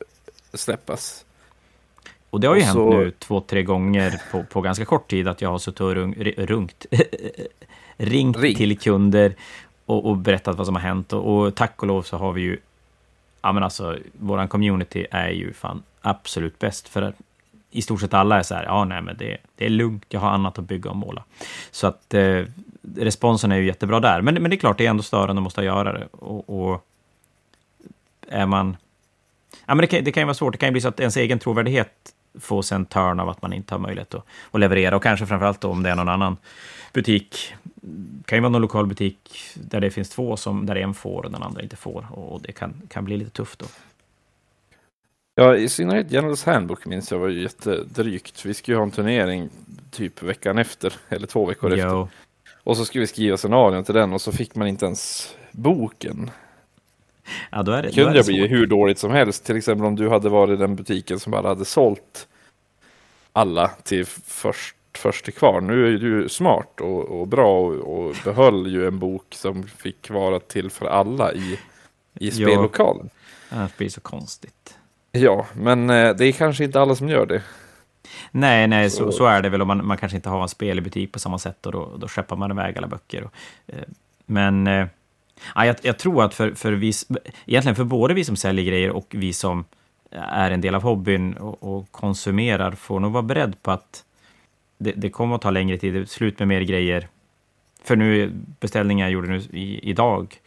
släppas. 0.54 1.26
Och 2.30 2.40
det 2.40 2.48
har 2.48 2.56
ju 2.56 2.62
Och 2.62 2.66
hänt 2.66 2.76
så- 2.76 2.90
nu 2.98 3.12
två, 3.12 3.42
tre 3.42 3.64
gånger 3.64 4.22
på, 4.32 4.44
på 4.44 4.62
ganska 4.62 4.86
kort 4.86 5.10
tid 5.10 5.28
att 5.28 5.42
jag 5.42 5.50
har 5.50 5.60
suttit 5.60 5.82
och 5.82 5.96
rung, 5.96 6.14
rungt, 6.38 6.86
ringt 7.98 8.38
Ring. 8.38 8.56
till 8.56 8.80
kunder 8.80 9.36
och, 9.86 10.06
och 10.06 10.18
berättat 10.18 10.58
vad 10.58 10.66
som 10.66 10.76
har 10.76 10.82
hänt. 10.82 11.14
Och, 11.14 11.38
och 11.38 11.56
tack 11.56 11.82
och 11.82 11.88
lov 11.88 12.02
så 12.02 12.18
har 12.18 12.34
vi 12.34 12.42
ju, 12.42 12.58
ja 13.42 13.52
men 13.52 13.64
alltså, 13.64 13.98
våran 14.14 14.48
community 14.48 15.08
är 15.12 15.30
ju 15.30 15.54
fan 15.54 15.84
absolut 16.02 16.60
bäst. 16.60 16.88
För 16.88 17.14
i 17.72 17.82
stort 17.82 18.02
sett 18.02 18.14
alla 18.14 18.40
är 18.40 18.44
så 18.44 18.56
här, 18.56 18.64
ja 18.64 18.86
nej 18.86 19.02
men 19.02 19.18
det, 19.18 19.38
det 19.56 19.66
är 19.66 19.70
lugnt, 19.70 20.06
jag 20.10 20.20
har 20.20 20.30
annat 20.30 20.60
att 20.60 20.66
bygga 20.66 20.90
och 20.90 20.96
måla. 20.96 21.24
Så 21.72 21.88
att 21.88 22.14
eh, 22.14 22.44
responsen 22.96 23.52
är 23.52 23.56
ju 23.56 23.66
jättebra 23.66 24.00
där. 24.00 24.22
Men, 24.22 24.34
men 24.34 24.50
det 24.50 24.56
är 24.56 24.60
klart, 24.60 24.78
det 24.78 24.86
är 24.86 24.90
ändå 24.90 25.04
störande 25.04 25.40
att 25.40 25.44
måste 25.44 25.64
göra 25.64 25.94
det. 25.94 26.08
Och, 26.12 26.72
och 26.72 26.86
är 28.28 28.46
man... 28.46 28.78
Ja, 29.66 29.76
men 29.76 29.78
det, 29.78 29.88
kan, 29.88 30.04
det 30.04 30.12
kan 30.12 30.22
ju 30.22 30.26
vara 30.26 30.34
svårt, 30.34 30.54
det 30.54 30.58
kan 30.58 30.68
ju 30.68 30.72
bli 30.72 30.82
så 30.82 30.88
att 30.88 31.00
ens 31.00 31.18
egen 31.18 31.40
trovärdighet 31.40 32.14
får 32.40 32.62
sig 32.62 32.76
en 32.76 32.86
törn 32.86 33.20
av 33.20 33.30
att 33.30 33.42
man 33.42 33.54
inte 33.54 33.74
har 33.74 33.80
möjlighet 33.80 34.14
att, 34.14 34.26
att 34.52 34.60
leverera. 34.60 34.96
Och 34.96 35.04
kanske 35.04 35.26
framförallt 35.26 35.62
då 35.62 35.70
om 35.70 35.84
det 35.84 35.90
är 35.90 35.96
någon 35.96 36.10
annan 36.10 36.38
butik. 36.94 37.54
Det 37.76 38.28
kan 38.28 38.38
ju 38.38 38.42
vara 38.42 38.50
någon 38.50 38.62
lokal 38.62 38.88
butik 38.88 39.38
där 39.56 39.80
det 39.80 39.92
finns 39.92 40.10
två, 40.10 40.38
som, 40.38 40.66
där 40.66 40.76
en 40.76 40.94
får 40.94 41.26
och 41.26 41.32
den 41.32 41.44
andra 41.44 41.62
inte 41.62 41.76
får. 41.76 42.06
Och 42.12 42.42
det 42.42 42.52
kan, 42.52 42.74
kan 42.90 43.06
bli 43.06 43.18
lite 43.18 43.32
tufft 43.32 43.60
då. 43.60 43.66
Ja, 45.36 45.56
i 45.56 45.70
synnerhet 45.70 46.12
Generals 46.12 46.44
Handbook 46.44 46.86
minns 46.86 47.12
jag 47.12 47.20
var 47.20 47.28
ju 47.28 47.42
jättedrygt. 47.42 48.46
Vi 48.46 48.54
skulle 48.54 48.76
ju 48.76 48.80
ha 48.80 48.84
en 48.84 48.92
turnering 48.92 49.50
typ 49.92 50.24
veckan 50.24 50.58
efter, 50.58 50.94
eller 51.10 51.28
två 51.28 51.46
veckor 51.46 51.72
efter. 51.74 51.88
Jo, 51.88 52.10
Och 52.64 52.78
så 52.78 52.86
skulle 52.86 53.02
vi 53.02 53.08
skriva 53.08 53.38
scenarion 53.38 53.84
till 53.84 53.94
den 53.96 54.14
och 54.14 54.22
så 54.22 54.32
fick 54.32 54.56
man 54.56 54.68
inte 54.68 54.86
ens 54.86 55.36
boken. 55.52 56.32
ja, 57.52 57.64
då 57.64 57.72
är 57.72 57.82
det, 57.82 57.90
då 57.90 57.96
kunde 57.96 58.14
det 58.14 58.26
bli 58.26 58.48
hur 58.48 58.68
dåligt 58.68 59.00
som 59.00 59.12
helst. 59.12 59.46
Till 59.46 59.58
exempel 59.58 59.86
om 59.86 59.96
du 59.96 60.10
hade 60.10 60.30
varit 60.30 60.60
den 60.60 60.76
butiken 60.76 61.20
som 61.20 61.32
bara 61.32 61.48
hade 61.48 61.66
sålt 61.66 62.28
alla 63.34 63.68
till 63.68 64.06
först, 64.26 64.76
först 64.98 65.26
till 65.26 65.34
kvar. 65.34 65.62
Nu 65.62 65.96
är 65.96 66.00
du 66.00 66.30
smart 66.30 66.82
och, 66.82 67.22
och 67.22 67.28
bra 67.28 67.60
och, 67.60 68.06
och 68.08 68.16
behöll 68.26 68.68
ju 68.68 68.88
en 68.88 69.00
bok 69.00 69.26
som 69.30 69.64
fick 69.64 70.10
vara 70.10 70.40
till 70.40 70.70
för 70.70 70.86
alla 70.86 71.34
i, 71.34 71.60
i 72.20 72.32
spellokalen. 72.32 73.10
Blir 73.78 73.88
det 73.88 73.92
så 73.94 74.02
konstigt. 74.02 74.78
Ja, 75.12 75.46
men 75.54 75.90
eh, 75.90 76.16
det 76.16 76.26
är 76.26 76.32
kanske 76.32 76.64
inte 76.64 76.82
alla 76.82 76.96
som 76.96 77.10
gör 77.10 77.26
det. 77.26 77.42
Nej, 78.32 78.68
nej, 78.68 78.90
så, 78.90 79.06
Så- 79.06 79.12
så 79.12 79.26
är 79.26 79.42
det 79.42 79.50
väl 79.50 79.62
om 79.62 79.68
man, 79.68 79.86
man 79.88 79.98
kanske 79.98 80.16
inte 80.16 80.30
har 80.30 80.42
en 80.42 80.48
spel 80.50 80.78
i 80.78 80.82
butik 80.82 81.12
på 81.12 81.20
samma 81.20 81.40
sätt 81.40 81.66
och 81.66 81.72
då, 81.72 81.92
då 81.98 82.08
skeppar 82.08 82.36
man 82.36 82.52
iväg 82.52 82.78
alla 82.78 82.88
böcker. 82.88 83.24
Och, 83.24 83.34
eh, 83.68 83.84
men 84.26 84.68
eh, 84.68 84.88
ja, 85.56 85.66
jag, 85.66 85.76
jag 85.82 86.00
tror 86.00 86.24
att 86.24 86.34
för, 86.34 86.52
för 86.52 86.72
vi, 86.72 86.92
egentligen 87.46 87.76
för 87.76 87.84
både 87.84 88.14
vi 88.14 88.24
som 88.24 88.36
säljer 88.36 88.66
grejer 88.66 88.90
och 88.90 89.06
vi 89.10 89.34
som 89.34 89.66
är 90.12 90.52
en 90.52 90.62
del 90.62 90.76
av 90.76 90.82
hobbyn 90.84 91.34
och, 91.34 91.76
och 91.78 91.92
konsumerar 91.92 92.72
får 92.72 93.00
nog 93.00 93.12
vara 93.12 93.24
beredd 93.24 93.62
på 93.64 93.72
att 93.72 94.04
det, 94.84 94.92
det 94.92 95.10
kommer 95.10 95.36
att 95.36 95.42
ta 95.42 95.50
längre 95.50 95.78
tid, 95.78 95.94
det 95.94 96.00
är 96.00 96.06
slut 96.06 96.40
med 96.40 96.48
mer 96.48 96.62
grejer. 96.62 97.08
För 97.84 97.96
nu, 97.96 98.32
beställningar 98.60 99.06
jag 99.06 99.14
gjorde 99.14 99.28
nu 99.28 99.38
i, 99.38 99.90
idag, 99.90 100.40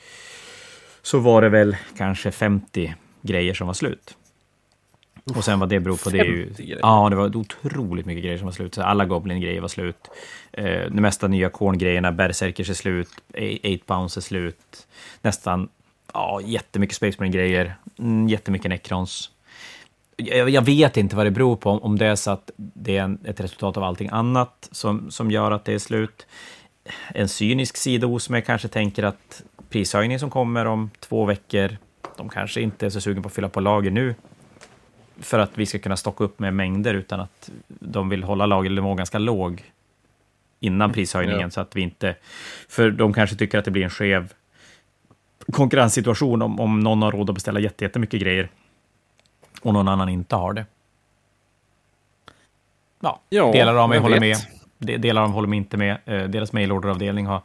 så 1.02 1.18
var 1.18 1.42
det 1.42 1.48
väl 1.48 1.76
kanske 1.96 2.30
50 2.30 2.94
grejer 3.22 3.54
som 3.54 3.66
var 3.66 3.74
slut. 3.74 4.16
Och 5.36 5.44
sen 5.44 5.60
vad 5.60 5.68
det 5.68 5.80
beror 5.80 5.96
på, 5.96 6.10
det 6.10 6.18
är 6.18 6.24
ju... 6.24 6.46
50 6.46 6.62
grejer? 6.62 6.78
Ja, 6.82 7.08
det 7.10 7.16
var 7.16 7.36
otroligt 7.36 8.06
mycket 8.06 8.24
grejer 8.24 8.38
som 8.38 8.44
var 8.44 8.52
slut. 8.52 8.74
Så 8.74 8.82
alla 8.82 9.04
Goblin-grejer 9.04 9.60
var 9.60 9.68
slut. 9.68 10.10
Eh, 10.52 10.64
de 10.64 11.00
mesta 11.00 11.28
nya 11.28 11.48
Korn-grejerna, 11.48 12.12
Berserkers 12.12 12.70
är 12.70 12.74
slut, 12.74 13.08
8 13.28 13.84
Bounce 13.86 14.20
är 14.20 14.22
slut. 14.22 14.86
Nästan, 15.22 15.68
ja, 16.12 16.40
jättemycket 16.44 16.96
Space 16.96 17.16
Marine-grejer. 17.18 17.74
Mm, 17.98 18.28
jättemycket 18.28 18.68
Necrons. 18.68 19.30
Jag, 20.16 20.50
jag 20.50 20.62
vet 20.62 20.96
inte 20.96 21.16
vad 21.16 21.26
det 21.26 21.30
beror 21.30 21.56
på, 21.56 21.70
om- 21.70 21.98
det 21.98 22.06
är 22.06 22.14
så 22.16 22.30
att 22.30 22.50
det 22.56 22.96
är 22.96 23.02
en, 23.02 23.18
ett 23.24 23.40
resultat 23.40 23.76
av 23.76 23.82
allting 23.84 24.08
annat 24.12 24.68
som, 24.72 25.10
som 25.10 25.30
gör 25.30 25.50
att 25.50 25.64
det 25.64 25.72
är 25.74 25.78
slut. 25.78 26.26
En 27.14 27.28
cynisk 27.28 27.76
sida 27.76 28.06
hos 28.06 28.30
mig 28.30 28.42
kanske 28.42 28.68
tänker 28.68 29.02
att 29.02 29.42
prishöjningen 29.70 30.20
som 30.20 30.30
kommer 30.30 30.64
om 30.64 30.90
två 31.00 31.24
veckor, 31.24 31.76
de 32.16 32.28
kanske 32.28 32.60
inte 32.60 32.86
är 32.86 32.90
så 32.90 33.00
sugen 33.00 33.22
på 33.22 33.26
att 33.26 33.34
fylla 33.34 33.48
på 33.48 33.60
lager 33.60 33.90
nu. 33.90 34.14
För 35.20 35.38
att 35.38 35.50
vi 35.54 35.66
ska 35.66 35.78
kunna 35.78 35.96
stocka 35.96 36.24
upp 36.24 36.38
med 36.38 36.54
mängder 36.54 36.94
utan 36.94 37.20
att 37.20 37.50
de 37.68 38.08
vill 38.08 38.22
hålla 38.22 38.46
lagernivån 38.46 38.96
ganska 38.96 39.18
låg 39.18 39.62
innan 40.60 40.92
prishöjningen. 40.92 41.40
Ja. 41.40 41.50
så 41.50 41.60
att 41.60 41.76
vi 41.76 41.80
inte... 41.80 42.16
För 42.68 42.90
de 42.90 43.12
kanske 43.12 43.36
tycker 43.36 43.58
att 43.58 43.64
det 43.64 43.70
blir 43.70 43.84
en 43.84 43.90
skev 43.90 44.32
konkurrenssituation 45.52 46.42
om, 46.42 46.60
om 46.60 46.80
någon 46.80 47.02
har 47.02 47.12
råd 47.12 47.30
att 47.30 47.34
beställa 47.34 47.60
jätte- 47.60 47.84
jättemycket 47.84 48.20
grejer 48.20 48.48
och 49.64 49.72
någon 49.74 49.88
annan 49.88 50.08
inte 50.08 50.36
har 50.36 50.52
det. 50.52 50.66
Ja, 53.00 53.20
Ja, 53.28 53.52
delar 53.52 53.74
av 53.74 53.88
mig 53.88 53.98
håller 53.98 54.20
vet. 54.20 54.38
med. 54.38 54.58
De- 54.78 54.96
Delar 54.96 55.22
av 55.22 55.28
mig 55.28 55.34
håller 55.34 55.48
mig 55.48 55.56
inte 55.56 55.76
med. 55.76 55.96
Eh, 56.04 56.22
Deras 56.24 56.52
mailorderavdelning 56.52 57.26
har, 57.26 57.40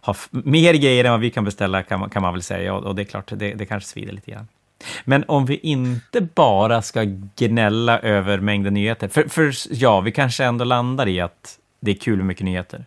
har 0.00 0.16
mer 0.30 0.74
grejer 0.74 1.04
än 1.04 1.10
vad 1.10 1.20
vi 1.20 1.30
kan 1.30 1.44
beställa, 1.44 1.82
kan 1.82 2.00
man, 2.00 2.10
kan 2.10 2.22
man 2.22 2.32
väl 2.32 2.42
säga. 2.42 2.74
Och, 2.74 2.84
och 2.84 2.94
det 2.94 3.02
är 3.02 3.04
klart, 3.04 3.32
det, 3.36 3.54
det 3.54 3.66
kanske 3.66 3.88
svider 3.88 4.12
lite 4.12 4.30
grann. 4.30 4.48
Men 5.04 5.24
om 5.28 5.46
vi 5.46 5.56
inte 5.56 6.20
bara 6.20 6.82
ska 6.82 7.02
gnälla 7.36 7.98
över 7.98 8.38
mängden 8.40 8.74
nyheter. 8.74 9.08
För, 9.08 9.28
för 9.28 9.52
ja, 9.70 10.00
vi 10.00 10.12
kanske 10.12 10.44
ändå 10.44 10.64
landar 10.64 11.08
i 11.08 11.20
att 11.20 11.58
det 11.80 11.90
är 11.90 11.94
kul 11.94 12.16
med 12.16 12.26
mycket 12.26 12.44
nyheter. 12.44 12.84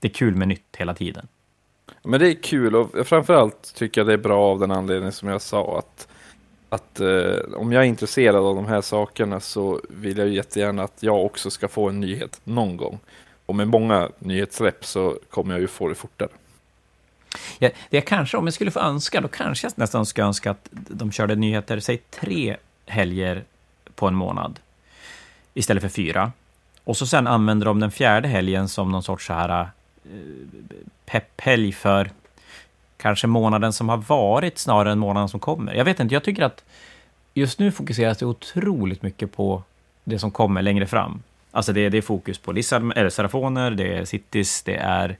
Det 0.00 0.08
är 0.08 0.12
kul 0.12 0.34
med 0.36 0.48
nytt 0.48 0.76
hela 0.78 0.94
tiden. 0.94 1.28
Men 2.02 2.20
det 2.20 2.28
är 2.30 2.42
kul 2.42 2.76
och 2.76 3.06
framförallt 3.06 3.74
tycker 3.74 4.00
jag 4.00 4.06
det 4.08 4.12
är 4.12 4.16
bra 4.18 4.42
av 4.44 4.58
den 4.60 4.70
anledningen 4.70 5.12
som 5.12 5.28
jag 5.28 5.42
sa 5.42 5.78
att, 5.78 6.08
att 6.68 7.00
eh, 7.00 7.38
om 7.54 7.72
jag 7.72 7.82
är 7.82 7.88
intresserad 7.88 8.36
av 8.36 8.56
de 8.56 8.66
här 8.66 8.80
sakerna 8.80 9.40
så 9.40 9.80
vill 9.88 10.18
jag 10.18 10.28
ju 10.28 10.34
jättegärna 10.34 10.82
att 10.82 11.02
jag 11.02 11.24
också 11.24 11.50
ska 11.50 11.68
få 11.68 11.88
en 11.88 12.00
nyhet 12.00 12.40
någon 12.44 12.76
gång. 12.76 12.98
Och 13.46 13.54
med 13.54 13.68
många 13.68 14.10
nyhetssläpp 14.18 14.84
så 14.84 15.18
kommer 15.30 15.54
jag 15.54 15.60
ju 15.60 15.66
få 15.66 15.88
det 15.88 15.94
fortare. 15.94 16.28
Ja, 17.58 17.70
det 17.90 17.96
jag 17.96 18.06
kanske, 18.06 18.36
om 18.36 18.44
jag 18.44 18.54
skulle 18.54 18.70
få 18.70 18.80
önska, 18.80 19.20
då 19.20 19.28
kanske 19.28 19.66
jag 19.66 19.72
nästan 19.76 20.06
skulle 20.06 20.26
önska 20.26 20.50
att 20.50 20.68
de 20.72 21.12
körde 21.12 21.34
nyheter, 21.34 21.80
säg 21.80 21.98
tre 22.10 22.56
helger 22.86 23.44
på 23.94 24.06
en 24.08 24.14
månad 24.14 24.60
istället 25.54 25.82
för 25.82 25.88
fyra. 25.88 26.32
Och 26.84 26.96
så 26.96 27.06
sen 27.06 27.26
använder 27.26 27.66
de 27.66 27.80
den 27.80 27.90
fjärde 27.90 28.28
helgen 28.28 28.68
som 28.68 28.92
någon 28.92 29.02
sorts 29.02 29.26
så 29.26 29.32
här 29.32 29.60
eh, 29.60 29.68
pepphelg 31.06 31.72
för 31.72 32.10
kanske 32.96 33.26
månaden 33.26 33.72
som 33.72 33.88
har 33.88 33.96
varit 33.96 34.58
snarare 34.58 34.92
än 34.92 34.98
månaden 34.98 35.28
som 35.28 35.40
kommer. 35.40 35.74
Jag 35.74 35.84
vet 35.84 36.00
inte, 36.00 36.14
jag 36.14 36.24
tycker 36.24 36.42
att 36.42 36.64
just 37.34 37.58
nu 37.58 37.72
fokuseras 37.72 38.18
det 38.18 38.26
otroligt 38.26 39.02
mycket 39.02 39.36
på 39.36 39.62
det 40.04 40.18
som 40.18 40.30
kommer 40.30 40.62
längre 40.62 40.86
fram. 40.86 41.22
Alltså 41.50 41.72
det, 41.72 41.88
det 41.88 41.98
är 41.98 42.02
fokus 42.02 42.38
på 42.38 42.52
Lissab, 42.52 42.92
eller 42.96 43.10
Serafoner, 43.10 43.70
det 43.70 43.98
är 43.98 44.04
Cities, 44.04 44.62
det 44.62 44.76
är... 44.76 45.16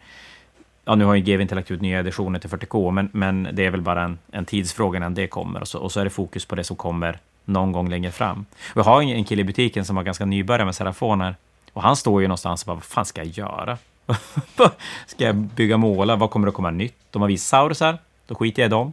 Ja, 0.85 0.95
nu 0.95 1.05
har 1.05 1.15
ju 1.15 1.23
GW 1.23 1.43
inte 1.43 1.55
lagt 1.55 1.71
ut 1.71 1.81
nya 1.81 1.99
editioner 1.99 2.39
till 2.39 2.51
40K, 2.51 2.91
men, 2.91 3.09
men 3.12 3.49
det 3.53 3.67
är 3.67 3.71
väl 3.71 3.81
bara 3.81 4.03
en, 4.03 4.19
en 4.33 4.45
tidsfråga 4.45 4.97
innan 4.97 5.15
det 5.15 5.27
kommer. 5.27 5.61
Och 5.61 5.69
så, 5.69 5.79
och 5.79 5.93
så 5.93 6.01
är 6.01 6.05
det 6.05 6.11
fokus 6.11 6.45
på 6.45 6.55
det 6.55 6.65
som 6.65 6.77
kommer 6.77 7.19
någon 7.45 7.73
gång 7.73 7.91
längre 7.91 8.11
fram. 8.11 8.47
Och 8.71 8.77
jag 8.77 8.85
har 8.85 9.03
en 9.03 9.25
kille 9.25 9.43
i 9.43 9.45
butiken 9.45 9.85
som 9.85 9.97
var 9.97 10.03
ganska 10.03 10.25
nybörjare 10.25 10.65
med 10.65 10.75
Serafoner. 10.75 11.37
Och 11.73 11.83
han 11.83 11.97
står 11.97 12.23
ju 12.23 12.29
någonstans 12.29 12.62
och 12.62 12.67
bara, 12.67 12.75
vad 12.75 12.85
fan 12.85 13.05
ska 13.05 13.21
jag 13.21 13.29
göra? 13.29 13.79
ska 15.07 15.25
jag 15.25 15.37
bygga 15.37 15.77
måla? 15.77 16.16
Vad 16.16 16.31
kommer 16.31 16.47
det 16.47 16.49
att 16.49 16.55
komma 16.55 16.71
nytt? 16.71 16.95
De 17.11 17.23
har 17.23 17.29
visat 17.29 17.49
saurusar, 17.49 17.99
då 18.27 18.35
skiter 18.35 18.62
jag 18.62 18.69
i 18.69 18.71
dem. 18.71 18.92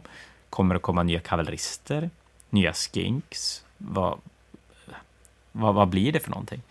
Kommer 0.50 0.74
det 0.74 0.80
komma 0.80 1.02
nya 1.02 1.20
kavallerister? 1.20 2.10
Nya 2.50 2.72
skinks? 2.72 3.64
Vad, 3.78 4.18
vad, 5.52 5.74
vad 5.74 5.88
blir 5.88 6.12
det 6.12 6.20
för 6.20 6.30
någonting? 6.30 6.62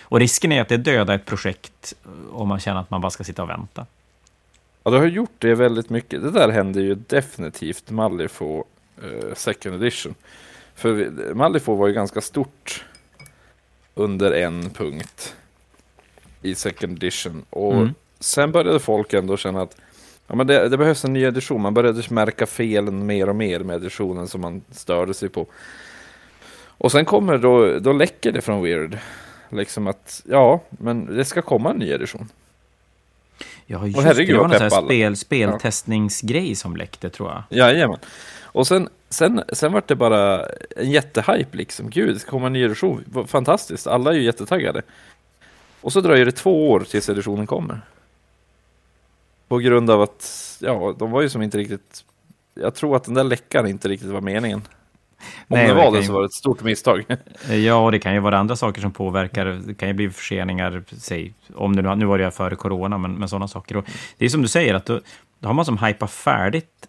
Och 0.00 0.20
risken 0.20 0.52
är 0.52 0.60
att 0.60 0.68
det 0.68 0.76
dödar 0.76 1.14
ett 1.14 1.26
projekt 1.26 1.94
eh, 2.04 2.34
om 2.34 2.48
man 2.48 2.60
känner 2.60 2.80
att 2.80 2.90
man 2.90 3.00
bara 3.00 3.10
ska 3.10 3.24
sitta 3.24 3.42
och 3.42 3.48
vänta. 3.48 3.86
Ja, 4.82 4.90
det 4.90 4.98
har 4.98 5.06
gjort 5.06 5.34
det 5.38 5.54
väldigt 5.54 5.90
mycket. 5.90 6.22
Det 6.22 6.30
där 6.30 6.48
hände 6.48 6.80
ju 6.80 6.94
definitivt 6.94 7.90
Malifo 7.90 8.64
eh, 9.02 9.34
second 9.34 9.82
edition. 9.82 10.14
För 10.74 11.10
Malifo 11.34 11.74
var 11.74 11.86
ju 11.86 11.92
ganska 11.92 12.20
stort 12.20 12.84
under 13.94 14.32
en 14.32 14.70
punkt 14.70 15.34
i 16.42 16.54
second 16.54 16.92
edition. 16.92 17.44
Och 17.50 17.74
mm. 17.74 17.94
sen 18.20 18.52
började 18.52 18.80
folk 18.80 19.12
ändå 19.12 19.36
känna 19.36 19.62
att 19.62 19.76
ja, 20.26 20.34
men 20.34 20.46
det, 20.46 20.68
det, 20.68 20.78
behövs 20.78 21.04
en 21.04 21.12
ny 21.12 21.24
edition. 21.24 21.60
Man 21.60 21.74
började 21.74 22.02
märka 22.10 22.46
felen 22.46 23.06
mer 23.06 23.28
och 23.28 23.36
mer 23.36 23.60
med 23.60 23.76
editionen 23.76 24.28
som 24.28 24.40
man 24.40 24.62
störde 24.70 25.14
sig 25.14 25.28
på. 25.28 25.46
Och 26.82 26.92
sen 26.92 27.04
kommer 27.04 27.38
då, 27.38 27.78
då 27.78 27.92
läcker 27.92 28.32
det 28.32 28.40
från 28.40 28.62
Weird. 28.62 28.98
Liksom 29.48 29.86
att, 29.86 30.22
ja, 30.28 30.60
men 30.70 31.16
det 31.16 31.24
ska 31.24 31.42
komma 31.42 31.70
en 31.70 31.76
ny 31.76 31.90
edition. 31.90 32.28
Ja, 33.66 33.86
just 33.86 33.98
och 33.98 34.02
herregud, 34.02 34.36
det 34.36 34.40
var 34.40 34.60
någon 34.60 34.86
spel, 34.86 35.16
speltestningsgrej 35.16 36.48
ja. 36.48 36.56
som 36.56 36.76
läckte 36.76 37.10
tror 37.10 37.30
jag. 37.30 37.58
Jajamän. 37.58 37.98
Och 38.42 38.66
sen, 38.66 38.88
sen, 39.10 39.42
sen 39.52 39.72
var 39.72 39.82
det 39.86 39.94
bara 39.94 40.46
en 40.76 40.90
jättehype 40.90 41.56
liksom. 41.56 41.90
Gud, 41.90 42.14
det 42.14 42.18
ska 42.18 42.30
komma 42.30 42.46
en 42.46 42.52
ny 42.52 42.64
edition. 42.64 43.26
Fantastiskt, 43.26 43.86
alla 43.86 44.10
är 44.10 44.14
ju 44.14 44.22
jättetaggade. 44.22 44.82
Och 45.82 45.92
så 45.92 46.00
dröjer 46.00 46.24
det 46.24 46.32
två 46.32 46.70
år 46.70 46.80
tills 46.80 47.08
editionen 47.08 47.46
kommer. 47.46 47.80
På 49.48 49.58
grund 49.58 49.90
av 49.90 50.02
att, 50.02 50.56
ja, 50.60 50.94
de 50.98 51.10
var 51.10 51.22
ju 51.22 51.28
som 51.28 51.42
inte 51.42 51.58
riktigt... 51.58 52.04
Jag 52.54 52.74
tror 52.74 52.96
att 52.96 53.04
den 53.04 53.14
där 53.14 53.24
läckan 53.24 53.66
inte 53.66 53.88
riktigt 53.88 54.10
var 54.10 54.20
meningen. 54.20 54.62
Om 55.18 55.24
Nej, 55.46 55.66
det 55.66 55.74
var 55.74 55.92
det, 55.92 55.98
det 55.98 56.04
så 56.04 56.12
var 56.12 56.20
det 56.20 56.26
ett 56.26 56.32
stort 56.32 56.62
misstag. 56.62 57.04
Ja, 57.50 57.84
och 57.84 57.92
det 57.92 57.98
kan 57.98 58.14
ju 58.14 58.20
vara 58.20 58.38
andra 58.38 58.56
saker 58.56 58.80
som 58.80 58.92
påverkar. 58.92 59.44
Det 59.66 59.74
kan 59.74 59.88
ju 59.88 59.94
bli 59.94 60.10
förseningar, 60.10 60.84
säg, 60.98 61.34
om 61.54 61.76
det 61.76 61.82
nu, 61.82 61.94
nu 61.94 62.04
var 62.04 62.18
det 62.18 62.30
före 62.30 62.56
corona, 62.56 62.98
men, 62.98 63.14
men 63.14 63.28
sådana 63.28 63.48
saker. 63.48 63.76
Och 63.76 63.84
det 64.18 64.24
är 64.24 64.28
som 64.28 64.42
du 64.42 64.48
säger, 64.48 64.74
att 64.74 64.86
då, 64.86 65.00
då 65.38 65.48
har 65.48 65.54
man 65.54 65.64
som 65.64 65.78
hypat 65.78 66.10
färdigt 66.10 66.88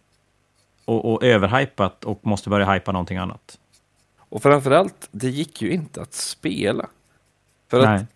och, 0.86 1.13
och 1.13 1.23
överhypat 1.23 2.03
och 2.03 2.19
måste 2.21 2.49
börja 2.49 2.73
hypa 2.73 2.91
någonting 2.91 3.17
annat. 3.17 3.60
Och 4.17 4.41
framförallt, 4.41 5.08
det 5.12 5.29
gick 5.29 5.62
ju 5.62 5.71
inte 5.71 6.01
att 6.01 6.13
spela. 6.13 6.88
För 7.69 7.86
Nej. 7.86 7.95
att 7.95 8.12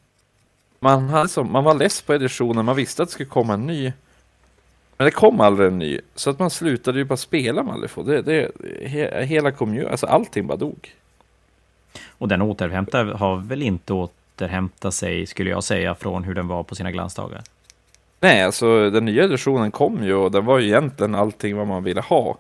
man, 0.79 1.09
hade 1.09 1.29
som, 1.29 1.51
man 1.51 1.63
var 1.63 1.73
less 1.73 2.01
på 2.01 2.13
editionen, 2.13 2.65
man 2.65 2.75
visste 2.75 3.03
att 3.03 3.09
det 3.09 3.13
skulle 3.13 3.29
komma 3.29 3.53
en 3.53 3.67
ny. 3.67 3.93
Men 4.97 5.05
det 5.05 5.11
kom 5.11 5.41
aldrig 5.41 5.67
en 5.67 5.79
ny, 5.79 5.99
så 6.15 6.29
att 6.29 6.39
man 6.39 6.49
slutade 6.49 6.99
ju 6.99 7.05
bara 7.05 7.17
spela 7.17 7.63
Malifo. 7.63 8.03
Det, 8.03 8.21
det, 8.21 8.51
he, 8.81 9.25
hela 9.25 9.51
community, 9.51 9.89
alltså 9.89 10.05
allting 10.05 10.47
bara 10.47 10.57
dog. 10.57 10.95
Och 12.07 12.27
den 12.27 12.41
återhämtar 12.41 13.05
har 13.05 13.37
väl 13.37 13.61
inte 13.61 13.93
återhämtat 13.93 14.93
sig, 14.93 15.25
skulle 15.25 15.49
jag 15.49 15.63
säga, 15.63 15.95
från 15.95 16.23
hur 16.23 16.35
den 16.35 16.47
var 16.47 16.63
på 16.63 16.75
sina 16.75 16.91
glansdagar? 16.91 17.41
Nej, 18.19 18.43
alltså 18.43 18.89
den 18.89 19.05
nya 19.05 19.23
editionen 19.23 19.71
kom 19.71 20.03
ju 20.03 20.13
och 20.13 20.31
den 20.31 20.45
var 20.45 20.59
ju 20.59 20.67
egentligen 20.67 21.15
allting 21.15 21.57
vad 21.57 21.67
man 21.67 21.83
ville 21.83 22.01
ha. 22.01 22.37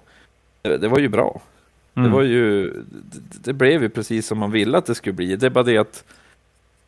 Det, 0.61 0.77
det 0.77 0.87
var 0.87 0.99
ju 0.99 1.07
bra. 1.07 1.41
Mm. 1.95 2.09
Det 2.09 2.15
var 2.15 2.23
ju, 2.23 2.73
det, 2.89 3.19
det, 3.43 3.53
blev 3.53 3.81
ju 3.81 3.89
precis 3.89 4.27
som 4.27 4.37
man 4.37 4.51
ville 4.51 4.77
att 4.77 4.85
det 4.85 4.95
skulle 4.95 5.13
bli. 5.13 5.35
Det 5.35 5.45
är 5.45 5.49
bara 5.49 5.63
det 5.63 5.77
att 5.77 6.03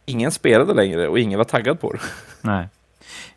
ingen 0.10 0.32
spelade 0.32 0.74
längre 0.74 1.08
och 1.08 1.20
ingen 1.20 1.38
var 1.38 1.46
taggad 1.46 1.80
på 1.80 1.94
det. 1.94 2.00
Nej. 2.42 2.68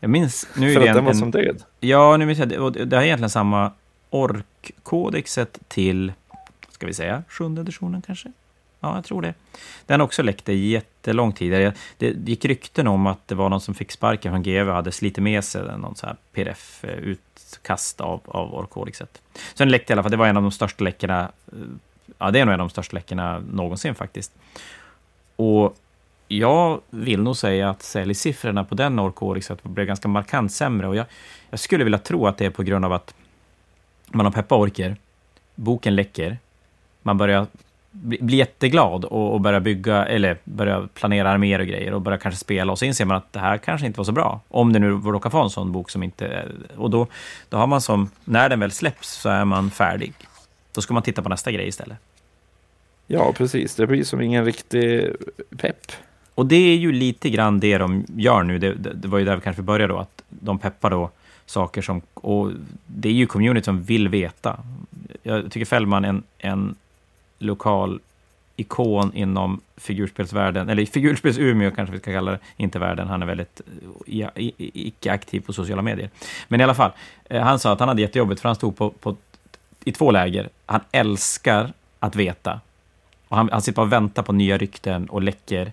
Jag 0.01 0.11
minns... 0.11 0.49
Nu 0.57 0.75
För 0.75 0.89
att 0.89 0.95
den 0.95 1.05
var 1.05 1.13
som 1.13 1.31
död? 1.31 1.63
Ja, 1.81 2.17
nu 2.17 2.27
minns 2.27 2.39
jag. 2.39 2.49
Det, 2.49 2.85
det 2.85 2.97
är 2.97 3.03
egentligen 3.03 3.31
samma 3.31 3.73
ork-kodexet 4.11 5.59
till, 5.69 6.13
ska 6.71 6.87
vi 6.87 6.95
säga, 6.95 7.23
sjunde 7.29 7.61
editionen 7.61 8.03
kanske? 8.03 8.33
Ja, 8.81 8.95
jag 8.95 9.05
tror 9.05 9.23
det. 9.23 9.35
Den 9.87 10.01
också 10.01 10.23
läckte 10.23 10.53
jättelång 10.53 11.33
tid. 11.33 11.53
Det, 11.53 11.75
det 11.99 12.31
gick 12.31 12.45
rykten 12.45 12.87
om 12.87 13.07
att 13.07 13.29
det 13.29 13.35
var 13.35 13.49
någon 13.49 13.61
som 13.61 13.75
fick 13.75 13.93
sparken 13.93 14.33
från 14.33 14.43
GW 14.43 14.71
och 14.71 14.75
hade 14.75 14.93
slitit 14.93 15.23
med 15.23 15.45
sig 15.45 15.79
någon 15.79 15.97
så 15.97 16.07
här 16.07 16.17
pdf-utkast 16.33 18.01
av, 18.01 18.21
av 18.25 18.55
ork-kodexet. 18.55 19.21
Så 19.35 19.59
den 19.59 19.69
läckte 19.71 19.93
i 19.93 19.95
alla 19.95 20.03
fall. 20.03 20.11
Det 20.11 20.17
var 20.17 20.27
en 20.27 20.37
av 20.37 20.43
de 20.43 20.53
största 20.53 20.85
läckorna. 20.85 21.31
Ja, 22.19 22.31
det 22.31 22.41
är 22.41 22.45
nog 22.45 22.55
en 22.55 22.61
av 22.61 22.69
de 22.69 22.71
största 22.71 22.95
läckorna 22.95 23.43
någonsin 23.53 23.95
faktiskt. 23.95 24.33
Och 25.37 25.77
jag 26.39 26.81
vill 26.91 27.23
nog 27.23 27.37
säga 27.37 27.71
att 27.71 27.83
säljsiffrorna 27.83 28.65
på 28.65 28.75
den 28.75 28.99
ork 28.99 29.63
blev 29.63 29.87
ganska 29.87 30.09
markant 30.09 30.53
sämre. 30.53 30.89
Och 30.89 30.97
jag, 30.97 31.07
jag, 31.51 31.61
skulle 31.61 31.85
vilja 31.85 31.99
tro 31.99 32.27
att 32.27 32.39
det 32.39 32.47
är 32.47 32.51
på 32.51 32.63
grund 32.63 32.85
av 32.85 32.93
att 32.93 33.15
man 34.07 34.27
har 34.27 34.33
peppa 34.33 34.55
orker, 34.55 34.97
boken 35.55 35.95
läcker, 35.95 36.39
man 37.03 37.19
börjar 37.19 37.47
bli, 37.91 38.19
bli 38.21 38.37
jätteglad 38.37 39.05
och, 39.05 39.33
och 39.33 39.41
börja 39.41 39.61
bygga, 39.61 40.05
eller 40.05 40.39
börja 40.45 40.89
planera 40.95 41.31
arméer 41.31 41.59
och 41.59 41.67
grejer 41.67 41.95
och 41.95 42.01
börja 42.01 42.19
kanske 42.19 42.41
spela 42.41 42.73
och 42.73 42.79
så 42.79 42.85
inser 42.85 43.05
man 43.05 43.17
att 43.17 43.33
det 43.33 43.41
här 43.41 43.59
kanske 43.59 43.87
inte 43.87 44.01
var 44.01 44.05
så 44.05 44.13
bra. 44.13 44.41
Om 44.49 44.73
det 44.73 44.79
nu 44.79 44.91
råkar 44.91 45.31
vara 45.31 45.45
en 45.45 45.51
sån 45.51 45.73
bok 45.73 45.91
som 45.91 46.03
inte... 46.03 46.49
Och 46.77 46.91
då, 46.91 47.07
då 47.49 47.57
har 47.57 47.67
man 47.67 47.81
som, 47.81 48.11
när 48.25 48.49
den 48.49 48.61
väl 48.61 48.71
släpps 48.71 49.09
så 49.09 49.29
är 49.29 49.45
man 49.45 49.71
färdig. 49.71 50.13
Då 50.73 50.81
ska 50.81 50.95
man 50.95 51.03
titta 51.03 51.23
på 51.23 51.29
nästa 51.29 51.53
grej 51.53 51.69
istället. 51.69 51.99
Ja, 53.07 53.33
precis. 53.33 53.75
Det 53.75 53.87
blir 53.87 54.05
som 54.05 54.21
ingen 54.21 54.45
riktig 54.45 55.09
pepp. 55.57 55.93
Och 56.35 56.47
det 56.47 56.57
är 56.57 56.77
ju 56.77 56.93
lite 56.93 57.31
grann 57.31 57.61
det 57.61 57.79
de 57.79 58.05
gör 58.17 58.43
nu. 58.43 58.59
Det, 58.59 58.75
det, 58.75 58.93
det 58.95 59.09
var 59.09 59.19
ju 59.19 59.25
där 59.25 59.37
vi 59.37 59.43
kanske 59.43 59.63
började 59.63 59.93
då, 59.93 59.99
att 59.99 60.23
de 60.29 60.59
peppar 60.59 60.91
då 60.91 61.11
saker 61.47 61.83
som... 61.83 62.03
Och 62.15 62.51
det 62.87 63.09
är 63.09 63.13
ju 63.13 63.27
community 63.27 63.65
som 63.65 63.83
vill 63.83 64.09
veta. 64.09 64.59
Jag 65.23 65.51
tycker 65.51 65.65
Fällman 65.65 66.05
är 66.05 66.09
en, 66.09 66.23
en 66.39 66.75
lokal 67.39 68.01
ikon 68.57 69.13
inom 69.15 69.61
figurspelsvärlden, 69.77 70.69
eller 70.69 70.85
figurspels-Umeå 70.85 71.71
kanske 71.71 71.93
vi 71.93 71.99
ska 71.99 72.13
kalla 72.13 72.31
det, 72.31 72.39
inte 72.57 72.79
världen. 72.79 73.09
Han 73.09 73.23
är 73.23 73.27
väldigt 73.27 73.61
eh, 74.07 74.29
icke-aktiv 74.59 75.41
på 75.41 75.53
sociala 75.53 75.83
medier. 75.83 76.11
Men 76.49 76.61
i 76.61 76.65
alla 76.65 76.75
fall, 76.75 76.91
eh, 77.25 77.43
han 77.43 77.59
sa 77.59 77.73
att 77.73 77.81
han 77.81 77.89
hade 77.89 78.03
jättejobbigt 78.03 78.41
för 78.41 78.49
han 78.49 78.57
stod 78.57 78.77
på, 78.77 78.91
på, 78.91 79.17
i 79.85 79.93
två 79.93 80.11
läger. 80.11 80.49
Han 80.67 80.81
älskar 80.93 81.73
att 81.99 82.17
veta. 82.17 82.61
Och 83.29 83.37
han, 83.37 83.49
han 83.53 83.63
sitter 83.63 83.77
bara 83.77 83.87
och 83.87 83.93
väntar 83.93 84.23
på 84.23 84.33
nya 84.33 84.59
rykten 84.59 85.07
och 85.07 85.23
läcker 85.23 85.73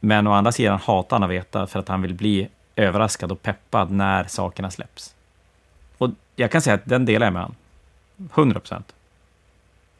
men 0.00 0.26
å 0.26 0.32
andra 0.32 0.52
sidan 0.52 0.78
hatar 0.78 1.16
han 1.16 1.22
att 1.22 1.30
veta 1.30 1.66
för 1.66 1.78
att 1.78 1.88
han 1.88 2.02
vill 2.02 2.14
bli 2.14 2.48
överraskad 2.76 3.32
och 3.32 3.42
peppad 3.42 3.90
när 3.90 4.24
sakerna 4.24 4.70
släpps. 4.70 5.14
Och 5.98 6.10
jag 6.36 6.50
kan 6.50 6.62
säga 6.62 6.74
att 6.74 6.84
den 6.84 7.04
delar 7.04 7.26
jag 7.26 7.32
med 7.32 7.42
honom. 7.42 7.56
100 8.34 8.60
procent. 8.60 8.94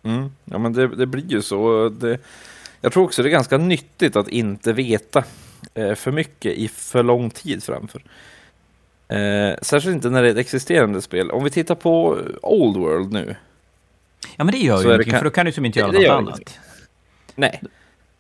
Mm, 0.03 0.31
ja, 0.45 0.59
men 0.59 0.73
det, 0.73 0.89
det, 0.89 1.07
blir 1.07 1.31
ju 1.31 1.43
så. 1.43 1.89
Det, 1.89 2.19
jag 2.81 2.93
tror 2.93 3.05
också 3.05 3.23
det 3.23 3.29
är 3.29 3.31
ganska 3.31 3.59
nyttigt 3.59 4.17
att 4.17 4.29
inte 4.29 4.73
veta 4.73 5.25
eh, 5.75 5.95
för 5.95 6.13
mycket 6.13 6.53
i 6.53 6.69
för 6.69 7.03
lång 7.03 7.31
tid 7.31 7.65
framför. 7.65 8.03
Eh, 9.09 9.55
särskilt 9.63 9.95
inte 9.95 10.11
när 10.11 10.23
det 10.23 10.29
är 10.29 10.33
ett 10.33 10.39
existerande 10.39 11.03
spel. 11.03 11.31
Om 11.31 11.45
vi 11.45 11.51
tittar 11.51 11.75
på 11.75 12.19
Old 12.43 12.77
World 12.77 13.13
nu. 13.13 13.37
Ja, 14.37 14.45
men 14.45 14.53
det 14.53 14.59
gör 14.59 14.83
ju 14.83 14.89
ingenting, 14.89 15.13
för 15.13 15.25
då 15.25 15.31
kan 15.31 15.47
du 15.47 15.53
som 15.53 15.65
inte 15.65 15.79
göra 15.79 15.93
det, 15.93 15.99
något 15.99 16.11
annat. 16.11 16.35
Ingenting. 16.35 16.57
Nej, 17.35 17.61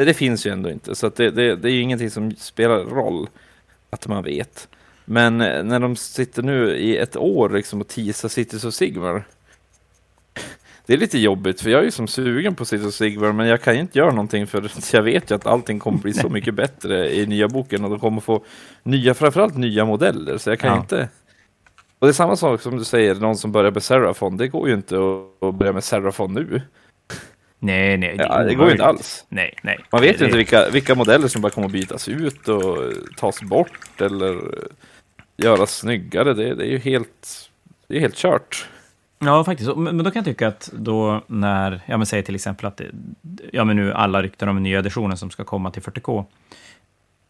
det, 0.04 0.14
finns 0.14 0.46
ju 0.46 0.50
ändå 0.50 0.70
inte, 0.70 0.94
så 0.94 1.08
det, 1.08 1.30
det, 1.30 1.56
det 1.56 1.68
är 1.68 1.72
ju 1.72 1.80
ingenting 1.80 2.10
som 2.10 2.36
spelar 2.36 2.78
roll 2.78 3.28
att 3.90 4.06
man 4.06 4.24
vet. 4.24 4.68
Men 5.04 5.40
eh, 5.40 5.62
när 5.62 5.80
de 5.80 5.96
sitter 5.96 6.42
nu 6.42 6.76
i 6.76 6.96
ett 6.96 7.16
år 7.16 7.50
liksom 7.50 7.80
och 7.80 7.88
teasar 7.88 8.28
Cities 8.28 8.64
of 8.64 8.74
Sigmar. 8.74 9.24
Det 10.86 10.94
är 10.94 10.98
lite 10.98 11.18
jobbigt 11.18 11.60
för 11.60 11.70
jag 11.70 11.80
är 11.80 11.84
ju 11.84 11.90
som 11.90 12.08
sugen 12.08 12.54
på 12.54 12.64
Cities 12.64 12.86
of 12.86 12.94
Sigmar 12.94 13.32
men 13.32 13.46
jag 13.46 13.62
kan 13.62 13.74
ju 13.74 13.80
inte 13.80 13.98
göra 13.98 14.10
någonting 14.10 14.46
för 14.46 14.70
jag 14.92 15.02
vet 15.02 15.30
ju 15.30 15.34
att 15.34 15.46
allting 15.46 15.78
kommer 15.78 15.98
bli 15.98 16.12
så 16.12 16.28
mycket 16.38 16.54
bättre 16.54 17.14
i 17.14 17.26
nya 17.26 17.48
boken 17.48 17.84
och 17.84 17.90
de 17.90 17.98
kommer 17.98 18.20
få 18.20 18.44
nya, 18.82 19.14
framförallt 19.14 19.56
nya 19.56 19.84
modeller 19.84 20.38
så 20.38 20.50
jag 20.50 20.58
kan 20.58 20.70
ja. 20.70 20.80
inte 20.80 21.08
Och 21.98 22.06
det 22.06 22.10
är 22.10 22.12
samma 22.12 22.36
sak 22.36 22.60
som 22.60 22.78
du 22.78 22.84
säger, 22.84 23.14
någon 23.14 23.36
som 23.36 23.52
börjar 23.52 23.70
med 23.70 23.82
Serafon, 23.82 24.36
det 24.36 24.48
går 24.48 24.68
ju 24.68 24.74
inte 24.74 24.96
att, 24.96 25.48
att 25.48 25.54
börja 25.54 25.72
med 25.72 25.84
Serafon 25.84 26.34
nu. 26.34 26.62
Nej, 27.62 27.96
nej. 27.96 28.16
Det, 28.16 28.24
ja, 28.24 28.42
det 28.42 28.54
går 28.54 28.66
ju 28.66 28.72
inte 28.72 28.84
alls. 28.84 29.24
Nej, 29.28 29.54
nej. 29.62 29.78
Man 29.92 30.00
vet 30.00 30.20
ju 30.20 30.24
inte 30.24 30.36
vilka, 30.36 30.70
vilka 30.70 30.94
modeller 30.94 31.28
som 31.28 31.42
bara 31.42 31.50
kommer 31.50 31.66
att 31.66 31.72
bytas 31.72 32.08
ut 32.08 32.48
och 32.48 32.78
tas 33.16 33.42
bort 33.42 34.00
eller 34.00 34.36
göras 35.36 35.76
snyggare. 35.76 36.34
Det, 36.34 36.54
det 36.54 36.64
är 36.64 36.70
ju 36.70 36.78
helt, 36.78 37.50
det 37.86 37.96
är 37.96 38.00
helt 38.00 38.16
kört. 38.16 38.66
Ja, 39.18 39.44
faktiskt. 39.44 39.76
Men 39.76 39.98
då 39.98 40.04
kan 40.04 40.20
jag 40.20 40.24
tycka 40.24 40.48
att 40.48 40.70
då 40.72 41.24
när, 41.26 41.80
ja 41.86 41.96
men 41.96 42.06
säg 42.06 42.22
till 42.22 42.34
exempel 42.34 42.66
att, 42.66 42.76
det, 42.76 42.90
ja 43.52 43.64
men 43.64 43.76
nu 43.76 43.92
alla 43.92 44.22
rykten 44.22 44.48
om 44.48 44.56
den 44.56 44.62
nya 44.62 44.78
editionen 44.78 45.16
som 45.16 45.30
ska 45.30 45.44
komma 45.44 45.70
till 45.70 45.82
40K. 45.82 46.24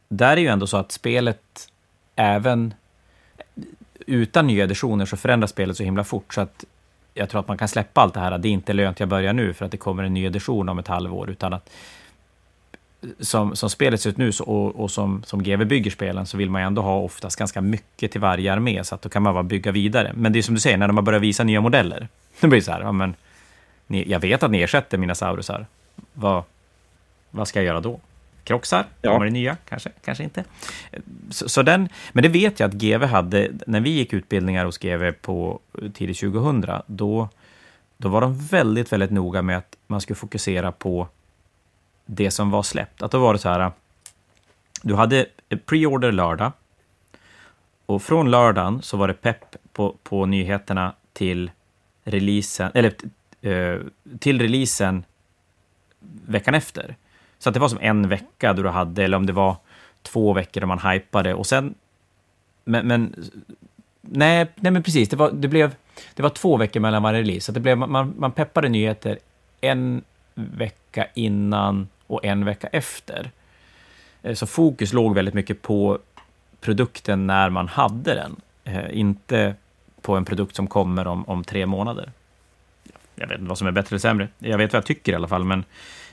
Där 0.08 0.36
är 0.36 0.40
ju 0.40 0.46
ändå 0.46 0.66
så 0.66 0.76
att 0.76 0.92
spelet, 0.92 1.68
även 2.16 2.74
utan 4.06 4.46
nya 4.46 4.64
editioner 4.64 5.06
så 5.06 5.16
förändras 5.16 5.50
spelet 5.50 5.76
så 5.76 5.82
himla 5.82 6.04
fort 6.04 6.34
så 6.34 6.40
att 6.40 6.64
jag 7.20 7.28
tror 7.30 7.40
att 7.40 7.48
man 7.48 7.58
kan 7.58 7.68
släppa 7.68 8.00
allt 8.00 8.14
det 8.14 8.20
här. 8.20 8.32
att 8.32 8.42
Det 8.42 8.48
är 8.48 8.52
inte 8.52 8.72
lönt 8.72 9.00
jag 9.00 9.08
börjar 9.08 9.32
nu 9.32 9.54
för 9.54 9.64
att 9.64 9.70
det 9.70 9.76
kommer 9.76 10.02
en 10.02 10.14
ny 10.14 10.24
edition 10.24 10.68
om 10.68 10.78
ett 10.78 10.88
halvår, 10.88 11.30
utan 11.30 11.52
att 11.52 11.70
som, 13.20 13.56
som 13.56 13.70
spelet 13.70 14.00
ser 14.00 14.10
ut 14.10 14.16
nu 14.16 14.32
så, 14.32 14.44
och, 14.44 14.80
och 14.80 14.90
som, 14.90 15.22
som 15.26 15.42
GW 15.42 15.64
bygger 15.64 15.90
spelen 15.90 16.26
så 16.26 16.36
vill 16.36 16.50
man 16.50 16.62
ju 16.62 16.66
ändå 16.66 16.82
ha 16.82 16.98
oftast 16.98 17.36
ganska 17.36 17.60
mycket 17.60 18.12
till 18.12 18.20
varje 18.20 18.52
armé, 18.52 18.84
så 18.84 18.94
att 18.94 19.02
då 19.02 19.08
kan 19.08 19.22
man 19.22 19.34
bara 19.34 19.42
bygga 19.42 19.72
vidare. 19.72 20.12
Men 20.14 20.32
det 20.32 20.38
är 20.38 20.42
som 20.42 20.54
du 20.54 20.60
säger, 20.60 20.76
när 20.76 20.88
de 20.88 20.96
har 20.96 21.02
börjat 21.02 21.22
visa 21.22 21.44
nya 21.44 21.60
modeller, 21.60 22.08
då 22.40 22.48
blir 22.48 22.60
det 22.60 22.64
så 22.64 22.72
här, 22.72 22.80
ja, 22.80 22.92
men, 22.92 23.14
ni, 23.86 24.10
jag 24.10 24.20
vet 24.20 24.42
att 24.42 24.50
ni 24.50 24.62
ersätter 24.62 24.98
mina 24.98 25.14
saurusar. 25.14 25.66
Vad, 26.12 26.42
vad 27.30 27.48
ska 27.48 27.58
jag 27.58 27.66
göra 27.66 27.80
då? 27.80 28.00
Kroxar? 28.44 28.86
Ja. 29.02 29.12
Kommer 29.12 29.26
det 29.26 29.32
nya? 29.32 29.56
Kanske, 29.68 29.90
kanske 30.04 30.24
inte. 30.24 30.44
Så, 31.30 31.48
så, 31.48 31.62
den, 31.62 31.88
men 32.12 32.22
det 32.22 32.28
vet 32.28 32.60
jag 32.60 32.68
att 32.68 32.74
GV 32.74 33.04
hade, 33.04 33.50
när 33.66 33.80
vi 33.80 33.90
gick 33.90 34.12
utbildningar 34.12 34.64
hos 34.64 34.78
GV 34.78 35.12
på 35.12 35.60
tidigt 35.94 36.20
2000, 36.20 36.66
då, 36.86 37.28
då 37.96 38.08
var 38.08 38.20
de 38.20 38.38
väldigt, 38.38 38.92
väldigt 38.92 39.10
noga 39.10 39.42
med 39.42 39.58
att 39.58 39.76
man 39.86 40.00
skulle 40.00 40.16
fokusera 40.16 40.72
på 40.72 41.08
det 42.06 42.30
som 42.30 42.50
var 42.50 42.62
släppt. 42.62 43.02
Att 43.02 43.10
då 43.10 43.18
var 43.18 43.32
det 43.32 43.38
så 43.38 43.48
här, 43.48 43.72
du 44.82 44.94
hade 44.94 45.26
pre-order 45.66 46.12
lördag, 46.12 46.52
och 47.86 48.02
från 48.02 48.30
lördagen 48.30 48.82
så 48.82 48.96
var 48.96 49.08
det 49.08 49.14
pepp 49.14 49.56
på, 49.72 49.96
på 50.02 50.26
nyheterna 50.26 50.94
till 51.12 51.50
releasen, 52.04 52.70
eller 52.74 52.94
eh, 53.40 53.80
till 54.18 54.40
releasen 54.40 55.04
veckan 56.26 56.54
efter. 56.54 56.96
Så 57.40 57.48
att 57.48 57.54
det 57.54 57.60
var 57.60 57.68
som 57.68 57.78
en 57.80 58.08
vecka 58.08 58.52
då 58.52 58.62
du 58.62 58.68
hade, 58.68 59.04
eller 59.04 59.16
om 59.16 59.26
det 59.26 59.32
var 59.32 59.56
två 60.02 60.32
veckor 60.32 60.60
då 60.60 60.66
man 60.66 60.78
hypade 60.78 61.34
och 61.34 61.46
sen... 61.46 61.74
Men, 62.64 62.86
men 62.86 63.14
nej, 64.00 64.46
nej, 64.54 64.72
men 64.72 64.82
precis, 64.82 65.08
det 65.08 65.16
var, 65.16 65.30
det, 65.30 65.48
blev, 65.48 65.74
det 66.14 66.22
var 66.22 66.30
två 66.30 66.56
veckor 66.56 66.80
mellan 66.80 67.02
varje 67.02 67.20
release. 67.20 67.40
Så 67.40 67.52
det 67.52 67.60
blev, 67.60 67.78
man, 67.78 68.14
man 68.18 68.32
peppade 68.32 68.68
nyheter 68.68 69.18
en 69.60 70.02
vecka 70.34 71.06
innan 71.14 71.88
och 72.06 72.24
en 72.24 72.44
vecka 72.44 72.66
efter. 72.66 73.30
Eh, 74.22 74.34
så 74.34 74.46
fokus 74.46 74.92
låg 74.92 75.14
väldigt 75.14 75.34
mycket 75.34 75.62
på 75.62 75.98
produkten 76.60 77.26
när 77.26 77.50
man 77.50 77.68
hade 77.68 78.14
den, 78.14 78.40
eh, 78.64 78.98
inte 78.98 79.54
på 80.00 80.16
en 80.16 80.24
produkt 80.24 80.56
som 80.56 80.66
kommer 80.66 81.06
om, 81.06 81.28
om 81.28 81.44
tre 81.44 81.66
månader. 81.66 82.12
Jag 83.14 83.26
vet 83.26 83.38
inte 83.38 83.48
vad 83.48 83.58
som 83.58 83.66
är 83.66 83.72
bättre 83.72 83.88
eller 83.94 84.00
sämre. 84.00 84.28
Jag 84.38 84.58
vet 84.58 84.72
vad 84.72 84.78
jag 84.78 84.86
tycker 84.86 85.12
i 85.12 85.14
alla 85.14 85.28
fall, 85.28 85.44
men 85.44 85.64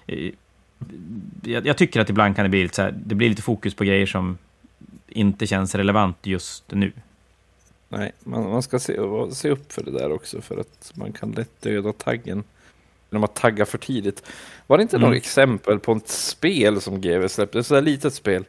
eh, 0.08 0.32
jag, 1.44 1.66
jag, 1.66 1.78
tycker 1.78 2.02
att 2.02 2.10
ibland 2.10 2.36
kan 2.36 2.46
det 2.46 2.50
bli 2.50 2.64
lite, 2.64 2.76
så 2.76 2.82
här, 2.82 2.96
det 3.06 3.16
blir 3.16 3.30
lite 3.30 3.42
fokus 3.42 3.74
på 3.74 3.84
grejer 3.84 4.06
som 4.06 4.38
inte 5.08 5.48
känns 5.48 5.76
relevant 5.76 6.18
just 6.24 6.72
nu. 6.72 6.92
Nej, 7.90 8.12
man, 8.24 8.50
man 8.50 8.64
ska 8.64 8.80
se, 8.80 9.00
se 9.32 9.50
upp 9.50 9.74
för 9.74 9.84
det 9.84 9.92
där 9.92 10.12
också 10.12 10.42
för 10.42 10.58
att 10.58 10.92
man 10.96 11.14
kan 11.14 11.32
lätt 11.32 11.62
döda 11.62 11.94
taggen 11.94 12.44
genom 13.10 13.24
att 13.24 13.36
tagga 13.36 13.66
för 13.66 13.78
tidigt. 13.78 14.24
Var 14.68 14.78
det 14.78 14.82
inte 14.82 14.98
mm. 14.98 15.10
något 15.10 15.18
exempel 15.18 15.80
på 15.80 15.92
ett 15.92 16.10
spel 16.10 16.82
som 16.82 17.02
GW 17.02 17.30
släppte, 17.30 17.60
ett 17.60 17.66
sådär 17.66 17.82
litet 17.82 18.14
spel, 18.14 18.46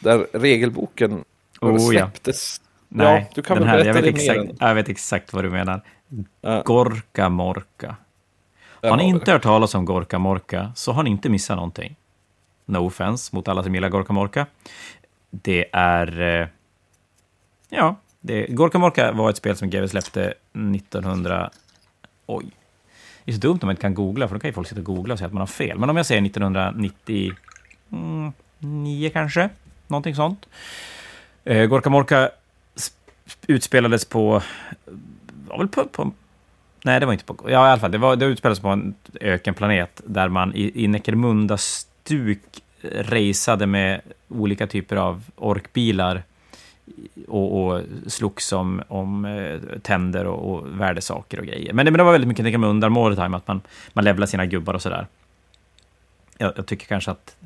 där 0.00 0.26
regelboken 0.32 1.24
oh, 1.60 1.88
släpptes? 1.90 2.60
Ja. 2.60 2.64
Nej, 2.88 3.26
ja, 3.28 3.32
du 3.34 3.42
kan 3.42 3.58
väl 3.58 3.66
här, 3.66 3.84
jag 3.84 3.94
vet, 3.94 4.04
exakt, 4.04 4.40
jag 4.60 4.74
vet 4.74 4.88
exakt 4.88 5.32
vad 5.32 5.44
du 5.44 5.50
menar. 5.50 5.80
Ja. 6.40 6.62
Gorka 6.62 7.28
Morka. 7.28 7.96
Har 8.82 8.96
ni 8.96 9.04
inte 9.04 9.32
hört 9.32 9.42
talas 9.42 9.74
om 9.74 9.84
Gorka 9.84 10.18
Morka 10.18 10.72
så 10.74 10.92
har 10.92 11.02
ni 11.02 11.10
inte 11.10 11.28
missat 11.28 11.56
någonting. 11.56 11.96
No 12.64 12.78
offense 12.78 13.36
mot 13.36 13.48
alla 13.48 13.62
som 13.62 13.74
gillar 13.74 13.88
Gorka 13.88 14.12
Morka. 14.12 14.46
Det 15.30 15.66
är... 15.72 16.20
Eh, 16.20 16.48
ja, 17.68 17.96
det, 18.20 18.46
Gorka 18.46 18.78
Morka 18.78 19.12
var 19.12 19.30
ett 19.30 19.36
spel 19.36 19.56
som 19.56 19.70
GW 19.70 19.88
släppte 19.88 20.34
1900... 20.52 21.50
Oj. 22.26 22.46
Det 23.24 23.30
är 23.30 23.34
så 23.34 23.40
dumt 23.40 23.58
om 23.62 23.66
man 23.66 23.70
inte 23.70 23.82
kan 23.82 23.94
googla, 23.94 24.28
för 24.28 24.34
då 24.34 24.40
kan 24.40 24.48
ju 24.48 24.54
folk 24.54 24.68
sitta 24.68 24.80
och 24.80 24.84
googla 24.84 25.12
och 25.12 25.18
säga 25.18 25.26
att 25.26 25.32
man 25.32 25.40
har 25.40 25.46
fel. 25.46 25.78
Men 25.78 25.90
om 25.90 25.96
jag 25.96 26.06
säger 26.06 26.26
1999 26.26 27.32
mm, 27.92 29.10
kanske, 29.12 29.50
någonting 29.86 30.14
sånt. 30.14 30.46
Eh, 31.44 31.66
Gorka 31.66 31.90
Morka 31.90 32.30
utspelades 33.46 34.04
på... 34.04 34.42
Var 35.48 35.58
väl 35.58 35.68
på, 35.68 35.84
på 35.84 36.12
Nej, 36.86 37.00
det 37.00 37.06
var 37.06 37.12
inte 37.12 37.24
på... 37.24 37.36
Ja, 37.44 37.50
i 37.50 37.70
alla 37.70 37.80
fall. 37.80 37.90
Det, 37.90 37.98
var, 37.98 38.16
det 38.16 38.26
utspelades 38.26 38.60
på 38.60 38.68
en 38.68 38.94
ökenplanet 39.20 40.00
där 40.04 40.28
man 40.28 40.54
i, 40.54 40.84
i 40.84 40.88
Necromunda-stuk 40.88 42.40
raceade 42.82 43.66
med 43.66 44.00
olika 44.28 44.66
typer 44.66 44.96
av 44.96 45.22
orkbilar 45.36 46.22
och, 47.28 47.66
och 47.66 47.82
slogs 48.06 48.52
om, 48.52 48.82
om 48.88 49.24
eh, 49.24 49.78
tänder 49.82 50.26
och, 50.26 50.52
och 50.52 50.80
värdesaker 50.80 51.40
och 51.40 51.46
grejer. 51.46 51.72
Men 51.72 51.86
det, 51.86 51.90
men 51.90 51.98
det 51.98 52.04
var 52.04 52.12
väldigt 52.12 52.28
mycket 52.28 52.44
Necromunda 52.44 52.88
Mordheim, 52.88 53.34
att 53.34 53.48
man, 53.48 53.60
man 53.92 54.04
levlar 54.04 54.26
sina 54.26 54.46
gubbar 54.46 54.74
och 54.74 54.82
sådär. 54.82 55.06
Jag, 56.38 56.52
jag 56.56 56.66
tycker 56.66 56.86
kanske 56.86 57.10
att 57.10 57.36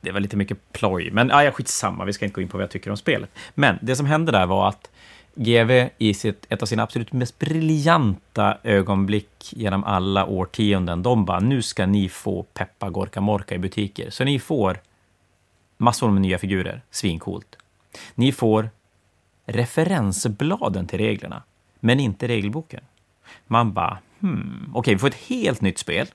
det 0.00 0.12
var 0.12 0.20
lite 0.20 0.36
mycket 0.36 0.72
ploj, 0.72 1.10
men 1.10 1.28
ja, 1.28 1.50
skitsamma, 1.50 2.04
vi 2.04 2.12
ska 2.12 2.24
inte 2.24 2.34
gå 2.34 2.40
in 2.40 2.48
på 2.48 2.56
vad 2.56 2.62
jag 2.62 2.70
tycker 2.70 2.90
om 2.90 2.96
spelet. 2.96 3.30
Men 3.54 3.78
det 3.82 3.96
som 3.96 4.06
hände 4.06 4.32
där 4.32 4.46
var 4.46 4.68
att 4.68 4.90
GV 5.34 5.88
i 5.98 6.14
sitt, 6.14 6.46
ett 6.48 6.62
av 6.62 6.66
sina 6.66 6.82
absolut 6.82 7.12
mest 7.12 7.38
briljanta 7.38 8.58
ögonblick 8.62 9.52
genom 9.52 9.84
alla 9.84 10.26
årtionden, 10.26 11.02
de 11.02 11.24
bara, 11.24 11.40
nu 11.40 11.62
ska 11.62 11.86
ni 11.86 12.08
få 12.08 12.42
Peppa 12.42 12.90
Gorka 12.90 13.20
Morka 13.20 13.54
i 13.54 13.58
butiker. 13.58 14.10
Så 14.10 14.24
ni 14.24 14.38
får 14.38 14.80
massor 15.76 16.10
med 16.10 16.22
nya 16.22 16.38
figurer, 16.38 16.82
svincoolt. 16.90 17.56
Ni 18.14 18.32
får 18.32 18.70
referensbladen 19.46 20.86
till 20.86 20.98
reglerna, 20.98 21.42
men 21.80 22.00
inte 22.00 22.28
regelboken. 22.28 22.80
Man 23.46 23.72
bara, 23.72 23.98
hmm, 24.20 24.70
okej, 24.74 24.78
okay, 24.78 24.94
vi 24.94 24.98
får 24.98 25.08
ett 25.08 25.28
helt 25.28 25.60
nytt 25.60 25.78
spel 25.78 26.06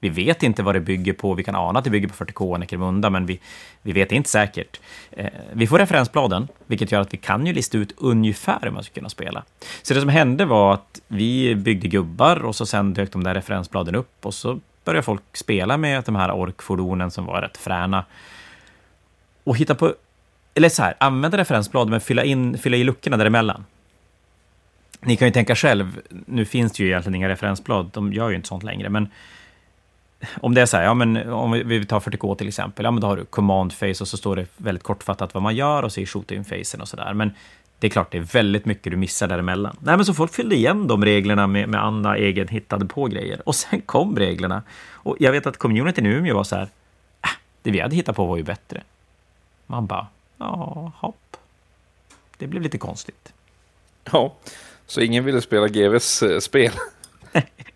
vi 0.00 0.08
vet 0.08 0.42
inte 0.42 0.62
vad 0.62 0.74
det 0.74 0.80
bygger 0.80 1.12
på. 1.12 1.34
Vi 1.34 1.44
kan 1.44 1.54
ana 1.54 1.78
att 1.78 1.84
det 1.84 1.90
bygger 1.90 2.08
på 2.08 2.24
40K 2.24 2.52
och 2.52 2.60
Necromunda, 2.60 3.10
men 3.10 3.26
vi, 3.26 3.40
vi 3.82 3.92
vet 3.92 4.12
inte 4.12 4.30
säkert. 4.30 4.80
Eh, 5.10 5.26
vi 5.52 5.66
får 5.66 5.78
referensbladen, 5.78 6.48
vilket 6.66 6.92
gör 6.92 7.00
att 7.00 7.14
vi 7.14 7.18
kan 7.18 7.46
ju 7.46 7.52
lista 7.52 7.78
ut 7.78 7.94
ungefär 7.96 8.58
hur 8.62 8.70
man 8.70 8.84
ska 8.84 8.94
kunna 8.94 9.08
spela. 9.08 9.44
Så 9.82 9.94
det 9.94 10.00
som 10.00 10.08
hände 10.08 10.44
var 10.44 10.74
att 10.74 11.00
vi 11.08 11.54
byggde 11.54 11.88
gubbar 11.88 12.44
och 12.44 12.56
så 12.56 12.66
sen 12.66 12.94
dök 12.94 13.12
de 13.12 13.24
där 13.24 13.34
referensbladen 13.34 13.94
upp 13.94 14.26
och 14.26 14.34
så 14.34 14.60
började 14.84 15.02
folk 15.02 15.22
spela 15.32 15.76
med 15.76 16.04
de 16.04 16.16
här 16.16 16.32
orkfordonen 16.32 17.10
som 17.10 17.26
var 17.26 17.42
rätt 17.42 17.56
fräna. 17.56 18.04
Och 19.44 19.56
hitta 19.56 19.74
på, 19.74 19.94
eller 20.54 20.68
så 20.68 20.82
här, 20.82 20.94
använda 21.00 21.38
referensbladen 21.38 21.90
men 21.90 22.00
fylla, 22.00 22.24
in, 22.24 22.58
fylla 22.58 22.76
i 22.76 22.84
luckorna 22.84 23.16
däremellan. 23.16 23.64
Ni 25.00 25.16
kan 25.16 25.28
ju 25.28 25.32
tänka 25.32 25.54
själv, 25.54 26.00
nu 26.26 26.44
finns 26.44 26.72
det 26.72 26.82
ju 26.82 26.88
egentligen 26.88 27.14
inga 27.14 27.28
referensblad, 27.28 27.90
de 27.92 28.12
gör 28.12 28.30
ju 28.30 28.36
inte 28.36 28.48
sånt 28.48 28.62
längre, 28.62 28.88
men 28.88 29.08
om 30.40 30.54
det 30.54 30.60
är 30.60 30.66
så 30.66 30.76
här, 30.76 30.84
ja, 30.84 30.94
men 30.94 31.32
om 31.32 31.52
vi 31.52 31.86
tar 31.86 32.00
40K 32.00 32.34
till 32.34 32.48
exempel, 32.48 32.84
ja, 32.84 32.90
men 32.90 33.00
då 33.00 33.06
har 33.06 33.16
du 33.16 33.24
command 33.24 33.72
face 33.72 34.00
och 34.00 34.08
så 34.08 34.16
står 34.16 34.36
det 34.36 34.46
väldigt 34.56 34.84
kortfattat 34.84 35.34
vad 35.34 35.42
man 35.42 35.56
gör 35.56 35.82
och 35.82 35.92
så 35.92 36.00
är 36.00 36.06
shooting 36.06 36.44
facen 36.44 36.80
och 36.80 36.88
så 36.88 36.96
där. 36.96 37.14
Men 37.14 37.32
det 37.78 37.86
är 37.86 37.90
klart, 37.90 38.12
det 38.12 38.18
är 38.18 38.22
väldigt 38.22 38.64
mycket 38.64 38.90
du 38.90 38.96
missar 38.96 39.28
däremellan. 39.28 39.76
Nej, 39.80 39.96
men 39.96 40.06
så 40.06 40.14
folk 40.14 40.32
fyllde 40.32 40.54
igen 40.54 40.86
de 40.86 41.04
reglerna 41.04 41.46
med, 41.46 41.68
med 41.68 41.84
andra 41.84 42.16
egen 42.16 42.48
hittade 42.48 42.86
på 42.86 43.06
grejer. 43.06 43.48
Och 43.48 43.54
sen 43.54 43.80
kom 43.80 44.16
reglerna. 44.16 44.62
Och 44.92 45.16
jag 45.20 45.32
vet 45.32 45.46
att 45.46 45.56
communityn 45.56 46.06
i 46.06 46.08
Umeå 46.08 46.36
var 46.36 46.44
så 46.44 46.56
här, 46.56 46.68
äh, 47.22 47.30
det 47.62 47.70
vi 47.70 47.80
hade 47.80 47.96
hittat 47.96 48.16
på 48.16 48.26
var 48.26 48.36
ju 48.36 48.42
bättre. 48.42 48.82
Man 49.66 49.86
bara, 49.86 50.06
ja, 50.38 50.92
hopp. 50.96 51.36
Det 52.38 52.46
blev 52.46 52.62
lite 52.62 52.78
konstigt. 52.78 53.32
Ja, 54.12 54.34
så 54.86 55.00
ingen 55.00 55.24
ville 55.24 55.40
spela 55.40 55.68
GVs 55.68 56.22
eh, 56.22 56.38
spel? 56.38 56.72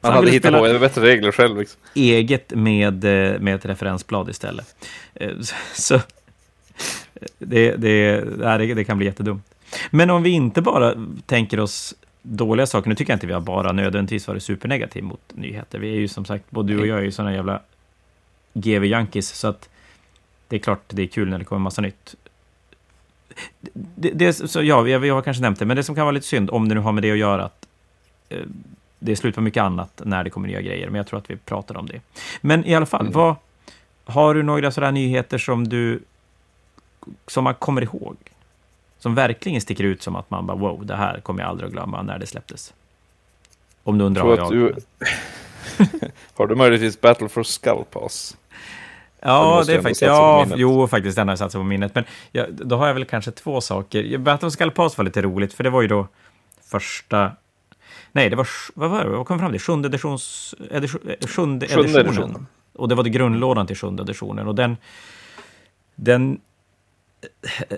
Man 0.05 0.13
hade 0.13 0.31
hittat 0.31 0.53
på 0.53 0.79
bättre 0.79 1.03
regler 1.03 1.33
själv. 1.33 1.59
Liksom. 1.59 1.81
Eget 1.95 2.51
med, 2.55 3.05
eh, 3.05 3.41
med 3.41 3.55
ett 3.55 3.67
referensblad 3.67 4.29
istället. 4.29 4.75
Eh, 5.15 5.31
så 5.75 6.01
det, 7.39 7.77
det, 7.77 8.21
det, 8.21 8.75
det 8.75 8.85
kan 8.85 8.99
bli 8.99 9.07
jättedumt. 9.07 9.45
Men 9.91 10.11
om 10.11 10.23
vi 10.23 10.31
inte 10.31 10.63
bara 10.63 10.95
tänker 11.27 11.61
oss 11.61 11.95
dåliga 12.23 12.67
saker, 12.67 12.89
nu 12.89 12.95
tycker 12.95 13.13
jag 13.13 13.17
inte 13.17 13.27
vi 13.27 13.33
har 13.33 13.41
bara 13.41 13.73
nödvändigtvis 13.73 14.29
varit 14.29 14.43
supernegativ 14.43 15.05
mot 15.05 15.21
nyheter. 15.35 15.79
Vi 15.79 15.89
är 15.89 15.99
ju 15.99 16.09
som 16.09 16.25
sagt, 16.25 16.51
både 16.51 16.73
du 16.73 16.81
och 16.81 16.87
jag 16.87 16.99
är 16.99 17.03
ju 17.03 17.13
sådana 17.13 17.35
jävla 17.35 17.61
GV-junkies, 18.55 19.35
så 19.35 19.49
att 19.49 19.69
det 20.49 20.57
är 20.57 20.61
klart 20.61 20.83
det 20.89 21.03
är 21.03 21.07
kul 21.07 21.29
när 21.29 21.39
det 21.39 21.45
kommer 21.45 21.61
massa 21.61 21.83
nytt. 21.83 22.15
det, 23.73 24.11
det, 24.11 24.33
så, 24.33 24.63
ja, 24.63 24.81
vi, 24.81 24.99
vi 24.99 25.09
har 25.09 25.23
kanske 25.23 25.43
nämnt 25.43 25.59
det, 25.59 25.67
men 25.67 25.77
det 25.77 25.83
som 25.83 25.95
kan 25.95 26.05
vara 26.05 26.13
lite 26.13 26.27
synd, 26.27 26.51
om 26.51 26.69
det 26.69 26.75
nu 26.75 26.81
har 26.81 26.93
med 26.93 27.03
det 27.03 27.11
att 27.11 27.19
göra, 27.19 27.45
att 27.45 27.67
eh, 28.29 28.39
det 29.05 29.13
är 29.13 29.17
slut 29.17 29.35
på 29.35 29.41
mycket 29.41 29.63
annat 29.63 30.03
när 30.05 30.25
det 30.25 30.31
kommer 30.31 30.49
nya 30.49 30.61
grejer, 30.61 30.87
men 30.87 30.95
jag 30.95 31.07
tror 31.07 31.19
att 31.19 31.31
vi 31.31 31.37
pratar 31.37 31.77
om 31.77 31.87
det. 31.87 32.01
Men 32.41 32.65
i 32.65 32.75
alla 32.75 32.87
fall, 32.87 33.01
Mm. 33.01 33.13
vad, 33.13 33.37
har 34.05 34.35
du 34.35 34.43
några 34.43 34.71
sådana 34.71 34.91
nyheter 34.91 35.39
som 35.39 35.69
du 35.69 36.01
som 37.27 37.45
man 37.45 37.55
kommer 37.55 37.83
ihåg? 37.83 38.17
Som 38.99 39.15
verkligen 39.15 39.61
sticker 39.61 39.85
ut 39.85 40.03
som 40.03 40.17
att 40.17 40.31
man 40.31 40.47
bara 40.47 40.57
wow, 40.57 40.87
det 40.87 40.97
här 40.97 41.21
kommer 41.21 41.43
jag 41.43 41.51
aldrig 41.51 41.67
att 41.67 41.73
glömma 41.73 42.03
när 42.03 42.19
det 42.19 42.27
släpptes. 42.27 42.75
Om 43.83 43.99
du 43.99 44.05
undrar 44.05 44.23
Tror 44.23 44.37
vad 44.37 44.39
jag... 44.39 44.53
du... 44.53 44.75
har 46.35 46.47
du 46.47 46.55
möjligtvis 46.55 47.01
Battle 47.01 47.29
for 47.29 47.43
Skull 47.43 47.85
Pass? 47.91 48.37
Det 49.21 49.29
Ja, 49.29 49.63
det 49.67 49.73
är 49.73 49.75
jag 49.75 49.83
faktiskt... 49.83 50.03
Ja, 50.03 50.47
jo, 50.57 50.87
faktiskt. 50.89 51.17
Den 51.17 51.29
har 51.29 51.33
jag 51.33 51.39
satsat 51.39 51.59
på 51.59 51.65
minnet. 51.65 51.95
Men 51.95 52.05
ja, 52.33 52.47
då 52.51 52.77
har 52.77 52.87
jag 52.87 52.95
väl 52.95 53.05
kanske 53.05 53.31
två 53.31 53.61
saker. 53.61 54.19
Battle 54.19 54.47
of 54.47 54.53
Skull 54.53 54.71
Pass 54.71 54.99
var 54.99 55.05
lite 55.05 55.23
roligt, 55.23 55.55
för 55.55 55.65
det 55.65 55.71
var 55.71 55.83
ju 55.83 55.89
då 55.89 56.07
första... 56.71 57.33
Nej, 58.15 58.31
det 58.31 58.37
var... 58.37 58.49
Vad 58.75 58.91
var 58.91 59.05
det? 59.05 59.11
Vad 59.11 59.27
kom 59.27 59.39
fram 59.39 59.51
till? 59.53 59.61
Sjunde 59.61 59.89
editions... 59.89 60.55
Edition, 60.71 61.01
eh, 61.09 61.27
sjunde, 61.27 61.67
Sjunde 61.69 62.01
editionen. 62.01 62.07
editionen. 62.07 62.47
Och 62.73 62.89
det 62.89 62.95
var 62.95 63.05
det 63.05 63.11
grundlådan 63.11 63.67
till 63.67 63.77
sjunde 63.77 64.03
editionen. 64.03 64.49
Och 64.49 64.55
den... 64.55 64.77
Den 65.95 66.41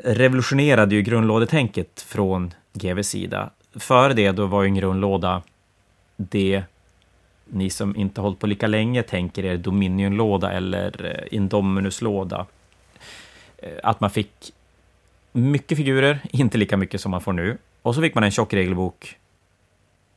revolutionerade 0.05 0.95
ju 0.95 1.03
grundlådetänket 1.03 2.01
från 2.09 2.55
GVs 2.73 3.09
sida. 3.09 3.51
Före 3.75 4.15
det 4.15 4.33
då 4.33 4.47
var 4.47 4.63
ju 4.63 4.67
en 4.67 4.75
grundlåda 4.75 5.43
det 6.17 6.63
ni 7.47 7.71
som 7.71 7.97
inte 7.97 8.21
hållit 8.21 8.39
på 8.39 8.47
lika 8.47 8.67
länge 8.67 9.03
tänker 9.03 9.45
er 9.45 9.57
Dominion-låda 9.57 10.53
eller 10.53 11.05
eh, 11.05 11.37
Indominus-låda. 11.37 12.47
Eh, 13.59 13.71
Att 13.83 14.01
man 14.01 14.11
fick 14.11 14.53
mycket 15.33 15.79
figurer, 15.79 16.19
inte 16.31 16.59
lika 16.59 16.77
mycket 16.77 17.01
som 17.01 17.11
man 17.11 17.21
får 17.21 17.33
nu. 17.33 17.59
Och 17.83 17.95
så 17.95 18.01
fick 18.01 18.15
man 18.15 18.25
en 18.25 18.31
tjock 18.31 18.55
regelbok. 18.55 19.17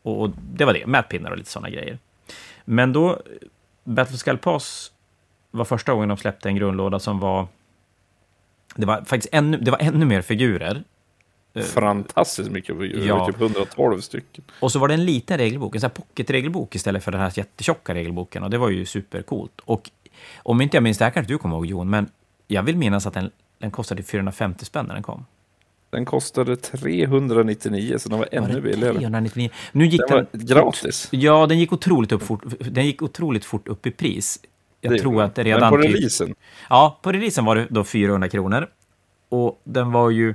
Och 0.02 0.30
det 0.54 0.66
var 0.66 0.74
det, 0.74 0.86
mätpinnar 0.88 1.32
och 1.32 1.38
lite 1.38 1.50
sådana 1.50 1.70
grejer. 1.70 1.98
Men 2.66 2.94
då, 2.94 3.22
Battle 3.84 4.18
Skull 4.18 4.38
Pass 4.38 4.92
var 5.52 5.66
första 5.66 5.94
gången 5.94 6.10
de 6.10 6.18
släppte 6.18 6.50
en 6.50 6.56
grundlåda 6.56 7.00
som 7.00 7.20
var... 7.20 7.48
Det 8.76 8.86
var 8.86 9.02
faktiskt 9.06 9.34
ännu, 9.34 9.58
det 9.58 9.72
var 9.72 9.80
ännu 9.82 10.06
mer 10.06 10.22
figurer. 10.22 10.84
Eh, 11.54 11.62
Fantastiskt 11.64 12.52
mycket 12.52 12.78
figurer, 12.80 13.08
Ja. 13.08 13.26
typ 13.28 13.42
112 13.42 14.02
stycken. 14.02 14.44
Och 14.60 14.72
så 14.72 14.80
var 14.80 14.88
det 14.88 14.94
en 14.94 15.06
liten 15.06 15.38
regelbok, 15.38 15.76
en 15.76 15.82
sån 15.82 15.90
här 15.90 15.96
pocket-regelbok 15.96 16.76
istället 16.76 17.04
för 17.04 17.12
den 17.12 17.22
här 17.22 17.32
jättetjocka 17.36 17.94
regelboken. 17.94 18.44
Och 18.44 18.50
det 18.50 18.58
var 18.58 18.70
ju 18.70 18.86
supercoolt. 18.86 19.60
Och 19.60 19.90
om 20.38 20.62
inte 20.62 20.78
jag 20.78 20.84
minns, 20.84 20.98
det 20.98 21.04
här 21.06 21.12
kanske 21.12 21.34
du 21.34 21.38
kommer 21.38 21.56
ihåg 21.56 21.66
Jon, 21.66 21.90
men 21.90 22.10
jag 22.48 22.64
vill 22.64 22.78
minnas 22.78 23.08
att 23.08 23.14
den, 23.14 23.32
den 23.58 23.72
kostade 23.72 24.04
450 24.04 24.66
spänn 24.66 24.86
när 24.86 24.94
den 24.94 25.04
kom. 25.04 25.26
Den 25.90 26.06
kostade 26.06 26.56
399, 26.56 27.96
så 28.00 28.10
den 28.10 28.20
var 28.20 28.28
Var 28.32 28.38
ännu 28.44 28.62
billigare. 28.62 28.94
399? 28.94 29.50
Nu 29.72 29.86
gick 29.86 30.02
Den 30.08 30.18
den... 30.18 30.28
var 30.56 30.64
gratis. 30.64 31.08
Ja, 31.12 31.46
den 31.48 31.60
gick 31.60 31.74
otroligt, 31.74 32.12
upp 32.12 32.24
fort, 32.24 32.44
den 32.60 32.86
gick 32.86 33.02
otroligt 33.02 33.46
fort 33.46 33.68
upp 33.68 33.86
i 33.88 33.92
pris. 33.92 34.40
Jag 34.82 34.94
Det 34.94 35.00
tror 35.00 35.22
att 35.22 35.36
det 35.36 35.44
redan... 35.44 35.60
Men 35.62 35.70
på 35.70 35.78
typ- 35.88 35.96
releasen, 35.96 36.36
Ja, 36.70 37.00
på 37.02 37.12
releasen 37.12 37.46
var 37.46 37.56
det 37.56 37.68
då 37.70 37.84
400 37.84 38.30
kronor. 38.30 38.68
Och 39.30 39.62
den 39.64 39.92
var 39.92 40.10
ju... 40.10 40.28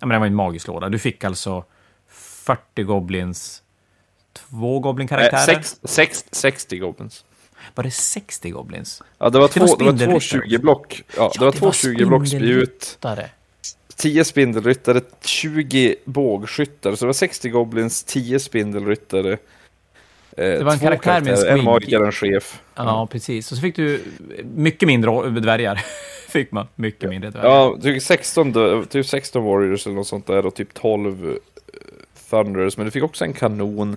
Ja, 0.00 0.06
men 0.06 0.08
den 0.08 0.20
var 0.20 0.26
en 0.26 0.34
magisk 0.34 0.66
låda. 0.66 0.88
Du 0.88 0.98
fick 0.98 1.24
alltså 1.24 1.64
40 2.08 2.82
goblins, 2.82 3.62
två 4.32 4.80
goblin-karaktärer. 4.80 5.40
sex, 5.54 5.76
sex, 5.84 6.24
60 6.32 6.78
goblins. 6.78 7.24
Var 7.74 7.84
det 7.84 7.90
60 7.90 8.50
goblins? 8.50 9.02
Ja, 9.18 9.30
det 9.30 9.38
var 9.38 9.50
Det 9.54 9.60
var 9.60 9.66
två, 9.68 9.76
det 9.76 9.84
var 9.84 9.92
två 9.92 10.20
spindelryttare 10.20 10.58
20-block. 10.58 11.02
Ja, 11.16 11.30
det 11.38 11.44
var 11.44 11.52
två 11.52 11.70
20-block 11.70 12.26
spjut. 12.26 12.98
10 13.98 14.24
spindelryttare, 14.24 15.00
20 15.24 15.94
bågskyttar. 16.04 16.94
Så 16.94 17.04
det 17.04 17.06
var 17.06 17.12
60 17.12 17.48
goblins, 17.48 18.04
10 18.04 18.38
spindelryttare. 18.38 19.32
Eh, 19.32 19.38
Det 20.36 20.64
var 20.64 20.72
en 20.72 20.78
karaktär 20.78 21.20
med 21.20 21.38
en 21.38 21.64
magiker 21.64 22.00
en 22.04 22.12
chef. 22.12 22.62
Ja, 22.74 23.08
precis. 23.10 23.50
Och 23.52 23.56
så 23.56 23.60
fick 23.62 23.76
du 23.76 24.00
mycket 24.54 24.86
mindre 24.86 25.30
dvärgar. 25.30 25.80
fick 26.28 26.52
man. 26.52 26.66
Mycket 26.74 27.10
mindre 27.10 27.30
dvärgar. 27.30 27.48
Ja, 27.50 27.76
typ 27.82 28.02
16, 28.02 28.52
dö- 28.52 28.84
typ 28.84 29.06
16 29.06 29.44
warriors 29.44 29.86
eller 29.86 29.96
något 29.96 30.06
sånt 30.06 30.26
där 30.26 30.46
och 30.46 30.54
typ 30.54 30.74
12 30.74 31.28
eh, 31.28 31.34
thunders. 32.30 32.76
Men 32.76 32.86
du 32.86 32.90
fick 32.90 33.02
också 33.02 33.24
en 33.24 33.32
kanon. 33.32 33.96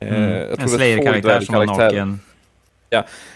Eh, 0.00 0.08
Mm. 0.08 0.54
En 0.58 0.68
Slayer-karaktär 0.68 1.40
som 1.40 1.54
var 1.54 1.66
naken. 1.66 2.20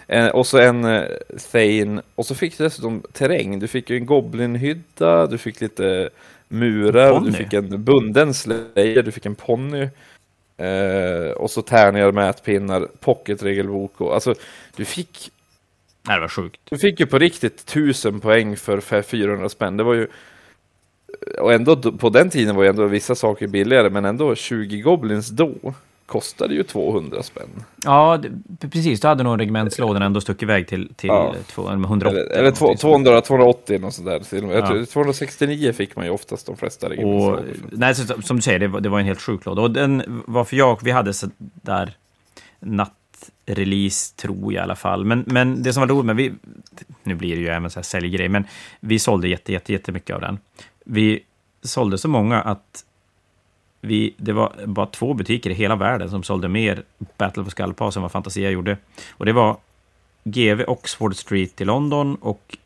Eh, 0.06 0.28
och 0.28 0.46
så 0.46 0.58
en 0.58 0.84
eh, 0.84 1.04
Thane. 1.52 2.02
Och 2.14 2.26
så 2.26 2.34
fick 2.34 2.58
du 2.58 2.64
dessutom 2.64 3.02
terräng. 3.12 3.58
Du 3.58 3.68
fick 3.68 3.90
ju 3.90 3.96
en 3.96 4.06
goblinhydda, 4.06 5.26
du 5.26 5.38
fick 5.38 5.60
lite 5.60 6.10
murar, 6.48 7.20
du 7.20 7.32
fick 7.32 7.52
en 7.52 7.84
bunden 7.84 8.34
slayer, 8.34 9.02
du 9.02 9.12
fick 9.12 9.26
en 9.26 9.34
ponny. 9.34 9.88
Eh, 10.56 11.30
och 11.36 11.50
så 11.50 11.62
tärningar, 11.62 12.12
mätpinnar, 12.12 12.88
pocketregelbok 13.00 14.00
och 14.00 14.14
alltså 14.14 14.34
du 14.76 14.84
fick, 14.84 15.30
Nej, 16.06 16.16
det 16.16 16.20
var 16.20 16.28
sjukt. 16.28 16.60
du 16.70 16.78
fick 16.78 17.00
ju 17.00 17.06
på 17.06 17.18
riktigt 17.18 17.60
1000 17.60 18.20
poäng 18.20 18.56
för 18.56 18.80
för 18.80 19.02
400 19.02 19.48
spänn. 19.48 19.76
Det 19.76 19.82
var 19.82 19.94
ju 19.94 20.06
och 21.38 21.52
ändå 21.52 21.76
på 21.76 22.10
den 22.10 22.30
tiden 22.30 22.56
var 22.56 22.62
ju 22.62 22.68
ändå 22.68 22.86
vissa 22.86 23.14
saker 23.14 23.46
billigare, 23.46 23.90
men 23.90 24.04
ändå 24.04 24.34
20 24.34 24.80
goblins 24.80 25.28
då 25.28 25.74
kostade 26.08 26.54
ju 26.54 26.62
200 26.62 27.22
spänn. 27.22 27.48
Ja, 27.84 28.18
det, 28.46 28.68
precis. 28.68 29.00
Då 29.00 29.08
hade 29.08 29.22
nog 29.22 29.40
regementslådan 29.40 30.02
ändå 30.02 30.20
stuckit 30.20 30.42
iväg 30.42 30.66
till, 30.68 30.94
till 30.94 31.08
Ja. 31.08 31.34
två- 31.46 31.68
180. 31.70 32.18
Eller, 32.20 32.30
eller 32.38 32.50
två- 32.50 32.64
någonting. 32.64 32.80
200, 32.80 33.20
280 33.20 33.84
och 33.84 33.92
sådär. 33.94 34.22
och 34.32 34.48
med. 34.48 34.56
Ja. 34.56 34.66
tror 34.66 34.84
269 34.84 35.72
fick 35.72 35.96
man 35.96 36.04
ju 36.04 36.10
oftast 36.10 36.46
de 36.46 36.56
flesta 36.56 36.86
Och, 36.86 36.92
regementslådor 36.92 37.36
för. 37.70 37.76
nej, 37.76 37.94
så, 37.94 38.22
som 38.22 38.36
du 38.36 38.42
säger, 38.42 38.58
det 38.58 38.68
var, 38.68 38.80
det 38.80 38.88
var 38.88 39.00
en 39.00 39.06
helt 39.06 39.20
sjuk 39.20 39.44
låda. 39.46 39.62
Och 39.62 39.70
den 39.70 40.22
var 40.26 40.44
för 40.44 40.56
jag, 40.56 40.78
vi 40.82 40.90
hade 40.90 41.14
så 41.14 41.26
där 41.40 41.92
nattrelease, 42.60 44.14
tror 44.16 44.52
jag 44.52 44.52
i 44.52 44.58
alla 44.58 44.76
fall. 44.76 45.04
Men, 45.04 45.24
men 45.26 45.62
det 45.62 45.72
som 45.72 45.80
var 45.80 45.88
roligt, 45.88 46.06
men 46.06 46.16
vi, 46.16 46.32
nu 47.02 47.14
blir 47.14 47.36
det 47.36 47.42
ju 47.42 47.48
även 47.48 47.70
så 47.70 47.78
här 47.78 47.84
säljgrej, 47.84 48.28
men 48.28 48.44
vi 48.80 48.98
sålde 48.98 49.28
jätte, 49.28 49.52
jätte, 49.52 49.72
jättemycket 49.72 50.14
av 50.14 50.20
den. 50.20 50.38
Vi 50.84 51.20
sålde 51.62 51.98
så 51.98 52.08
många 52.08 52.40
att 52.40 52.84
vi, 53.80 54.14
det 54.16 54.32
var 54.32 54.52
bara 54.66 54.86
två 54.86 55.14
butiker 55.14 55.50
i 55.50 55.54
hela 55.54 55.76
världen 55.76 56.10
som 56.10 56.22
sålde 56.22 56.48
mer 56.48 56.82
Battle 57.16 57.44
for 57.44 57.50
Skull 57.50 57.74
än 57.96 58.02
vad 58.02 58.12
Fantasia 58.12 58.50
gjorde. 58.50 58.76
Och 59.10 59.26
det 59.26 59.32
var 59.32 59.56
GV 60.24 60.64
Oxford 60.66 61.16
Street 61.16 61.60
i 61.60 61.64
London 61.64 62.14
och 62.14 62.56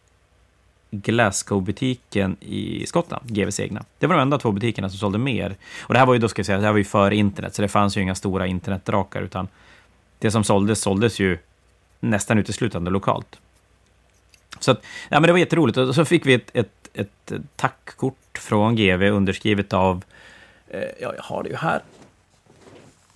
Glasgow-butiken 0.91 2.37
i 2.41 2.87
Skottland, 2.87 3.25
GVs 3.27 3.61
egna. 3.61 3.85
Det 3.99 4.07
var 4.07 4.15
de 4.15 4.23
enda 4.23 4.39
två 4.39 4.53
butikerna 4.53 4.91
som 4.91 4.99
sålde 4.99 5.19
mer. 5.19 5.57
Och 5.81 5.95
det 5.95 5.99
här 5.99 6.07
var 6.07 6.15
ju 6.15 6.21
då, 6.21 6.29
ska 6.29 6.41
jag 6.41 6.47
säga, 6.47 6.59
det 6.59 6.65
här 6.65 6.73
var 6.73 6.79
ju 6.79 6.85
före 6.85 7.17
internet, 7.17 7.55
så 7.55 7.63
det 7.63 7.69
fanns 7.69 7.97
ju 7.97 8.01
inga 8.01 8.15
stora 8.15 8.47
internetdrakar, 8.47 9.23
utan 9.23 9.49
det 10.19 10.31
som 10.31 10.45
såldes, 10.45 10.81
såldes 10.81 11.21
ju 11.21 11.39
nästan 12.01 12.39
uteslutande 12.39 12.91
lokalt. 12.91 13.41
Så 14.59 14.71
att, 14.71 14.83
ja, 15.09 15.21
men 15.21 15.23
det 15.23 15.33
var 15.33 15.39
jätteroligt. 15.39 15.79
Och 15.79 15.95
så 15.95 16.05
fick 16.05 16.27
vi 16.27 16.35
ett, 16.35 16.51
ett, 16.55 16.91
ett 16.95 17.33
tackkort 17.57 18.39
från 18.39 18.77
GV 18.77 19.03
underskrivet 19.03 19.73
av, 19.73 20.05
Eh, 20.73 20.81
ja, 21.01 21.13
jag 21.17 21.23
har 21.23 21.43
det 21.43 21.49
ju 21.49 21.57
här. 21.57 21.81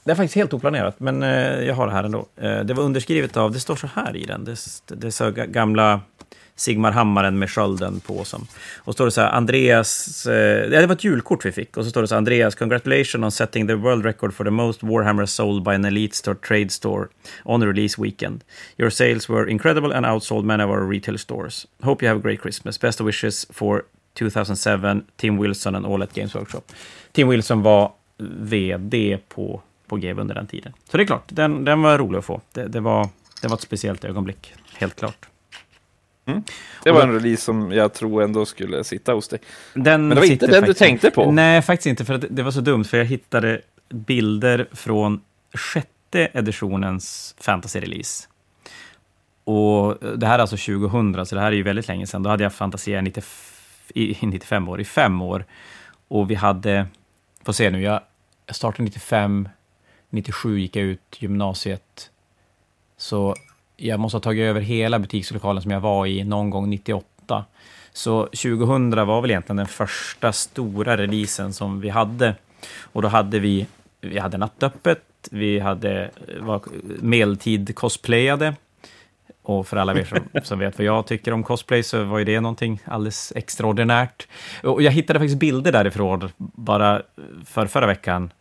Det 0.04 0.10
är 0.10 0.16
faktiskt 0.16 0.34
helt 0.34 0.52
oplanerat, 0.52 1.00
men 1.00 1.22
eh, 1.22 1.64
jag 1.64 1.74
har 1.74 1.86
det 1.86 1.92
här 1.92 2.04
ändå. 2.04 2.26
Eh, 2.36 2.60
det 2.60 2.74
var 2.74 2.82
underskrivet 2.82 3.36
av, 3.36 3.52
det 3.52 3.60
står 3.60 3.76
så 3.76 3.88
här 3.94 4.16
i 4.16 4.24
den, 4.24 4.44
det, 4.44 4.56
det 4.86 5.06
är 5.06 5.10
så 5.10 5.30
gamla 5.30 6.00
Sigmar 6.56 6.92
Hammaren 6.92 7.38
med 7.38 7.50
skölden 7.50 8.00
på 8.00 8.24
som. 8.24 8.46
Och 8.76 8.94
står 8.94 9.04
det 9.04 9.10
så 9.10 9.20
här, 9.20 9.32
Andreas, 9.32 10.26
eh, 10.26 10.70
det 10.70 10.86
var 10.86 10.94
ett 10.94 11.04
julkort 11.04 11.46
vi 11.46 11.52
fick. 11.52 11.76
Och 11.76 11.84
så 11.84 11.90
står 11.90 12.02
det 12.02 12.08
så 12.08 12.14
här, 12.14 12.18
Andreas, 12.18 12.54
congratulations 12.54 13.24
on 13.24 13.30
setting 13.30 13.66
the 13.66 13.74
world 13.74 14.04
record 14.04 14.34
for 14.34 14.44
the 14.44 14.50
most 14.50 14.82
Warhammer 14.82 15.26
sold 15.26 15.62
by 15.62 15.70
an 15.70 15.84
elite 15.84 16.16
store 16.16 16.36
trade 16.36 16.70
store 16.70 17.08
on 17.44 17.64
release 17.64 18.02
weekend. 18.02 18.44
Your 18.78 18.90
sales 18.90 19.28
were 19.28 19.50
incredible 19.50 19.96
and 19.96 20.06
outsold 20.06 20.44
many 20.44 20.62
of 20.62 20.70
our 20.70 20.90
retail 20.90 21.18
stores. 21.18 21.66
Hope 21.82 22.04
you 22.04 22.08
have 22.08 22.18
a 22.18 22.22
great 22.22 22.40
Christmas. 22.40 22.80
Best 22.80 23.00
wishes 23.00 23.46
for 23.52 23.84
2007, 24.18 25.02
Tim 25.16 25.38
Wilson 25.38 25.74
and 25.74 25.86
All 25.86 26.02
at 26.02 26.12
Games 26.14 26.34
Workshop. 26.34 26.60
Tim 27.12 27.28
Wilson 27.28 27.62
var 27.62 27.92
vd 28.38 29.18
på, 29.28 29.60
på 29.86 29.96
GW 29.96 30.20
under 30.20 30.34
den 30.34 30.46
tiden. 30.46 30.72
Så 30.90 30.96
det 30.96 31.02
är 31.02 31.06
klart, 31.06 31.24
den, 31.26 31.64
den 31.64 31.82
var 31.82 31.98
rolig 31.98 32.18
att 32.18 32.24
få. 32.24 32.40
Det, 32.52 32.68
det, 32.68 32.80
var, 32.80 33.08
det 33.42 33.48
var 33.48 33.56
ett 33.56 33.62
speciellt 33.62 34.04
ögonblick, 34.04 34.52
helt 34.74 34.96
klart. 34.96 35.26
Det 36.84 36.90
var 36.90 37.02
en 37.02 37.12
release 37.12 37.42
som 37.42 37.72
jag 37.72 37.92
tror 37.94 38.22
ändå 38.22 38.46
skulle 38.46 38.84
sitta 38.84 39.12
hos 39.12 39.28
dig. 39.28 39.38
Den 39.74 39.82
Men 39.82 40.08
det 40.08 40.14
var 40.14 40.24
inte 40.24 40.46
den 40.46 40.64
du 40.64 40.74
tänkte 40.74 41.10
på? 41.10 41.30
Nej, 41.32 41.62
faktiskt 41.62 41.86
inte, 41.86 42.04
för 42.04 42.14
att 42.14 42.24
det- 42.30 42.42
var 42.42 42.50
så 42.50 42.60
dumt, 42.60 42.84
för 42.84 42.98
jag 42.98 43.04
hittade 43.04 43.60
bilder 43.88 44.68
från 44.72 45.20
sjätte 45.54 46.28
editionens 46.32 47.34
fantasy-release. 47.40 48.26
Och 49.44 49.98
det 50.18 50.26
här 50.26 50.34
är 50.34 50.38
alltså 50.38 50.56
2000, 50.56 51.26
så 51.26 51.34
det 51.34 51.40
här 51.40 51.52
är 51.52 51.56
ju 51.56 51.62
väldigt 51.62 51.88
länge 51.88 52.06
sedan. 52.06 52.22
Då 52.22 52.30
hade 52.30 52.42
jag 52.42 52.54
Fantasia 52.54 53.00
90, 53.00 53.22
i 53.94 54.18
95 54.22 54.68
år, 54.68 54.80
i 54.80 54.84
fem 54.84 55.22
år. 55.22 55.44
Och 56.08 56.30
vi 56.30 56.34
hade, 56.34 56.86
får 57.44 57.52
se 57.52 57.70
nu, 57.70 57.82
jag, 57.82 58.00
jag 58.46 58.56
startade 58.56 58.82
95, 58.82 59.48
97 60.10 60.60
gick 60.60 60.76
jag 60.76 60.84
ut 60.84 61.16
gymnasiet. 61.18 62.10
Så 62.96 63.34
jag 63.76 64.00
måste 64.00 64.16
ha 64.16 64.20
tagit 64.20 64.42
över 64.42 64.60
hela 64.60 64.98
butikslokalen 64.98 65.62
som 65.62 65.70
jag 65.70 65.80
var 65.80 66.06
i 66.06 66.24
någon 66.24 66.50
gång 66.50 66.70
98. 66.70 67.44
Så 67.92 68.22
2000 68.22 68.90
var 68.90 69.20
väl 69.20 69.30
egentligen 69.30 69.56
den 69.56 69.66
första 69.66 70.32
stora 70.32 70.96
releasen 70.96 71.52
som 71.52 71.80
vi 71.80 71.88
hade. 71.88 72.34
Och 72.80 73.02
då 73.02 73.08
hade 73.08 73.38
vi, 73.38 73.66
vi 74.00 74.18
hade 74.18 74.36
nattöppet, 74.38 75.02
vi 75.30 75.58
hade 75.58 76.10
var 76.40 76.62
medeltid 77.02 77.74
cosplayade. 77.74 78.54
Och 79.48 79.68
för 79.68 79.76
alla 79.76 79.94
er 79.94 80.04
som, 80.04 80.18
som 80.42 80.58
vet 80.58 80.78
vad 80.78 80.86
jag 80.86 81.06
tycker 81.06 81.32
om 81.32 81.42
cosplay 81.42 81.82
så 81.82 82.04
var 82.04 82.18
ju 82.18 82.24
det 82.24 82.40
någonting 82.40 82.80
alldeles 82.84 83.32
extraordinärt. 83.36 84.28
Och 84.62 84.82
jag 84.82 84.92
hittade 84.92 85.18
faktiskt 85.18 85.38
bilder 85.38 85.72
därifrån 85.72 86.30
bara 86.36 87.02
för 87.44 87.66
förra 87.66 87.86
veckan 87.86 88.32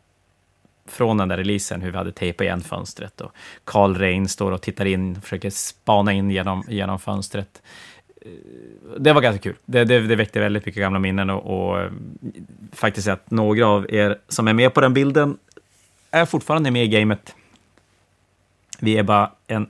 från 0.86 1.18
den 1.18 1.28
där 1.28 1.38
releasen, 1.38 1.82
hur 1.82 1.92
vi 1.92 1.98
hade 1.98 2.12
tejpat 2.12 2.42
igen 2.42 2.62
fönstret. 2.62 3.22
Och 3.22 3.32
Carl 3.64 3.96
Rein 3.96 4.28
står 4.28 4.52
och 4.52 4.62
tittar 4.62 4.86
in, 4.86 5.22
försöker 5.22 5.50
spana 5.50 6.14
in 6.14 6.32
genom, 6.32 6.64
genom 6.68 7.00
fönstret. 7.00 7.62
Eh, 8.22 8.32
det 9.00 9.14
var 9.14 9.22
ganska 9.22 9.42
kul. 9.42 9.56
Det, 9.66 9.86
det, 9.86 10.00
det 10.00 10.16
väckte 10.16 10.40
väldigt 10.40 10.66
mycket 10.66 10.82
gamla 10.82 11.00
minnen 11.00 11.30
och, 11.30 11.74
och 11.74 11.90
faktiskt 12.74 13.08
att 13.08 13.32
några 13.32 13.68
av 13.68 13.94
er 13.94 14.18
som 14.28 14.48
är 14.48 14.54
med 14.54 14.74
på 14.74 14.82
den 14.82 14.94
bilden 14.94 15.38
är 16.12 16.26
fortfarande 16.26 16.72
med 16.72 16.86
i 16.86 16.88
gamet. 16.88 17.36
Vi 18.80 18.98
är 18.98 19.04
bara 19.04 19.32
en 19.48 19.70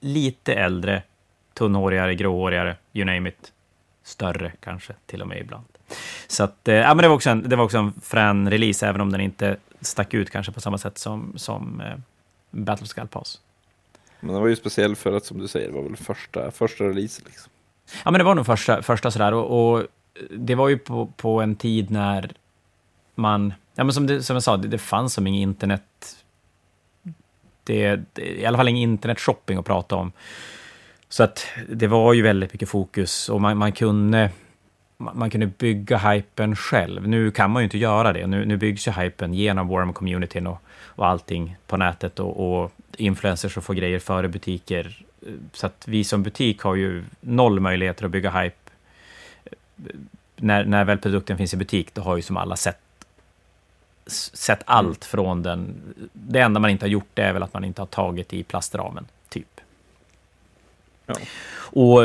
lite 0.00 0.54
äldre, 0.54 1.02
tunnhårigare, 1.54 2.14
gråhårigare, 2.14 2.76
you 2.92 3.04
name 3.04 3.28
it. 3.28 3.52
Större 4.02 4.52
kanske, 4.60 4.92
till 5.06 5.22
och 5.22 5.28
med 5.28 5.38
ibland. 5.38 5.64
Så 6.26 6.44
att, 6.44 6.68
eh, 6.68 6.74
ja, 6.74 6.94
men 6.94 7.02
det, 7.02 7.08
var 7.08 7.14
också 7.14 7.30
en, 7.30 7.48
det 7.48 7.56
var 7.56 7.64
också 7.64 7.78
en 7.78 7.92
frän 8.02 8.50
release, 8.50 8.86
även 8.86 9.00
om 9.00 9.12
den 9.12 9.20
inte 9.20 9.56
stack 9.80 10.14
ut 10.14 10.30
kanske 10.30 10.52
på 10.52 10.60
samma 10.60 10.78
sätt 10.78 10.98
som, 10.98 11.32
som 11.36 11.80
eh, 11.80 11.96
Battle 12.50 12.86
Skull 12.86 13.08
Pass. 13.08 13.40
Men 14.20 14.32
den 14.32 14.42
var 14.42 14.48
ju 14.48 14.56
speciell 14.56 14.96
för 14.96 15.12
att, 15.12 15.24
som 15.24 15.38
du 15.38 15.48
säger, 15.48 15.68
det 15.68 15.74
var 15.74 15.82
väl 15.82 15.96
första, 15.96 16.50
första 16.50 16.84
release. 16.84 17.22
Liksom. 17.24 17.50
Ja, 18.04 18.10
men 18.10 18.18
det 18.18 18.24
var 18.24 18.34
nog 18.34 18.46
första, 18.46 18.82
första 18.82 19.10
sådär. 19.10 19.34
Och, 19.34 19.76
och 19.76 19.86
det 20.30 20.54
var 20.54 20.68
ju 20.68 20.78
på, 20.78 21.06
på 21.06 21.40
en 21.40 21.56
tid 21.56 21.90
när 21.90 22.32
man... 23.14 23.54
Ja, 23.74 23.84
men 23.84 23.92
som, 23.92 24.06
det, 24.06 24.22
som 24.22 24.36
jag 24.36 24.42
sa, 24.42 24.56
det, 24.56 24.68
det 24.68 24.78
fanns 24.78 25.14
som 25.14 25.26
inget 25.26 25.42
internet... 25.42 26.15
Det, 27.66 28.00
det, 28.12 28.40
I 28.40 28.46
alla 28.46 28.58
fall 28.58 28.68
ingen 28.68 28.90
internetshopping 28.90 29.58
att 29.58 29.66
prata 29.66 29.96
om. 29.96 30.12
Så 31.08 31.22
att 31.22 31.46
det 31.68 31.86
var 31.86 32.12
ju 32.12 32.22
väldigt 32.22 32.52
mycket 32.52 32.68
fokus 32.68 33.28
och 33.28 33.40
man, 33.40 33.56
man 33.58 33.72
kunde 33.72 34.30
man 34.96 35.30
kunde 35.30 35.46
bygga 35.46 35.98
hypen 35.98 36.56
själv. 36.56 37.08
Nu 37.08 37.30
kan 37.30 37.50
man 37.50 37.62
ju 37.62 37.64
inte 37.64 37.78
göra 37.78 38.12
det. 38.12 38.26
Nu, 38.26 38.44
nu 38.44 38.56
byggs 38.56 38.88
ju 38.88 38.92
hypen 38.92 39.34
genom 39.34 39.70
Worm-communityn 39.70 40.46
och, 40.46 40.58
och 40.82 41.06
allting 41.06 41.56
på 41.66 41.76
nätet 41.76 42.20
och, 42.20 42.62
och 42.62 42.72
influencers 42.96 43.52
som 43.54 43.62
får 43.62 43.74
grejer 43.74 43.98
före 43.98 44.28
butiker. 44.28 45.04
Så 45.52 45.66
att 45.66 45.84
vi 45.88 46.04
som 46.04 46.22
butik 46.22 46.60
har 46.60 46.74
ju 46.74 47.04
noll 47.20 47.60
möjligheter 47.60 48.04
att 48.04 48.10
bygga 48.10 48.30
hype. 48.30 48.56
När, 50.36 50.64
när 50.64 50.84
väl 50.84 50.98
produkten 50.98 51.36
finns 51.36 51.54
i 51.54 51.56
butik, 51.56 51.94
då 51.94 52.02
har 52.02 52.16
ju 52.16 52.22
som 52.22 52.36
alla 52.36 52.56
sett, 52.56 52.80
sett 54.06 54.62
allt 54.64 54.86
mm. 54.86 55.10
från 55.10 55.42
den. 55.42 55.74
Det 56.12 56.40
enda 56.40 56.60
man 56.60 56.70
inte 56.70 56.84
har 56.84 56.90
gjort 56.90 57.18
är 57.18 57.32
väl 57.32 57.42
att 57.42 57.54
man 57.54 57.64
inte 57.64 57.80
har 57.80 57.86
tagit 57.86 58.32
i 58.32 58.42
plastramen, 58.42 59.06
typ. 59.28 59.60
Ja. 61.06 61.14
Och, 61.56 61.98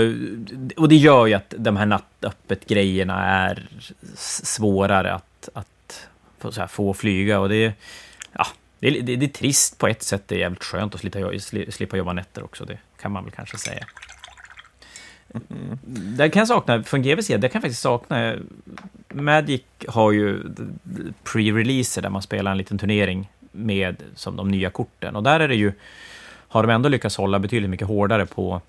och 0.78 0.90
det 0.90 0.96
gör 0.96 1.26
ju 1.26 1.34
att 1.34 1.54
de 1.58 1.78
här 1.78 1.86
nattöppet-grejerna 1.86 3.26
är 3.26 3.68
svårare 4.16 5.14
att, 5.14 5.50
att 5.54 6.08
få, 6.40 6.52
här, 6.58 6.68
få 6.68 6.94
flyga. 6.94 7.40
Och 7.40 7.50
det, 7.50 7.74
ja, 8.34 8.48
det, 8.80 8.88
är, 8.88 9.02
det, 9.02 9.16
det 9.16 9.26
är 9.26 9.30
trist 9.30 9.78
på 9.78 9.88
ett 9.88 10.04
sätt. 10.04 10.24
Det 10.28 10.36
är 10.36 10.40
jävligt 10.40 10.64
skönt 10.64 10.96
att 10.96 11.02
slippa, 11.02 11.72
slippa 11.72 11.98
jobba 11.98 12.14
nätter 12.14 12.44
också. 12.44 12.66
Det 12.66 12.78
kan 13.02 13.12
man 13.12 13.24
väl 13.24 13.34
kanske 13.34 13.58
säga. 13.58 13.86
Mm. 15.34 15.80
Där 16.18 16.30
kan 16.30 16.40
jag 16.40 16.48
sakna, 16.48 16.84
från 16.84 17.02
GBC, 17.02 17.28
där 17.28 17.48
kan 17.48 17.52
jag 17.54 17.62
faktiskt 17.62 17.82
sakna... 17.82 18.36
Magic 19.14 19.62
har 19.88 20.12
ju 20.12 20.44
pre-releaser 21.24 22.02
där 22.02 22.10
man 22.10 22.22
spelar 22.22 22.52
en 22.52 22.58
liten 22.58 22.78
turnering 22.78 23.30
med 23.52 23.96
som 24.16 24.36
de 24.36 24.48
nya 24.48 24.70
korten. 24.70 25.16
Och 25.16 25.24
där 25.24 25.40
är 25.40 25.48
det 25.48 25.56
ju, 25.56 25.74
har 26.48 26.64
de 26.64 26.72
ändå 26.72 26.90
lyckats 26.90 27.18
hålla 27.18 27.40
betydligt 27.40 27.70
mycket 27.70 27.88
hårdare 27.88 28.26
på 28.26 28.62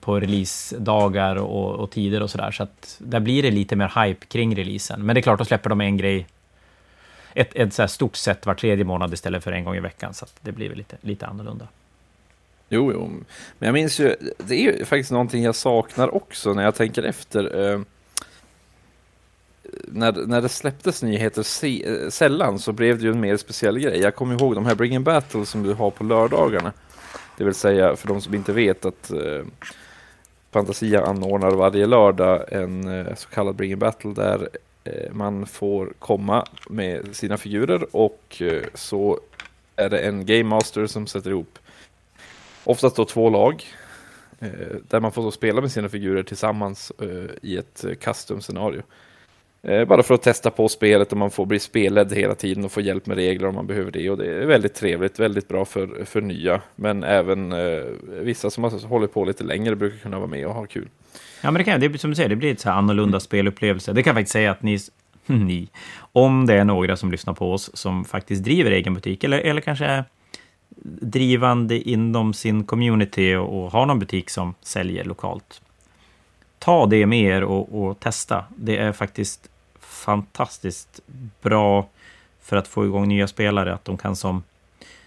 på 0.00 0.20
releasedagar 0.20 1.36
och, 1.36 1.74
och 1.74 1.90
tider 1.90 2.22
och 2.22 2.30
sådär. 2.30 2.50
Så 2.50 2.62
att 2.62 2.96
där 2.98 3.20
blir 3.20 3.42
det 3.42 3.50
lite 3.50 3.76
mer 3.76 4.04
hype 4.04 4.26
kring 4.26 4.56
releasen. 4.56 5.06
Men 5.06 5.14
det 5.14 5.20
är 5.20 5.22
klart, 5.22 5.38
då 5.38 5.44
släpper 5.44 5.70
de 5.70 5.80
en 5.80 5.96
grej, 5.96 6.26
ett, 7.34 7.54
ett 7.54 7.74
så 7.74 7.82
här 7.82 7.86
stort 7.86 8.16
set 8.16 8.46
var 8.46 8.54
tredje 8.54 8.84
månad 8.84 9.14
istället 9.14 9.44
för 9.44 9.52
en 9.52 9.64
gång 9.64 9.76
i 9.76 9.80
veckan. 9.80 10.14
Så 10.14 10.24
att 10.24 10.34
det 10.40 10.52
blir 10.52 10.68
väl 10.68 10.78
lite, 10.78 10.96
lite 11.00 11.26
annorlunda. 11.26 11.68
Jo, 12.74 12.92
jo, 12.92 13.10
men 13.58 13.66
jag 13.66 13.72
minns 13.72 14.00
ju, 14.00 14.16
det 14.38 14.54
är 14.54 14.72
ju 14.72 14.84
faktiskt 14.84 15.10
någonting 15.10 15.42
jag 15.42 15.54
saknar 15.54 16.14
också 16.14 16.54
när 16.54 16.62
jag 16.62 16.74
tänker 16.74 17.02
efter. 17.02 17.72
Eh, 17.72 17.80
när, 19.88 20.12
när 20.12 20.40
det 20.40 20.48
släpptes 20.48 21.02
nyheter 21.02 21.42
se, 21.42 21.84
eh, 21.86 22.08
sällan 22.08 22.58
så 22.58 22.72
blev 22.72 22.98
det 22.98 23.04
ju 23.04 23.10
en 23.10 23.20
mer 23.20 23.36
speciell 23.36 23.78
grej. 23.78 24.00
Jag 24.00 24.14
kommer 24.14 24.40
ihåg 24.40 24.54
de 24.54 24.66
här 24.66 24.74
Bring 24.74 24.94
in 24.94 25.04
Battle 25.04 25.46
som 25.46 25.62
du 25.62 25.72
har 25.72 25.90
på 25.90 26.04
lördagarna. 26.04 26.72
Det 27.36 27.44
vill 27.44 27.54
säga, 27.54 27.96
för 27.96 28.08
de 28.08 28.20
som 28.20 28.34
inte 28.34 28.52
vet, 28.52 28.84
att 28.84 29.10
eh, 29.10 29.44
Fantasia 30.50 31.06
anordnar 31.06 31.50
varje 31.50 31.86
lördag 31.86 32.44
en 32.48 32.88
eh, 32.88 33.14
så 33.14 33.28
kallad 33.28 33.54
Bring 33.54 33.72
in 33.72 33.78
Battle 33.78 34.12
där 34.12 34.48
eh, 34.84 35.12
man 35.12 35.46
får 35.46 35.92
komma 35.98 36.46
med 36.68 37.16
sina 37.16 37.36
figurer 37.36 37.96
och 37.96 38.36
eh, 38.40 38.62
så 38.74 39.20
är 39.76 39.90
det 39.90 39.98
en 39.98 40.26
Game 40.26 40.44
Master 40.44 40.86
som 40.86 41.06
sätter 41.06 41.30
ihop 41.30 41.58
oftast 42.64 42.96
då 42.96 43.04
två 43.04 43.30
lag 43.30 43.64
där 44.88 45.00
man 45.00 45.12
får 45.12 45.30
spela 45.30 45.60
med 45.60 45.72
sina 45.72 45.88
figurer 45.88 46.22
tillsammans 46.22 46.92
i 47.42 47.56
ett 47.56 47.84
custom-scenario. 48.00 48.82
Eh, 49.66 49.84
bara 49.84 50.02
för 50.02 50.14
att 50.14 50.22
testa 50.22 50.50
på 50.50 50.68
spelet 50.68 51.12
och 51.12 51.18
man 51.18 51.30
får 51.30 51.46
bli 51.46 51.58
spelledd 51.58 52.12
hela 52.12 52.34
tiden 52.34 52.64
och 52.64 52.72
få 52.72 52.80
hjälp 52.80 53.06
med 53.06 53.16
regler 53.16 53.48
om 53.48 53.54
man 53.54 53.66
behöver 53.66 53.90
det. 53.90 54.10
Och 54.10 54.18
det 54.18 54.26
är 54.26 54.46
väldigt 54.46 54.74
trevligt, 54.74 55.18
väldigt 55.18 55.48
bra 55.48 55.64
för, 55.64 56.04
för 56.04 56.20
nya. 56.20 56.60
Men 56.76 57.04
även 57.04 57.52
eh, 57.52 57.82
vissa 58.06 58.50
som 58.50 58.64
har 58.64 58.88
hållit 58.88 59.14
på 59.14 59.24
lite 59.24 59.44
längre 59.44 59.76
brukar 59.76 59.98
kunna 59.98 60.18
vara 60.18 60.28
med 60.28 60.46
och 60.46 60.54
ha 60.54 60.66
kul. 60.66 60.88
Ja, 61.40 61.50
men 61.50 61.54
det 61.54 61.64
kan 61.64 61.80
det, 61.80 61.98
som 61.98 62.10
du 62.10 62.16
säger, 62.16 62.28
det 62.28 62.36
blir 62.36 62.52
ett 62.52 62.60
så 62.60 62.68
här 62.68 62.76
annorlunda 62.76 63.16
mm. 63.16 63.20
spelupplevelse. 63.20 63.92
Det 63.92 64.02
kan 64.02 64.10
jag 64.10 64.16
faktiskt 64.16 64.32
säga 64.32 64.50
att 64.50 64.62
ni, 64.62 64.78
ni, 65.26 65.68
om 66.12 66.46
det 66.46 66.54
är 66.54 66.64
några 66.64 66.96
som 66.96 67.10
lyssnar 67.10 67.34
på 67.34 67.52
oss 67.52 67.76
som 67.76 68.04
faktiskt 68.04 68.44
driver 68.44 68.70
egen 68.70 68.94
butik 68.94 69.24
eller, 69.24 69.38
eller 69.38 69.60
kanske 69.60 69.84
är 69.84 70.04
drivande 70.84 71.88
inom 71.90 72.34
sin 72.34 72.64
community 72.64 73.34
och, 73.34 73.64
och 73.64 73.70
har 73.70 73.86
någon 73.86 73.98
butik 73.98 74.30
som 74.30 74.54
säljer 74.60 75.04
lokalt. 75.04 75.62
Ta 76.58 76.86
det 76.86 77.06
med 77.06 77.22
er 77.22 77.44
och, 77.44 77.82
och 77.82 78.00
testa. 78.00 78.44
Det 78.56 78.76
är 78.76 78.92
faktiskt 78.92 79.48
fantastiskt 79.80 81.00
bra 81.42 81.88
för 82.42 82.56
att 82.56 82.68
få 82.68 82.84
igång 82.84 83.08
nya 83.08 83.26
spelare. 83.26 83.74
Att 83.74 83.84
de 83.84 83.96
kan 83.96 84.16
som 84.16 84.42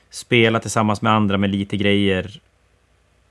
spela 0.09 0.59
tillsammans 0.59 1.01
med 1.01 1.13
andra 1.13 1.37
med 1.37 1.49
lite 1.49 1.77
grejer 1.77 2.41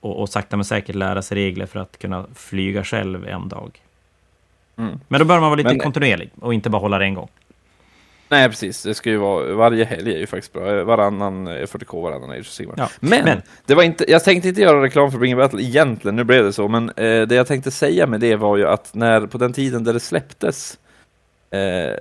och, 0.00 0.20
och 0.20 0.28
sakta 0.28 0.56
men 0.56 0.64
säkert 0.64 0.94
lära 0.94 1.22
sig 1.22 1.36
regler 1.36 1.66
för 1.66 1.80
att 1.80 1.98
kunna 1.98 2.26
flyga 2.34 2.84
själv 2.84 3.28
en 3.28 3.48
dag. 3.48 3.80
Mm. 4.76 5.00
Men 5.08 5.18
då 5.18 5.24
bör 5.24 5.40
man 5.40 5.50
vara 5.50 5.54
lite 5.54 5.68
men, 5.68 5.78
kontinuerlig 5.78 6.30
och 6.40 6.54
inte 6.54 6.70
bara 6.70 6.80
hålla 6.80 6.98
det 6.98 7.04
en 7.04 7.14
gång. 7.14 7.28
Nej, 8.28 8.48
precis. 8.48 8.82
Det 8.82 8.94
ska 8.94 9.10
ju 9.10 9.16
vara, 9.16 9.54
varje 9.54 9.84
helg 9.84 10.14
är 10.14 10.18
ju 10.18 10.26
faktiskt 10.26 10.52
bra. 10.52 10.84
Varannan 10.84 11.48
40K, 11.48 12.02
varannan 12.02 12.30
Age 12.30 12.40
of 12.40 12.46
Sigmar. 12.46 12.74
Ja. 12.78 12.88
Men, 13.00 13.24
men, 13.24 13.42
det 13.66 13.74
var 13.74 13.82
inte, 13.82 14.10
jag 14.10 14.24
tänkte 14.24 14.48
inte 14.48 14.60
göra 14.60 14.82
reklam 14.82 15.10
för 15.10 15.18
Bring 15.18 15.36
Battle 15.36 15.62
egentligen, 15.62 16.16
nu 16.16 16.24
blev 16.24 16.44
det 16.44 16.52
så, 16.52 16.68
men 16.68 16.88
eh, 16.88 17.22
det 17.22 17.34
jag 17.34 17.46
tänkte 17.46 17.70
säga 17.70 18.06
med 18.06 18.20
det 18.20 18.36
var 18.36 18.56
ju 18.56 18.66
att 18.66 18.94
när 18.94 19.26
på 19.26 19.38
den 19.38 19.52
tiden 19.52 19.84
där 19.84 19.92
det 19.92 20.00
släpptes 20.00 20.78
eh, 21.50 21.96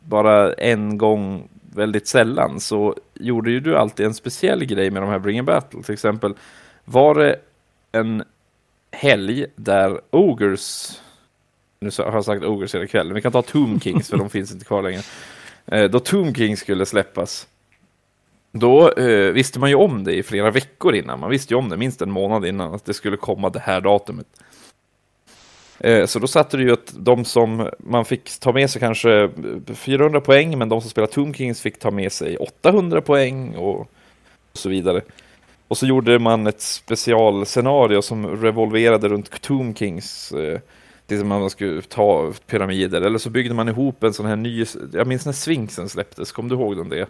bara 0.00 0.52
en 0.52 0.98
gång 0.98 1.48
väldigt 1.74 2.08
sällan 2.08 2.60
så 2.60 2.96
gjorde 3.14 3.50
ju 3.50 3.60
du 3.60 3.76
alltid 3.76 4.06
en 4.06 4.14
speciell 4.14 4.64
grej 4.64 4.90
med 4.90 5.02
de 5.02 5.10
här 5.10 5.18
Bring 5.18 5.44
Battle. 5.44 5.82
Till 5.82 5.94
exempel 5.94 6.34
var 6.84 7.14
det 7.14 7.36
en 7.92 8.24
helg 8.92 9.46
där 9.56 10.00
Ogers, 10.10 10.98
nu 11.80 11.90
har 11.98 12.12
jag 12.12 12.24
sagt 12.24 12.44
Ogers 12.44 12.74
hela 12.74 12.86
kvällen, 12.86 13.14
vi 13.14 13.22
kan 13.22 13.32
ta 13.32 13.42
Tomb 13.42 13.82
Kings 13.82 14.10
för 14.10 14.16
de 14.16 14.30
finns 14.30 14.52
inte 14.52 14.64
kvar 14.64 14.82
längre. 14.82 15.02
Eh, 15.70 15.84
då 15.84 16.00
Tomb 16.00 16.36
Kings 16.36 16.60
skulle 16.60 16.86
släppas. 16.86 17.48
Då 18.52 18.92
eh, 18.92 19.32
visste 19.32 19.58
man 19.58 19.70
ju 19.70 19.76
om 19.76 20.04
det 20.04 20.14
i 20.14 20.22
flera 20.22 20.50
veckor 20.50 20.94
innan. 20.94 21.20
Man 21.20 21.30
visste 21.30 21.54
ju 21.54 21.58
om 21.58 21.68
det 21.68 21.76
minst 21.76 22.02
en 22.02 22.10
månad 22.10 22.46
innan 22.46 22.74
att 22.74 22.84
det 22.84 22.94
skulle 22.94 23.16
komma 23.16 23.50
det 23.50 23.60
här 23.60 23.80
datumet. 23.80 24.26
Eh, 25.78 26.06
så 26.06 26.18
då 26.18 26.26
satte 26.26 26.56
det 26.56 26.62
ju 26.62 26.72
att 26.72 26.92
de 26.96 27.24
som 27.24 27.70
man 27.78 28.04
fick 28.04 28.40
ta 28.40 28.52
med 28.52 28.70
sig 28.70 28.80
kanske 28.80 29.30
400 29.74 30.20
poäng, 30.20 30.58
men 30.58 30.68
de 30.68 30.80
som 30.80 30.90
spelade 30.90 31.12
Tomb 31.12 31.36
Kings 31.36 31.60
fick 31.60 31.78
ta 31.78 31.90
med 31.90 32.12
sig 32.12 32.36
800 32.36 33.00
poäng 33.00 33.56
och, 33.56 33.90
så 34.52 34.68
vidare. 34.68 35.00
Och 35.68 35.78
så 35.78 35.86
gjorde 35.86 36.18
man 36.18 36.46
ett 36.46 36.60
specialscenario 36.60 38.02
som 38.02 38.42
revolverade 38.42 39.08
runt 39.08 39.40
Tomb 39.40 39.78
Kings. 39.78 40.32
Eh, 40.32 40.60
det 41.18 41.24
man 41.24 41.50
skulle 41.50 41.82
ta 41.82 42.32
pyramider, 42.46 43.00
eller 43.00 43.18
så 43.18 43.30
byggde 43.30 43.54
man 43.54 43.68
ihop 43.68 44.04
en 44.04 44.12
sån 44.12 44.26
här 44.26 44.36
ny, 44.36 44.66
jag 44.92 45.06
minns 45.06 45.26
när 45.26 45.32
Sphinxen 45.32 45.88
släpptes, 45.88 46.32
kom 46.32 46.48
du 46.48 46.54
ihåg 46.54 46.76
den 46.76 46.88
det? 46.88 47.06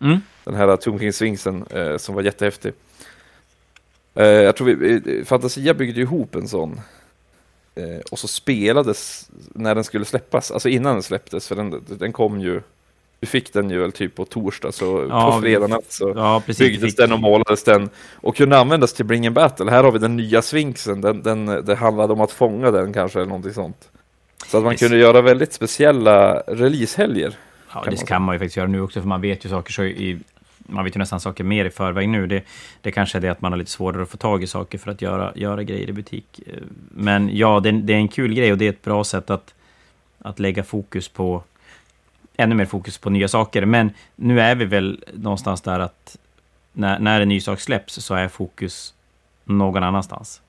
Mm. 0.00 0.18
Den 0.44 0.54
här 0.54 0.76
Tomb 0.76 1.14
Sphinxen 1.14 1.64
eh, 1.70 1.96
som 1.96 2.14
var 2.14 2.22
jättehäftig. 2.22 2.72
jag 4.14 4.56
tror 4.56 4.66
vi, 4.66 5.24
Fantasia 5.24 5.74
byggde 5.74 6.00
ihop 6.00 6.34
en 6.34 6.48
sån 6.48 6.80
Eh, 7.74 8.00
och 8.10 8.18
så 8.18 8.28
spelades 8.28 9.30
när 9.54 9.74
den 9.74 9.84
skulle 9.84 10.04
släppas, 10.04 10.50
alltså 10.50 10.68
innan 10.68 10.94
den 10.94 11.02
släpptes, 11.02 11.48
för 11.48 11.56
den, 11.56 11.84
den 11.88 12.12
kom 12.12 12.40
ju 12.40 12.62
vi 13.20 13.26
fick 13.26 13.52
den 13.52 13.70
ju 13.70 13.80
väl 13.80 13.92
typ 13.92 14.14
på 14.14 14.24
torsdag, 14.24 14.72
så 14.72 15.06
Ja, 15.10 15.32
på 15.32 15.40
fredag 15.40 15.66
natt 15.66 15.92
så 15.92 16.12
Ja, 16.16 16.42
precis. 16.46 16.58
byggdes 16.58 16.96
den 16.96 17.12
och 17.12 17.20
målades 17.20 17.64
den 17.64 17.90
och 18.14 18.36
kunde 18.36 18.58
användas 18.58 18.92
till 18.92 19.04
Bring 19.04 19.26
in 19.26 19.34
Battle. 19.34 19.70
Här 19.70 19.84
har 19.84 19.92
vi 19.92 19.98
den 19.98 20.16
nya 20.16 20.42
Sfinxen, 20.42 21.00
den, 21.00 21.22
den, 21.22 21.46
det 21.46 21.74
handlade 21.74 22.12
om 22.12 22.20
att 22.20 22.32
fånga 22.32 22.70
den 22.70 22.92
kanske 22.92 23.18
eller 23.18 23.28
någonting 23.28 23.52
sånt. 23.52 23.88
Så 24.46 24.56
att 24.56 24.62
man 24.64 24.72
Precis. 24.72 24.88
kunde 24.88 25.02
göra 25.02 25.20
väldigt 25.22 25.52
speciella 25.52 26.34
releasehelger. 26.40 27.34
Ja, 27.74 27.80
kan 27.82 27.90
det 27.94 27.96
man 28.00 28.06
kan 28.06 28.22
man 28.22 28.34
ju 28.34 28.38
faktiskt 28.38 28.56
göra 28.56 28.66
nu 28.68 28.80
också, 28.80 29.00
för 29.00 29.08
man 29.08 29.20
vet 29.20 29.44
ju 29.44 29.48
saker 29.48 29.72
så 29.72 29.82
i... 29.84 30.18
Man 30.72 30.84
vet 30.84 30.96
ju 30.96 30.98
nästan 30.98 31.20
saker 31.20 31.44
mer 31.44 31.64
i 31.64 31.70
förväg 31.70 32.08
nu. 32.08 32.26
Det, 32.26 32.42
det 32.80 32.90
kanske 32.92 33.18
är 33.18 33.22
det 33.22 33.28
att 33.28 33.40
man 33.40 33.52
har 33.52 33.56
lite 33.56 33.70
svårare 33.70 34.02
att 34.02 34.08
få 34.10 34.16
tag 34.16 34.42
i 34.42 34.46
saker 34.46 34.78
för 34.78 34.90
att 34.90 35.02
göra, 35.02 35.32
göra 35.34 35.62
grejer 35.62 35.88
i 35.88 35.92
butik. 35.92 36.40
Eh, 36.46 36.54
Men 36.90 37.36
ja, 37.36 37.60
det, 37.60 37.70
det 37.70 37.92
är 37.92 37.96
en 37.96 38.08
kul 38.08 38.34
grej 38.34 38.52
och 38.52 38.58
det 38.58 38.64
är 38.64 38.70
ett 38.70 38.82
bra 38.82 39.04
sätt 39.04 39.30
att, 39.30 39.54
att 40.18 40.38
lägga 40.38 40.64
fokus 40.64 41.08
på... 41.08 41.42
Ännu 42.40 42.54
mer 42.54 42.64
fokus 42.64 42.98
på 42.98 43.10
nya 43.10 43.28
saker. 43.28 43.64
Men 43.64 43.90
nu 44.16 44.40
är 44.40 44.54
vi 44.54 44.64
väl 44.64 45.04
någonstans 45.12 45.60
där 45.60 45.80
att 45.80 46.16
när, 46.72 46.98
när 46.98 47.20
en 47.20 47.28
ny 47.28 47.40
sak 47.40 47.60
släpps 47.60 47.94
så 47.94 48.14
är 48.14 48.28
fokus 48.28 48.94
någon 49.44 49.82
annanstans. 49.82 50.40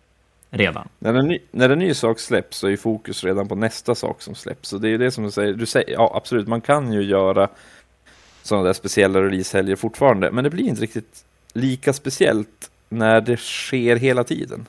Redan. 0.49 0.87
När 0.99 1.13
en, 1.13 1.27
ny, 1.27 1.39
när 1.51 1.69
en 1.69 1.79
ny 1.79 1.93
sak 1.93 2.19
släpps 2.19 2.57
så 2.57 2.67
är 2.67 2.77
fokus 2.77 3.23
redan 3.23 3.47
på 3.47 3.55
nästa 3.55 3.95
sak 3.95 4.21
som 4.21 4.35
släpps. 4.35 4.69
Så 4.69 4.77
det 4.77 4.89
är 4.89 4.97
det 4.97 5.11
som 5.11 5.23
du 5.23 5.31
säger, 5.31 5.53
du 5.53 5.65
säger, 5.65 5.91
ja 5.91 6.11
absolut, 6.15 6.47
man 6.47 6.61
kan 6.61 6.93
ju 6.93 7.01
göra 7.01 7.49
sådana 8.43 8.65
där 8.65 8.73
speciella 8.73 9.21
releasehelger 9.21 9.75
fortfarande, 9.75 10.31
men 10.31 10.43
det 10.43 10.49
blir 10.49 10.67
inte 10.67 10.81
riktigt 10.81 11.25
lika 11.53 11.93
speciellt 11.93 12.71
när 12.89 13.21
det 13.21 13.37
sker 13.37 13.95
hela 13.95 14.23
tiden. 14.23 14.65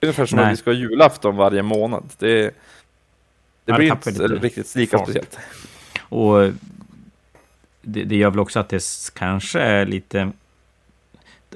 Ungefär 0.00 0.26
som 0.26 0.36
Nej. 0.36 0.46
att 0.46 0.52
vi 0.52 0.56
ska 0.56 0.70
ha 0.70 0.76
julafton 0.76 1.36
varje 1.36 1.62
månad. 1.62 2.04
Det, 2.18 2.54
det 3.64 3.72
blir 3.72 3.92
inte 3.92 4.10
riktigt 4.10 4.74
lika 4.74 4.98
fart. 4.98 5.06
speciellt. 5.06 5.38
Och 6.08 6.50
det, 7.82 8.04
det 8.04 8.16
gör 8.16 8.30
väl 8.30 8.40
också 8.40 8.60
att 8.60 8.68
det 8.68 8.82
kanske 9.14 9.60
är 9.60 9.86
lite, 9.86 10.32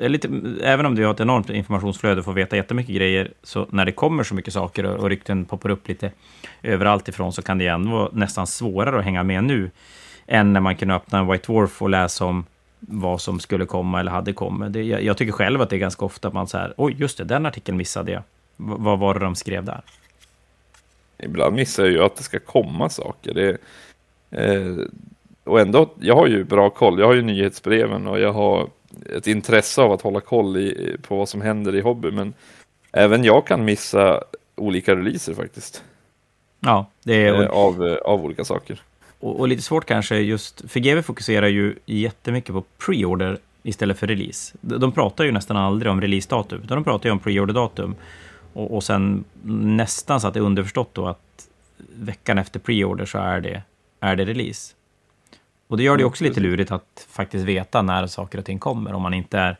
är 0.00 0.08
lite... 0.08 0.28
Även 0.62 0.86
om 0.86 0.94
du 0.94 1.04
har 1.04 1.14
ett 1.14 1.20
enormt 1.20 1.50
informationsflöde 1.50 2.18
och 2.18 2.24
får 2.24 2.32
veta 2.32 2.56
jättemycket 2.56 2.94
grejer, 2.94 3.32
så 3.42 3.66
när 3.70 3.84
det 3.84 3.92
kommer 3.92 4.24
så 4.24 4.34
mycket 4.34 4.54
saker 4.54 4.86
och, 4.86 4.96
och 4.96 5.08
rykten 5.08 5.44
poppar 5.44 5.70
upp 5.70 5.88
lite 5.88 6.10
överallt 6.62 7.08
ifrån, 7.08 7.32
så 7.32 7.42
kan 7.42 7.58
det 7.58 7.66
ändå 7.66 7.90
vara 7.90 8.08
nästan 8.12 8.46
svårare 8.46 8.98
att 8.98 9.04
hänga 9.04 9.22
med 9.22 9.44
nu, 9.44 9.70
än 10.26 10.52
när 10.52 10.60
man 10.60 10.76
kunde 10.76 10.94
öppna 10.94 11.18
en 11.18 11.30
White 11.30 11.52
Dwarf 11.52 11.82
och 11.82 11.90
läsa 11.90 12.24
om 12.24 12.44
vad 12.80 13.20
som 13.20 13.40
skulle 13.40 13.66
komma 13.66 14.00
eller 14.00 14.10
hade 14.10 14.32
kommit. 14.32 14.72
Det, 14.72 14.82
jag, 14.82 15.02
jag 15.02 15.16
tycker 15.16 15.32
själv 15.32 15.60
att 15.62 15.70
det 15.70 15.76
är 15.76 15.80
ganska 15.80 16.04
ofta 16.04 16.28
att 16.28 16.34
man 16.34 16.48
säger, 16.48 16.74
oj, 16.76 16.94
just 16.98 17.18
det, 17.18 17.24
den 17.24 17.46
artikeln 17.46 17.76
missade 17.76 18.12
jag. 18.12 18.22
V- 18.56 18.74
vad 18.78 18.98
var 18.98 19.14
det 19.14 19.20
de 19.20 19.34
skrev 19.34 19.64
där? 19.64 19.80
Ibland 21.18 21.54
missar 21.54 21.82
jag 21.82 21.92
ju 21.92 22.02
att 22.02 22.16
det 22.16 22.22
ska 22.22 22.38
komma 22.38 22.88
saker. 22.88 23.34
Det, 23.34 23.58
eh, 24.30 24.76
och 25.44 25.60
ändå, 25.60 25.90
jag 26.00 26.14
har 26.14 26.26
ju 26.26 26.44
bra 26.44 26.70
koll. 26.70 26.98
Jag 26.98 27.06
har 27.06 27.14
ju 27.14 27.22
nyhetsbreven 27.22 28.06
och 28.06 28.20
jag 28.20 28.32
har 28.32 28.68
ett 29.16 29.26
intresse 29.26 29.82
av 29.82 29.92
att 29.92 30.02
hålla 30.02 30.20
koll 30.20 30.56
i, 30.56 30.96
på 31.08 31.16
vad 31.16 31.28
som 31.28 31.40
händer 31.40 31.74
i 31.74 31.80
hobby. 31.80 32.10
Men 32.10 32.34
även 32.92 33.24
jag 33.24 33.46
kan 33.46 33.64
missa 33.64 34.24
olika 34.56 34.96
releaser 34.96 35.34
faktiskt. 35.34 35.84
Ja, 36.60 36.86
det 37.02 37.26
är... 37.26 37.42
Eh, 37.42 37.50
av, 37.50 37.86
eh, 37.86 37.96
av 37.96 38.24
olika 38.24 38.44
saker. 38.44 38.82
Och, 39.20 39.40
och 39.40 39.48
lite 39.48 39.62
svårt 39.62 39.84
kanske 39.84 40.16
just, 40.16 40.70
för 40.70 40.80
GW 40.80 41.02
fokuserar 41.02 41.46
ju 41.46 41.74
jättemycket 41.86 42.54
på 42.54 42.64
pre-order 42.78 43.38
istället 43.62 43.98
för 43.98 44.06
release. 44.06 44.56
De, 44.60 44.78
de 44.80 44.92
pratar 44.92 45.24
ju 45.24 45.32
nästan 45.32 45.56
aldrig 45.56 45.92
om 45.92 46.00
releasedatum, 46.00 46.60
utan 46.64 46.76
de 46.76 46.84
pratar 46.84 47.08
ju 47.08 47.12
om 47.12 47.18
pre-order-datum. 47.18 47.94
Och, 48.52 48.74
och 48.74 48.84
sen 48.84 49.24
nästan 49.44 50.20
så 50.20 50.28
att 50.28 50.34
det 50.34 50.40
är 50.40 50.44
underförstått 50.44 50.94
då 50.94 51.06
att 51.06 51.48
veckan 51.94 52.38
efter 52.38 52.60
pre-order 52.60 53.04
så 53.04 53.18
är 53.18 53.40
det, 53.40 53.62
är 54.00 54.16
det 54.16 54.24
release. 54.24 54.74
Och 55.68 55.76
det 55.76 55.82
gör 55.82 55.96
det 55.96 56.04
också 56.04 56.24
lite 56.24 56.40
lurigt 56.40 56.70
att 56.72 57.06
faktiskt 57.08 57.44
veta 57.44 57.82
när 57.82 58.06
saker 58.06 58.38
och 58.38 58.44
ting 58.44 58.58
kommer, 58.58 58.92
om 58.92 59.02
man 59.02 59.14
inte 59.14 59.38
är 59.38 59.56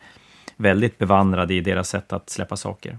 väldigt 0.57 0.99
bevandrad 0.99 1.51
i 1.51 1.61
deras 1.61 1.89
sätt 1.89 2.13
att 2.13 2.31
släppa 2.31 2.57
saker. 2.57 2.99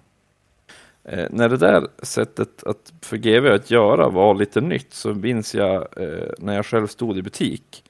Eh, 1.03 1.25
när 1.29 1.49
det 1.49 1.57
där 1.57 1.87
sättet 2.03 2.63
att 2.63 2.93
för 3.01 3.17
GW 3.17 3.49
att 3.55 3.71
göra 3.71 4.09
var 4.09 4.35
lite 4.35 4.61
nytt 4.61 4.93
så 4.93 5.13
minns 5.13 5.55
jag 5.55 5.75
eh, 5.97 6.29
när 6.37 6.55
jag 6.55 6.65
själv 6.65 6.87
stod 6.87 7.17
i 7.17 7.21
butik. 7.21 7.83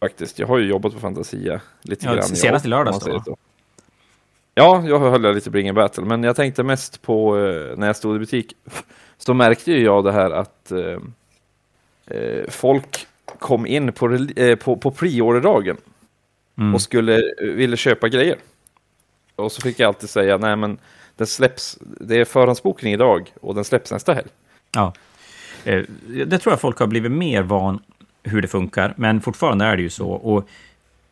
Faktiskt, 0.00 0.38
jag 0.38 0.46
har 0.46 0.58
ju 0.58 0.66
jobbat 0.68 0.92
på 0.92 0.98
Fantasia 1.00 1.60
lite 1.82 2.06
Ja, 2.06 2.14
grann. 2.14 2.22
senast 2.22 2.64
i 2.64 2.68
lördags 2.68 3.04
då, 3.04 3.22
så. 3.22 3.36
Ja, 4.54 4.82
jag 4.86 4.98
höll 4.98 5.34
lite 5.34 5.50
Bring 5.50 5.74
Battle, 5.74 6.04
men 6.04 6.22
jag 6.22 6.36
tänkte 6.36 6.62
mest 6.62 7.02
på 7.02 7.38
eh, 7.38 7.76
när 7.78 7.86
jag 7.86 7.96
stod 7.96 8.16
i 8.16 8.18
butik. 8.18 8.56
Så 9.18 9.34
märkte 9.34 9.72
ju 9.72 9.84
jag 9.84 10.04
det 10.04 10.12
här 10.12 10.30
att 10.30 10.72
eh, 10.72 10.98
folk 12.48 13.06
kom 13.38 13.66
in 13.66 13.92
på, 13.92 14.26
eh, 14.36 14.56
på, 14.56 14.76
på 14.76 14.90
pre-order-dagen 14.90 15.76
Mm. 16.58 16.74
och 16.74 16.82
skulle, 16.82 17.16
eh, 17.16 17.46
ville 17.46 17.76
köpa 17.76 18.08
grejer. 18.08 18.36
Och 19.36 19.52
så 19.52 19.60
fick 19.60 19.80
jag 19.80 19.88
alltid 19.88 20.10
säga, 20.10 20.36
nej 20.38 20.56
men 20.56 20.78
den 21.16 21.26
släpps, 21.26 21.78
det 21.80 22.20
är 22.20 22.24
förhandsbokning 22.24 22.92
idag 22.92 23.32
och 23.40 23.54
den 23.54 23.64
släpps 23.64 23.92
nästa 23.92 24.14
helg. 24.14 24.26
Ja. 24.74 24.92
Eh, 25.64 25.82
Det 26.26 26.38
tror 26.38 26.52
jag 26.52 26.60
folk 26.60 26.78
har 26.78 26.86
blivit 26.86 27.12
mer 27.12 27.42
van 27.42 27.78
hur 28.22 28.42
det 28.42 28.48
funkar, 28.48 28.94
men 28.96 29.20
fortfarande 29.20 29.64
är 29.64 29.76
det 29.76 29.82
ju 29.82 29.90
så. 29.90 30.08
Och 30.10 30.48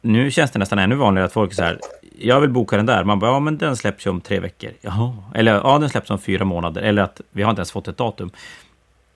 nu 0.00 0.30
känns 0.30 0.50
det 0.50 0.58
nästan 0.58 0.78
ännu 0.78 0.94
vanligare 0.94 1.26
att 1.26 1.32
folk 1.32 1.50
är 1.50 1.54
så 1.56 1.62
här, 1.62 1.80
jag 2.18 2.40
vill 2.40 2.50
boka 2.50 2.76
den 2.76 2.86
där. 2.86 3.04
Man 3.04 3.18
bara, 3.18 3.30
ja 3.30 3.40
men 3.40 3.58
den 3.58 3.76
släpps 3.76 4.06
ju 4.06 4.10
om 4.10 4.20
tre 4.20 4.40
veckor. 4.40 4.70
Jaha. 4.80 5.16
Eller 5.34 5.52
ja, 5.54 5.78
den 5.78 5.88
släpps 5.88 6.10
om 6.10 6.18
fyra 6.18 6.44
månader. 6.44 6.82
Eller 6.82 7.02
att 7.02 7.20
vi 7.30 7.42
har 7.42 7.50
inte 7.50 7.60
ens 7.60 7.72
fått 7.72 7.88
ett 7.88 7.96
datum. 7.96 8.30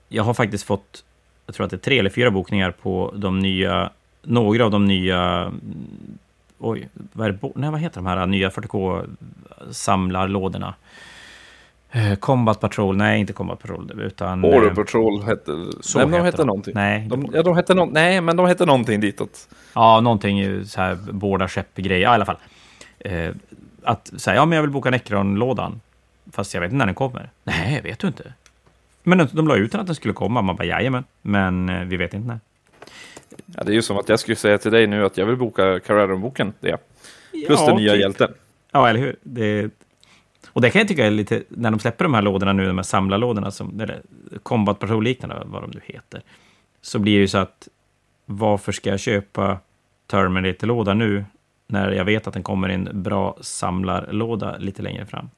Jag 0.09 0.23
har 0.23 0.33
faktiskt 0.33 0.63
fått, 0.63 1.03
jag 1.45 1.55
tror 1.55 1.65
att 1.65 1.69
det 1.69 1.75
är 1.75 1.79
tre 1.79 1.99
eller 1.99 2.09
fyra 2.09 2.31
bokningar 2.31 2.71
på 2.71 3.13
de 3.15 3.39
nya, 3.39 3.89
några 4.23 4.65
av 4.65 4.71
de 4.71 4.85
nya, 4.85 5.51
oj, 6.59 6.89
vad, 7.13 7.27
är 7.27 7.31
det, 7.31 7.51
nej, 7.55 7.71
vad 7.71 7.79
heter 7.79 7.95
de 7.95 8.05
här 8.05 8.27
nya 8.27 8.49
40K-samlarlådorna? 8.49 10.73
Eh, 11.91 12.15
Combat 12.15 12.59
Patrol, 12.59 12.97
nej 12.97 13.19
inte 13.19 13.33
Combat 13.33 13.59
Patrol, 13.59 14.01
utan... 14.01 14.45
Oro 14.45 14.67
eh, 14.67 14.73
Patrol 14.73 15.23
hette, 15.23 15.51
så 15.81 15.97
nej, 15.97 16.07
men 16.07 16.11
de 16.11 16.17
heter 16.17 16.23
hette 16.23 16.37
de. 16.37 16.47
någonting. 16.47 16.73
Nej, 16.75 17.07
De, 17.09 17.29
ja, 17.33 17.43
de 17.43 17.55
hette 17.55 17.73
no, 17.73 17.85
nej, 17.91 18.21
men 18.21 18.37
de 18.37 18.45
hette 18.45 18.65
någonting 18.65 18.99
ditåt. 18.99 19.47
Ja, 19.73 20.01
någonting 20.01 20.65
så 20.65 20.81
här 20.81 20.97
båda 21.11 21.47
skepp-grej, 21.47 21.99
ja, 21.99 22.11
i 22.11 22.15
alla 22.15 22.25
fall. 22.25 22.37
Eh, 22.99 23.31
att 23.83 24.11
säga, 24.17 24.35
ja 24.35 24.45
men 24.45 24.55
jag 24.55 24.61
vill 24.63 24.71
boka 24.71 24.89
Necron-lådan, 24.89 25.81
fast 26.31 26.53
jag 26.53 26.61
vet 26.61 26.67
inte 26.67 26.77
när 26.77 26.85
den 26.85 26.95
kommer. 26.95 27.29
Nej, 27.43 27.81
vet 27.83 27.99
du 27.99 28.07
inte. 28.07 28.33
Men 29.03 29.29
de, 29.31 29.47
la 29.47 29.55
ut 29.55 29.71
den 29.71 29.81
att 29.81 29.87
den 29.87 29.95
skulle 29.95 30.13
komma, 30.13 30.41
man 30.41 30.55
bara 30.55 30.65
jajamän, 30.65 31.03
men 31.21 31.69
eh, 31.69 31.83
vi 31.83 31.97
vet 31.97 32.13
inte 32.13 32.27
när. 32.27 32.39
Ja, 33.45 33.63
det 33.63 33.71
är 33.71 33.73
ju 33.73 33.81
som 33.81 33.97
att 33.97 34.09
jag 34.09 34.19
skulle 34.19 34.35
säga 34.35 34.57
till 34.57 34.71
dig 34.71 34.87
nu 34.87 35.05
att 35.05 35.17
jag 35.17 35.25
vill 35.25 35.35
boka 35.35 35.79
det. 36.59 36.77
Plus 37.47 37.65
den 37.65 37.75
nya 37.75 37.91
typ. 37.91 38.01
hjälten. 38.01 38.33
Ja, 38.71 38.89
eller 38.89 38.99
hur? 38.99 39.15
Det, 39.23 39.69
och 40.47 40.61
det 40.61 40.69
kan 40.69 40.79
jag 40.79 40.87
tycka 40.87 41.05
är 41.05 41.11
lite, 41.11 41.43
när 41.49 41.71
de 41.71 41.79
släpper 41.79 42.05
de 42.05 42.13
här 42.13 42.21
lådorna 42.21 42.53
nu, 42.53 42.65
de 42.65 42.77
här 42.77 42.83
samlarlådorna, 42.83 43.51
som, 43.51 43.79
eller 43.81 44.01
Combat 44.43 44.79
Patrol-liknande, 44.79 45.43
vad 45.45 45.61
de 45.61 45.71
nu 45.71 45.81
heter, 45.83 46.21
så 46.81 46.99
blir 46.99 47.13
det 47.13 47.21
ju 47.21 47.27
så 47.27 47.37
att 47.37 47.67
varför 48.25 48.71
ska 48.71 48.89
jag 48.89 48.99
köpa 48.99 49.59
Terminator-låda 50.07 50.93
nu, 50.93 51.25
när 51.67 51.91
jag 51.91 52.05
vet 52.05 52.27
att 52.27 52.33
den 52.33 52.43
kommer 52.43 52.69
i 52.69 52.73
en 52.73 52.89
bra 52.93 53.37
samlarlåda 53.41 54.57
lite 54.57 54.81
längre 54.81 55.05
fram? 55.05 55.29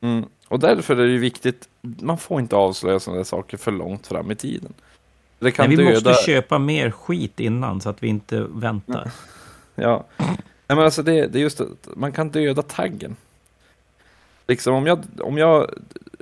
Mm. 0.00 0.24
Och 0.50 0.60
därför 0.60 0.96
är 0.96 1.06
det 1.06 1.12
ju 1.12 1.18
viktigt, 1.18 1.68
man 1.80 2.18
får 2.18 2.40
inte 2.40 2.56
avslöja 2.56 3.00
sådana 3.00 3.24
saker 3.24 3.56
för 3.56 3.72
långt 3.72 4.06
fram 4.06 4.30
i 4.30 4.34
tiden. 4.34 4.72
Det 5.38 5.50
kan 5.50 5.68
Nej, 5.68 5.76
vi 5.76 5.84
döda... 5.84 6.10
måste 6.10 6.24
köpa 6.26 6.58
mer 6.58 6.90
skit 6.90 7.40
innan, 7.40 7.80
så 7.80 7.88
att 7.88 8.02
vi 8.02 8.08
inte 8.08 8.40
väntar. 8.40 9.10
Ja. 9.74 10.04
Nej, 10.16 10.36
men 10.66 10.78
alltså 10.78 11.02
det, 11.02 11.26
det 11.26 11.38
är 11.38 11.42
just 11.42 11.60
att 11.60 11.88
man 11.96 12.12
kan 12.12 12.30
döda 12.30 12.62
taggen. 12.62 13.16
Liksom 14.46 14.74
om 14.74 14.86
jag, 14.86 15.04
om 15.20 15.38
jag 15.38 15.70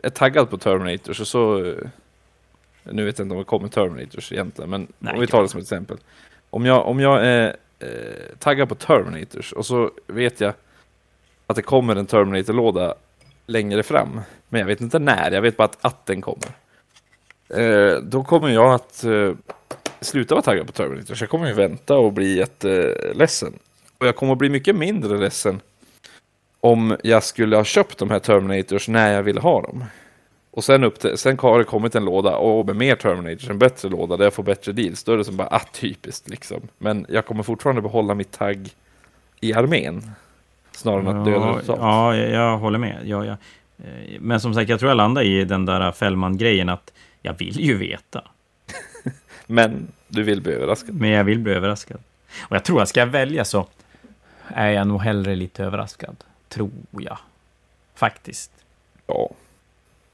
är 0.02 0.10
taggad 0.10 0.50
på 0.50 0.58
Terminator 0.58 1.12
så, 1.12 1.24
så 1.24 1.74
nu 2.82 3.04
vet 3.04 3.18
jag 3.18 3.24
inte 3.24 3.34
om 3.34 3.38
det 3.38 3.44
kommer 3.44 3.68
Terminators 3.68 4.32
egentligen, 4.32 4.70
men 4.70 4.86
Nej, 4.98 5.14
om 5.14 5.20
vi 5.20 5.26
tar 5.26 5.42
det 5.42 5.48
som 5.48 5.58
ett 5.58 5.64
exempel. 5.64 5.96
Om 6.50 6.66
jag, 6.66 6.86
om 6.86 7.00
jag 7.00 7.26
är 7.26 7.56
eh, 7.78 7.88
taggad 8.38 8.68
på 8.68 8.74
Terminators 8.74 9.52
och 9.52 9.66
så 9.66 9.90
vet 10.06 10.40
jag 10.40 10.52
att 11.46 11.56
det 11.56 11.62
kommer 11.62 11.96
en 11.96 12.06
Terminator-låda 12.06 12.94
längre 13.48 13.82
fram, 13.82 14.20
men 14.48 14.60
jag 14.60 14.66
vet 14.66 14.80
inte 14.80 14.98
när, 14.98 15.30
jag 15.30 15.42
vet 15.42 15.56
bara 15.56 15.64
att, 15.64 15.78
att 15.80 16.06
den 16.06 16.20
kommer. 16.20 16.48
Eh, 17.48 17.96
då 18.02 18.24
kommer 18.24 18.48
jag 18.48 18.74
att 18.74 19.04
eh, 19.04 19.32
sluta 20.00 20.34
vara 20.34 20.42
taggad 20.42 20.66
på 20.66 20.72
Terminator, 20.72 21.14
så 21.14 21.22
jag 21.22 21.30
kommer 21.30 21.46
ju 21.46 21.54
vänta 21.54 21.96
och 21.96 22.12
bli 22.12 22.36
jätteledsen. 22.36 23.58
Och 23.98 24.06
jag 24.06 24.16
kommer 24.16 24.32
att 24.32 24.38
bli 24.38 24.48
mycket 24.48 24.76
mindre 24.76 25.18
ledsen 25.18 25.60
om 26.60 26.96
jag 27.02 27.22
skulle 27.22 27.56
ha 27.56 27.64
köpt 27.64 27.98
de 27.98 28.10
här 28.10 28.18
Terminators 28.18 28.88
när 28.88 29.12
jag 29.12 29.22
ville 29.22 29.40
ha 29.40 29.62
dem. 29.62 29.84
Och 30.50 30.64
sen, 30.64 30.84
upp 30.84 31.00
till, 31.00 31.18
sen 31.18 31.38
har 31.38 31.58
det 31.58 31.64
kommit 31.64 31.94
en 31.94 32.04
låda 32.04 32.36
och 32.36 32.66
med 32.66 32.76
mer 32.76 32.96
Terminators, 32.96 33.50
en 33.50 33.58
bättre 33.58 33.88
låda 33.88 34.16
där 34.16 34.24
jag 34.24 34.34
får 34.34 34.42
bättre 34.42 34.72
deals. 34.72 35.04
Då 35.04 35.12
är 35.12 35.16
det 35.16 35.24
som 35.24 35.36
bara 35.36 35.48
atypiskt 35.48 36.28
liksom. 36.28 36.68
Men 36.78 37.06
jag 37.08 37.26
kommer 37.26 37.42
fortfarande 37.42 37.82
behålla 37.82 38.14
mitt 38.14 38.32
tagg 38.32 38.70
i 39.40 39.52
armén. 39.52 40.10
Snarare 40.78 41.00
än 41.00 41.16
att 41.16 41.24
döda 41.24 41.36
Ja, 41.46 41.60
totalt. 41.60 41.80
ja, 41.80 42.16
jag, 42.16 42.58
håller 42.58 42.78
med. 42.78 42.96
Ja, 43.04 43.24
ja. 43.24 43.36
Eh, 43.84 44.20
Men 44.20 44.40
som 44.40 44.54
sagt, 44.54 44.70
jag 44.70 44.80
tror 44.80 44.90
jag 44.90 44.96
landar 44.96 45.22
i 45.22 45.44
den 45.44 45.66
där 45.66 45.92
Fällman-grejen 45.92 46.68
att 46.68 46.92
jag 47.22 47.38
vill 47.38 47.60
ju 47.60 47.76
veta. 47.76 48.22
Men 49.46 49.88
du 50.08 50.22
vill 50.22 50.40
bli 50.42 50.52
överraskad. 50.52 50.94
Men 50.94 51.10
jag 51.10 51.24
vill 51.24 51.38
bli 51.38 51.52
överraskad. 51.52 52.00
Och 52.40 52.56
jag 52.56 52.64
tror 52.64 52.82
att 52.82 52.88
ska 52.88 53.00
jag 53.00 53.06
välja 53.06 53.44
så 53.44 53.66
är 54.48 54.68
jag 54.70 54.86
nog 54.86 55.00
hellre 55.02 55.34
lite 55.36 55.64
överraskad. 55.64 56.16
Tror 56.48 56.70
jag. 56.98 57.18
Faktiskt. 57.94 58.50
Ja. 59.06 59.28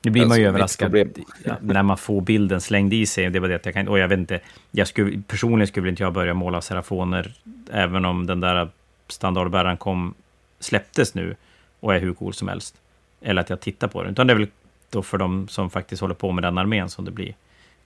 Nu 0.02 0.10
blir 0.10 0.22
man 0.22 0.30
Alltså, 0.30 0.40
ju 0.40 0.44
mitt 0.44 0.48
överraskad 0.48 1.56
när 1.74 1.82
man 1.82 1.96
får 1.96 2.20
bilden 2.20 2.60
slängd 2.60 2.92
i 2.92 3.06
sig. 3.06 3.30
Det 3.30 3.40
var 3.40 3.48
det 3.48 3.54
att 3.54 3.64
jag 3.64 3.74
kan 3.74 3.88
Och 3.88 3.98
jag 3.98 4.08
vet 4.08 4.18
inte. 4.18 4.40
Jag 4.70 4.88
skulle, 4.88 5.22
personligen 5.26 5.66
skulle 5.66 5.88
inte 5.88 6.02
jag 6.02 6.12
börja 6.12 6.34
måla 6.34 6.60
serafoner. 6.60 7.32
Även 7.72 8.04
om 8.04 8.26
den 8.26 8.40
där 8.40 8.68
standardbäraren 9.08 9.76
kom, 9.76 10.14
släpptes 10.60 11.14
nu 11.14 11.36
och 11.80 11.94
är 11.94 12.00
hur 12.00 12.14
cool 12.14 12.34
som 12.34 12.48
helst. 12.48 12.74
Eller 13.20 13.40
att 13.42 13.50
jag 13.50 13.60
tittar 13.60 13.88
på 13.88 14.02
den. 14.02 14.12
Utan 14.12 14.26
det 14.26 14.32
är 14.32 14.36
väl 14.38 14.48
då 14.90 15.02
för 15.02 15.18
de 15.18 15.48
som 15.48 15.70
faktiskt 15.70 16.00
håller 16.02 16.14
på 16.14 16.32
med 16.32 16.44
den 16.44 16.58
armén 16.58 16.88
som 16.88 17.04
det 17.04 17.10
blir, 17.10 17.34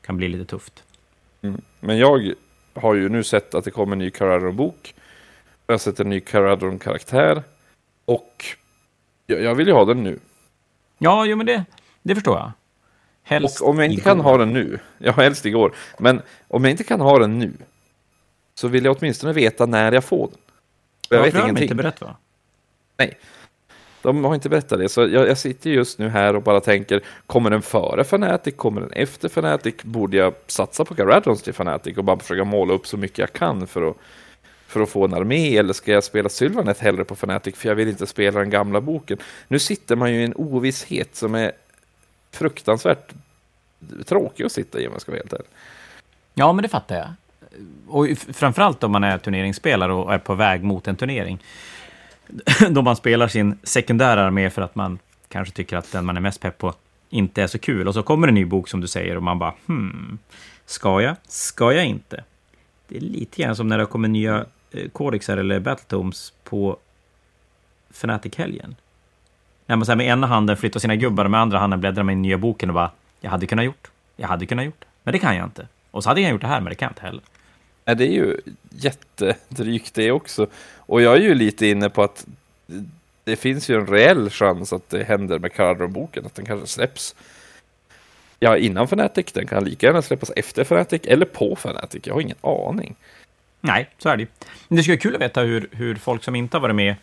kan 0.01 0.17
bli 0.17 0.29
lite 0.29 0.45
tufft. 0.45 0.83
Mm. 1.43 1.61
Men 1.81 1.99
jag 1.99 2.33
har 2.75 2.95
ju 2.95 3.09
nu 3.09 3.25
sett 3.25 3.55
att 3.55 3.65
det 3.65 3.71
kommer 3.71 3.93
en 3.93 3.99
ny 3.99 4.11
Caradron-bok. 4.11 4.95
Jag 5.67 5.73
har 5.73 5.79
sett 5.79 6.01
en 6.01 6.09
ny 6.09 6.21
Caradron-karaktär. 6.21 7.43
Och 8.05 8.45
jag, 9.27 9.43
jag 9.43 9.55
vill 9.55 9.67
ju 9.67 9.73
ha 9.73 9.85
den 9.85 10.03
nu. 10.05 10.19
Ja, 10.99 11.27
jo, 11.27 11.37
men 11.37 11.47
det, 11.47 11.65
det 12.03 12.15
förstår 12.15 12.39
jag. 12.39 12.53
Helst 13.23 13.61
Och 13.61 13.69
om 13.69 13.79
jag 13.79 13.87
inte 13.87 14.01
igår. 14.01 14.11
kan 14.11 14.21
ha 14.21 14.37
den 14.39 14.53
nu, 14.53 14.79
har 15.05 15.23
helst 15.23 15.47
igår, 15.47 15.75
men 15.99 16.23
om 16.49 16.65
jag 16.65 16.71
inte 16.71 16.85
kan 16.85 17.01
ha 17.01 17.19
den 17.19 17.39
nu, 17.39 17.53
så 18.55 18.69
vill 18.69 18.85
jag 18.85 18.97
åtminstone 18.99 19.33
veta 19.33 19.67
när 19.67 19.93
jag 19.93 20.05
får 20.05 20.29
den. 20.29 20.39
Jag 21.09 21.19
Ja, 21.19 21.23
vet 21.23 21.35
har 21.35 21.41
de 21.41 21.45
ingenting. 21.47 21.63
inte 21.65 21.75
berättat 21.75 22.17
Nej, 22.99 23.19
De 24.03 24.25
har 24.25 24.35
inte 24.35 24.49
berättat 24.49 24.79
det, 24.79 24.89
så 24.89 25.01
jag, 25.01 25.29
jag 25.29 25.39
sitter 25.39 25.71
just 25.71 25.99
nu 25.99 26.09
här 26.09 26.37
och 26.37 26.43
bara 26.43 26.61
tänker, 26.61 27.01
kommer 27.27 27.51
den 27.51 27.63
före 27.63 28.01
Fnatic, 28.01 28.55
kommer 28.57 28.81
den 28.81 28.93
efter 28.93 29.29
Fnatic? 29.29 29.75
Borde 29.83 30.17
jag 30.17 30.35
satsa 30.47 30.85
på 30.85 30.95
Caradrons 30.95 31.43
till 31.43 31.53
Fnatic 31.53 31.97
och 31.97 32.05
bara 32.05 32.19
försöka 32.19 32.45
måla 32.45 32.75
upp 32.75 32.87
så 32.87 32.97
mycket 32.97 33.19
jag 33.19 33.33
kan 33.33 33.67
för 33.67 33.91
att, 33.91 33.97
för 34.67 34.81
att 34.81 34.89
få 34.89 35.05
en 35.05 35.15
armé? 35.15 35.57
Eller 35.57 35.73
ska 35.73 35.93
jag 35.93 36.05
spela 36.05 36.29
Sylvanet 36.29 36.79
hellre 36.79 37.05
på 37.05 37.15
Fnatic, 37.15 37.57
för 37.57 37.69
jag 37.69 37.77
vill 37.77 37.89
inte 37.89 38.07
spela 38.07 38.41
den 38.41 38.51
gamla 38.51 38.81
boken? 38.81 39.19
Nu 39.49 39.59
sitter 39.59 39.97
man 39.97 40.13
ju 40.15 40.21
i 40.21 40.25
en 40.25 40.35
ovisshet 40.37 41.17
som 41.17 41.35
är 41.35 41.53
fruktansvärt 42.31 43.13
tråkig 44.05 44.45
att 44.45 44.53
sitta 44.53 44.81
i 44.81 44.87
om 44.87 44.93
jag 44.93 45.01
ska 45.01 45.13
vara 45.13 45.21
helt 45.21 45.33
ärlig. 45.33 45.49
Ja, 46.35 46.53
men 46.53 46.63
det 46.63 46.69
fattar 46.69 46.97
jag. 46.97 47.09
Och 47.89 48.07
framförallt 48.33 48.85
om 48.85 48.93
man 48.93 49.05
är 49.05 49.19
turneringsspelare 49.19 49.93
och 49.93 50.15
är 50.15 50.19
på 50.19 50.35
väg 50.35 50.63
mot 50.63 50.89
en 50.89 50.97
turnering. 50.97 51.39
Då 52.71 52.83
man 52.83 52.97
spelar 52.97 53.29
sin 53.29 53.59
sekundära 53.63 54.25
armé 54.27 54.51
för 54.51 54.63
att 54.63 54.75
man 54.75 54.99
kanske 55.29 55.55
tycker 55.55 55.77
att 55.77 55.93
den 55.93 56.05
man 56.05 56.17
är 56.17 56.21
mest 56.21 56.41
pepp 56.41 56.59
på 56.59 56.75
inte 57.11 57.43
är 57.43 57.47
så 57.47 57.59
kul. 57.59 57.89
Och 57.89 57.95
så 57.95 58.03
kommer 58.03 58.29
en 58.29 58.35
ny 58.35 58.45
bok 58.45 58.69
som 58.69 58.81
du 58.81 58.87
säger 58.87 59.17
och 59.17 59.23
man 59.23 59.39
bara 59.39 59.55
hmm, 59.67 60.19
ska 60.67 61.03
jag? 61.03 61.17
Ska 61.27 61.73
jag 61.73 61.87
inte? 61.87 62.25
Det 62.89 62.97
är 62.97 63.01
lite 63.01 63.43
grann 63.43 63.57
som 63.57 63.69
när 63.69 63.79
det 63.79 63.87
kommer 63.87 64.09
nya 64.09 64.47
eh, 64.71 64.89
kodexar 64.89 65.37
eller 65.37 65.61
battletomes 65.61 66.33
på 66.45 66.77
Fnatic-helgen. 67.91 68.75
När 69.67 69.77
man 69.77 69.87
så 69.87 69.93
här 69.93 69.97
med 69.97 70.07
ena 70.07 70.27
handen 70.27 70.57
flyttar 70.57 70.81
sina 70.81 70.97
gubbar 70.97 71.25
och 71.25 71.31
med 71.31 71.41
andra 71.41 71.59
handen 71.59 71.81
bläddrar 71.81 72.03
man 72.03 72.13
i 72.13 72.15
den 72.15 72.23
nya 72.23 72.39
boken 72.39 72.71
och 72.71 72.75
bara 72.75 72.91
jag 73.21 73.31
hade 73.31 73.47
kunnat 73.47 73.65
gjort, 73.65 73.91
jag 74.17 74.29
hade 74.29 74.47
kunnat 74.47 74.65
gjort, 74.65 74.85
men 75.03 75.13
det 75.13 75.19
kan 75.19 75.37
jag 75.37 75.47
inte. 75.47 75.69
Och 75.91 76.03
så 76.03 76.11
hade 76.11 76.21
jag 76.21 76.31
gjort 76.31 76.41
det 76.41 76.47
här, 76.47 76.61
men 76.61 76.71
det 76.71 76.75
kan 76.75 76.87
jag 76.87 76.91
inte 76.91 77.03
heller. 77.03 77.23
Nej, 77.89 77.97
det 77.97 78.05
är 78.05 78.13
ju 78.13 78.37
jättedrygt 78.71 79.95
det 79.95 80.11
också. 80.11 80.47
Och 80.77 81.03
jag 81.03 81.17
är 81.17 81.21
ju 81.21 81.35
lite 81.35 81.67
inne 81.67 81.91
på 81.91 82.03
att 82.03 82.27
det 83.25 83.37
finns 83.37 83.71
ju 83.71 83.75
en 83.75 83.87
reell 83.87 84.31
chans 84.31 84.73
att 84.73 84.91
det 84.91 85.05
händer 85.05 85.39
med 85.39 85.53
Caradron-boken, 85.53 86.27
att 86.27 86.35
den 86.35 86.45
kanske 86.45 86.67
släpps 86.67 87.15
ja, 88.41 88.57
innan 88.57 88.85
Fnatic, 88.85 89.33
den 89.33 89.47
kan 89.47 89.65
lika 89.65 89.87
gärna 89.87 90.03
släppas 90.03 90.31
efter 90.37 90.63
Fnatic 90.63 91.03
eller 91.05 91.27
på 91.27 91.53
Fnatic, 91.53 92.01
jag 92.05 92.15
har 92.15 92.21
ingen 92.21 92.37
aning. 92.41 92.95
Nej, 93.61 93.89
så 93.99 94.09
är 94.09 94.17
det 94.17 94.23
ju. 94.23 94.29
Men 94.69 94.77
det 94.77 94.83
skulle 94.83 94.97
vara 94.97 95.03
kul 95.03 95.15
att 95.15 95.21
veta 95.21 95.41
hur, 95.41 95.69
hur 95.73 95.95
folk 95.95 96.25
som 96.25 96.35
inte 96.35 96.57
har 96.57 96.63
varit 96.63 96.77
med 96.77 96.95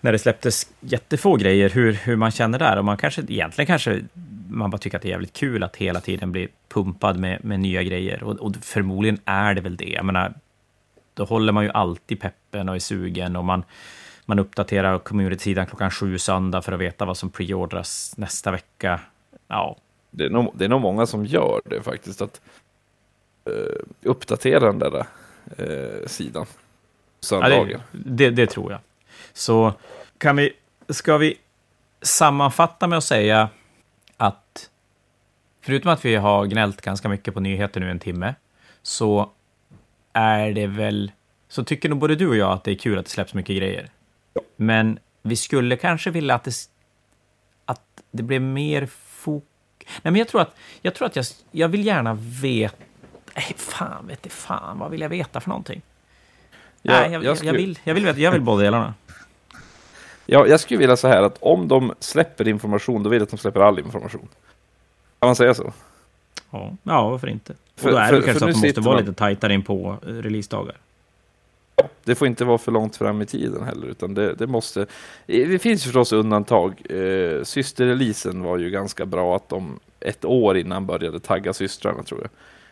när 0.00 0.12
det 0.12 0.18
släpptes 0.18 0.66
jättefå 0.80 1.36
grejer, 1.36 1.70
hur, 1.70 1.92
hur 1.92 2.16
man 2.16 2.30
känner 2.30 2.58
där. 2.58 2.76
Och 2.76 2.84
man 2.84 2.96
kanske 2.96 3.20
egentligen 3.20 3.66
kanske 3.66 4.00
man 4.48 4.70
bara 4.70 4.78
tycker 4.78 4.96
att 4.96 5.02
det 5.02 5.08
är 5.08 5.10
jävligt 5.10 5.32
kul 5.32 5.62
att 5.62 5.76
hela 5.76 6.00
tiden 6.00 6.32
bli 6.32 6.48
pumpad 6.68 7.18
med, 7.18 7.44
med 7.44 7.60
nya 7.60 7.82
grejer. 7.82 8.22
Och, 8.22 8.36
och 8.36 8.56
förmodligen 8.62 9.18
är 9.24 9.54
det 9.54 9.60
väl 9.60 9.76
det. 9.76 9.88
Jag 9.88 10.04
menar, 10.04 10.34
då 11.14 11.24
håller 11.24 11.52
man 11.52 11.64
ju 11.64 11.70
alltid 11.70 12.20
peppen 12.20 12.68
och 12.68 12.74
är 12.74 12.78
sugen 12.78 13.36
och 13.36 13.44
man, 13.44 13.64
man 14.24 14.38
uppdaterar 14.38 14.98
community-sidan 14.98 15.66
klockan 15.66 15.90
sju 15.90 16.18
söndag 16.18 16.62
för 16.62 16.72
att 16.72 16.80
veta 16.80 17.04
vad 17.04 17.16
som 17.16 17.30
preordras 17.30 18.14
nästa 18.16 18.50
vecka. 18.50 19.00
Ja, 19.48 19.76
Det 20.10 20.24
är 20.24 20.30
nog, 20.30 20.52
det 20.54 20.64
är 20.64 20.68
nog 20.68 20.80
många 20.80 21.06
som 21.06 21.26
gör 21.26 21.60
det 21.64 21.82
faktiskt, 21.82 22.22
att 22.22 22.40
uh, 23.48 23.82
uppdatera 24.02 24.72
den 24.72 24.78
där 24.78 25.06
eh, 25.56 26.06
sidan. 26.06 26.46
Ja, 26.48 26.62
Söndagen. 27.20 27.80
det, 27.92 28.10
det, 28.10 28.30
det 28.30 28.46
tror 28.46 28.72
jag. 28.72 28.80
Så 29.32 29.72
kan 30.18 30.36
vi, 30.36 30.52
ska 30.88 31.18
vi 31.18 31.38
sammanfatta 32.02 32.86
med 32.86 32.98
att 32.98 33.04
säga 33.04 33.48
förutom 35.66 35.92
att 35.92 36.04
vi 36.04 36.14
har 36.16 36.46
gnällt 36.46 36.80
ganska 36.80 37.08
mycket 37.08 37.34
på 37.34 37.40
nyheter 37.40 37.80
nu 37.80 37.90
en 37.90 37.98
timme, 37.98 38.34
så 38.82 39.30
är 40.12 40.52
det 40.52 40.66
väl, 40.66 41.12
så 41.48 41.64
tycker 41.64 41.88
nog 41.88 41.98
både 41.98 42.14
du 42.16 42.28
och 42.28 42.36
jag 42.36 42.52
att 42.52 42.64
det 42.64 42.70
är 42.70 42.74
kul 42.74 42.98
att 42.98 43.04
det 43.04 43.10
släpps 43.10 43.34
mycket 43.34 43.56
grejer. 43.56 43.90
Men 44.56 44.98
vi 45.22 45.36
skulle 45.36 45.76
kanske 45.76 46.10
vilja 46.10 46.34
att 46.34 46.44
det, 46.44 46.52
att 47.64 47.82
det 48.10 48.22
blev 48.22 48.42
mer 48.42 48.86
fok... 48.86 49.44
Nej, 49.78 50.12
men 50.12 50.16
jag 50.16 50.28
tror 50.28 50.40
att 50.40 50.56
jag, 50.82 50.94
tror 50.94 51.06
att 51.06 51.16
jag, 51.16 51.24
jag 51.50 51.68
vill 51.68 51.86
gärna 51.86 52.14
veta... 52.20 52.76
Nej, 53.34 53.54
fan 53.56 54.06
vet 54.06 54.22
det 54.22 54.30
fan, 54.30 54.78
vad 54.78 54.90
vill 54.90 55.00
jag 55.00 55.08
veta 55.08 55.40
för 55.40 55.48
någonting? 55.48 55.82
Ja, 56.82 56.92
Nej, 56.92 57.02
jag, 57.02 57.10
jag 57.12 57.16
jag, 57.24 57.30
jag, 57.30 57.36
skulle- 57.38 57.52
vill, 57.52 57.78
jag, 57.84 57.94
vill, 57.94 58.04
veta- 58.04 58.20
jag 58.20 58.32
vill 58.32 58.42
båda 58.42 58.62
delarna. 58.62 58.94
Ja, 60.26 60.46
jag 60.46 60.60
skulle 60.60 60.78
vilja 60.78 60.96
så 60.96 61.08
här 61.08 61.22
att 61.22 61.36
om 61.40 61.68
de 61.68 61.94
släpper 62.00 62.48
information, 62.48 63.02
då 63.02 63.10
vill 63.10 63.16
jag 63.20 63.22
att 63.24 63.30
de 63.30 63.36
släpper 63.38 63.60
all 63.60 63.78
information. 63.78 64.28
Kan 65.18 65.28
man 65.28 65.36
säga 65.36 65.54
så? 65.54 65.72
Ja, 66.50 66.76
ja 66.82 67.10
varför 67.10 67.28
inte? 67.28 67.54
För- 67.76 67.86
och 67.88 67.92
då 67.92 67.98
är 67.98 68.08
för- 68.08 68.16
det 68.16 68.22
kanske 68.22 68.44
att 68.44 68.52
de 68.54 68.66
måste 68.66 68.80
vara 68.80 68.94
man- 68.96 69.04
lite 69.04 69.18
tajtare 69.18 69.54
in 69.54 69.62
på 69.62 69.96
eh, 70.06 70.08
releasedagar. 70.08 70.76
Det 72.04 72.14
får 72.14 72.26
inte 72.28 72.44
vara 72.44 72.58
för 72.58 72.72
långt 72.72 72.96
fram 72.96 73.22
i 73.22 73.26
tiden 73.26 73.62
heller, 73.64 73.86
utan 73.86 74.14
det, 74.14 74.34
det 74.34 74.46
måste... 74.46 74.80
eh, 75.26 75.48
Det 75.48 75.58
finns 75.58 75.84
förstås 75.84 76.12
undantag. 76.12 76.90
Eh, 76.90 77.42
Systerreleasen 77.44 78.42
var 78.42 78.58
ju 78.58 78.70
ganska 78.70 79.06
bra 79.06 79.36
att 79.36 79.48
de 79.48 79.80
ett 80.00 80.24
år 80.24 80.56
innan 80.56 80.86
började 80.86 81.20
tagga 81.20 81.52
systrarna, 81.52 82.02
tror 82.02 82.20
jag. 82.20 82.30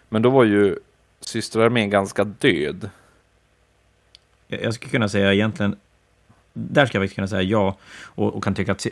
Men 0.08 0.22
då 0.22 0.30
var 0.30 0.44
ju 0.44 0.76
systerarmén 1.20 1.90
ganska 1.90 2.24
död. 2.24 2.90
Jag, 4.48 4.62
jag 4.62 4.74
skulle 4.74 4.90
kunna 4.90 5.08
säga 5.08 5.34
egentligen, 5.34 5.76
där 6.52 6.86
ska 6.86 6.96
jag 6.98 7.02
faktiskt 7.02 7.14
kunna 7.14 7.28
säga 7.28 7.42
ja, 7.42 7.76
och, 8.02 8.34
och 8.34 8.44
kan 8.44 8.54
tycka 8.54 8.72
att 8.72 8.86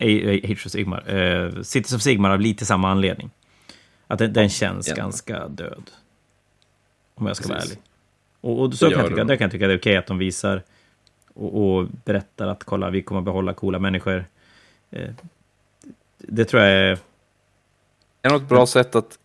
Age 0.00 0.66
of 0.66 0.72
Sigmar, 0.72 1.14
eh, 1.14 1.62
Cities 1.62 1.92
of 1.92 2.02
Sigmar 2.02 2.30
av 2.30 2.40
lite 2.40 2.66
samma 2.66 2.90
anledning. 2.90 3.30
Att 4.06 4.18
den, 4.18 4.32
den 4.32 4.48
känns 4.48 4.88
Ja. 4.88 4.94
ganska 4.94 5.48
död. 5.48 5.90
Om 7.14 7.26
jag 7.26 7.36
ska 7.36 7.48
vara 7.48 7.58
Precis. 7.58 7.72
ärlig. 7.72 7.82
Och, 8.40 8.60
och 8.60 8.74
så 8.74 8.84
Det 8.88 8.94
kan 8.94 9.00
jag 9.00 9.10
tycka, 9.10 9.26
kan 9.26 9.44
jag 9.44 9.50
tycka 9.50 9.66
det 9.66 9.72
är 9.72 9.78
okej 9.78 9.96
att 9.96 10.06
de 10.06 10.18
visar 10.18 10.62
och, 11.34 11.62
och 11.78 11.86
berättar 12.04 12.46
att 12.46 12.64
kolla, 12.64 12.90
vi 12.90 13.02
kommer 13.02 13.20
behålla 13.20 13.54
coola 13.54 13.78
människor. 13.78 14.24
Eh, 14.90 15.10
det 16.18 16.44
tror 16.44 16.62
jag 16.62 16.72
är... 16.72 16.98
Är 18.22 18.30
något 18.30 18.48
bra 18.48 18.66
sätt 18.66 18.94
att 18.94 19.18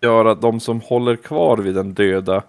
göra 0.00 0.34
de 0.34 0.60
som 0.60 0.80
håller 0.80 1.16
kvar 1.16 1.56
vid 1.56 1.74
den 1.74 1.94
döda 1.94 2.42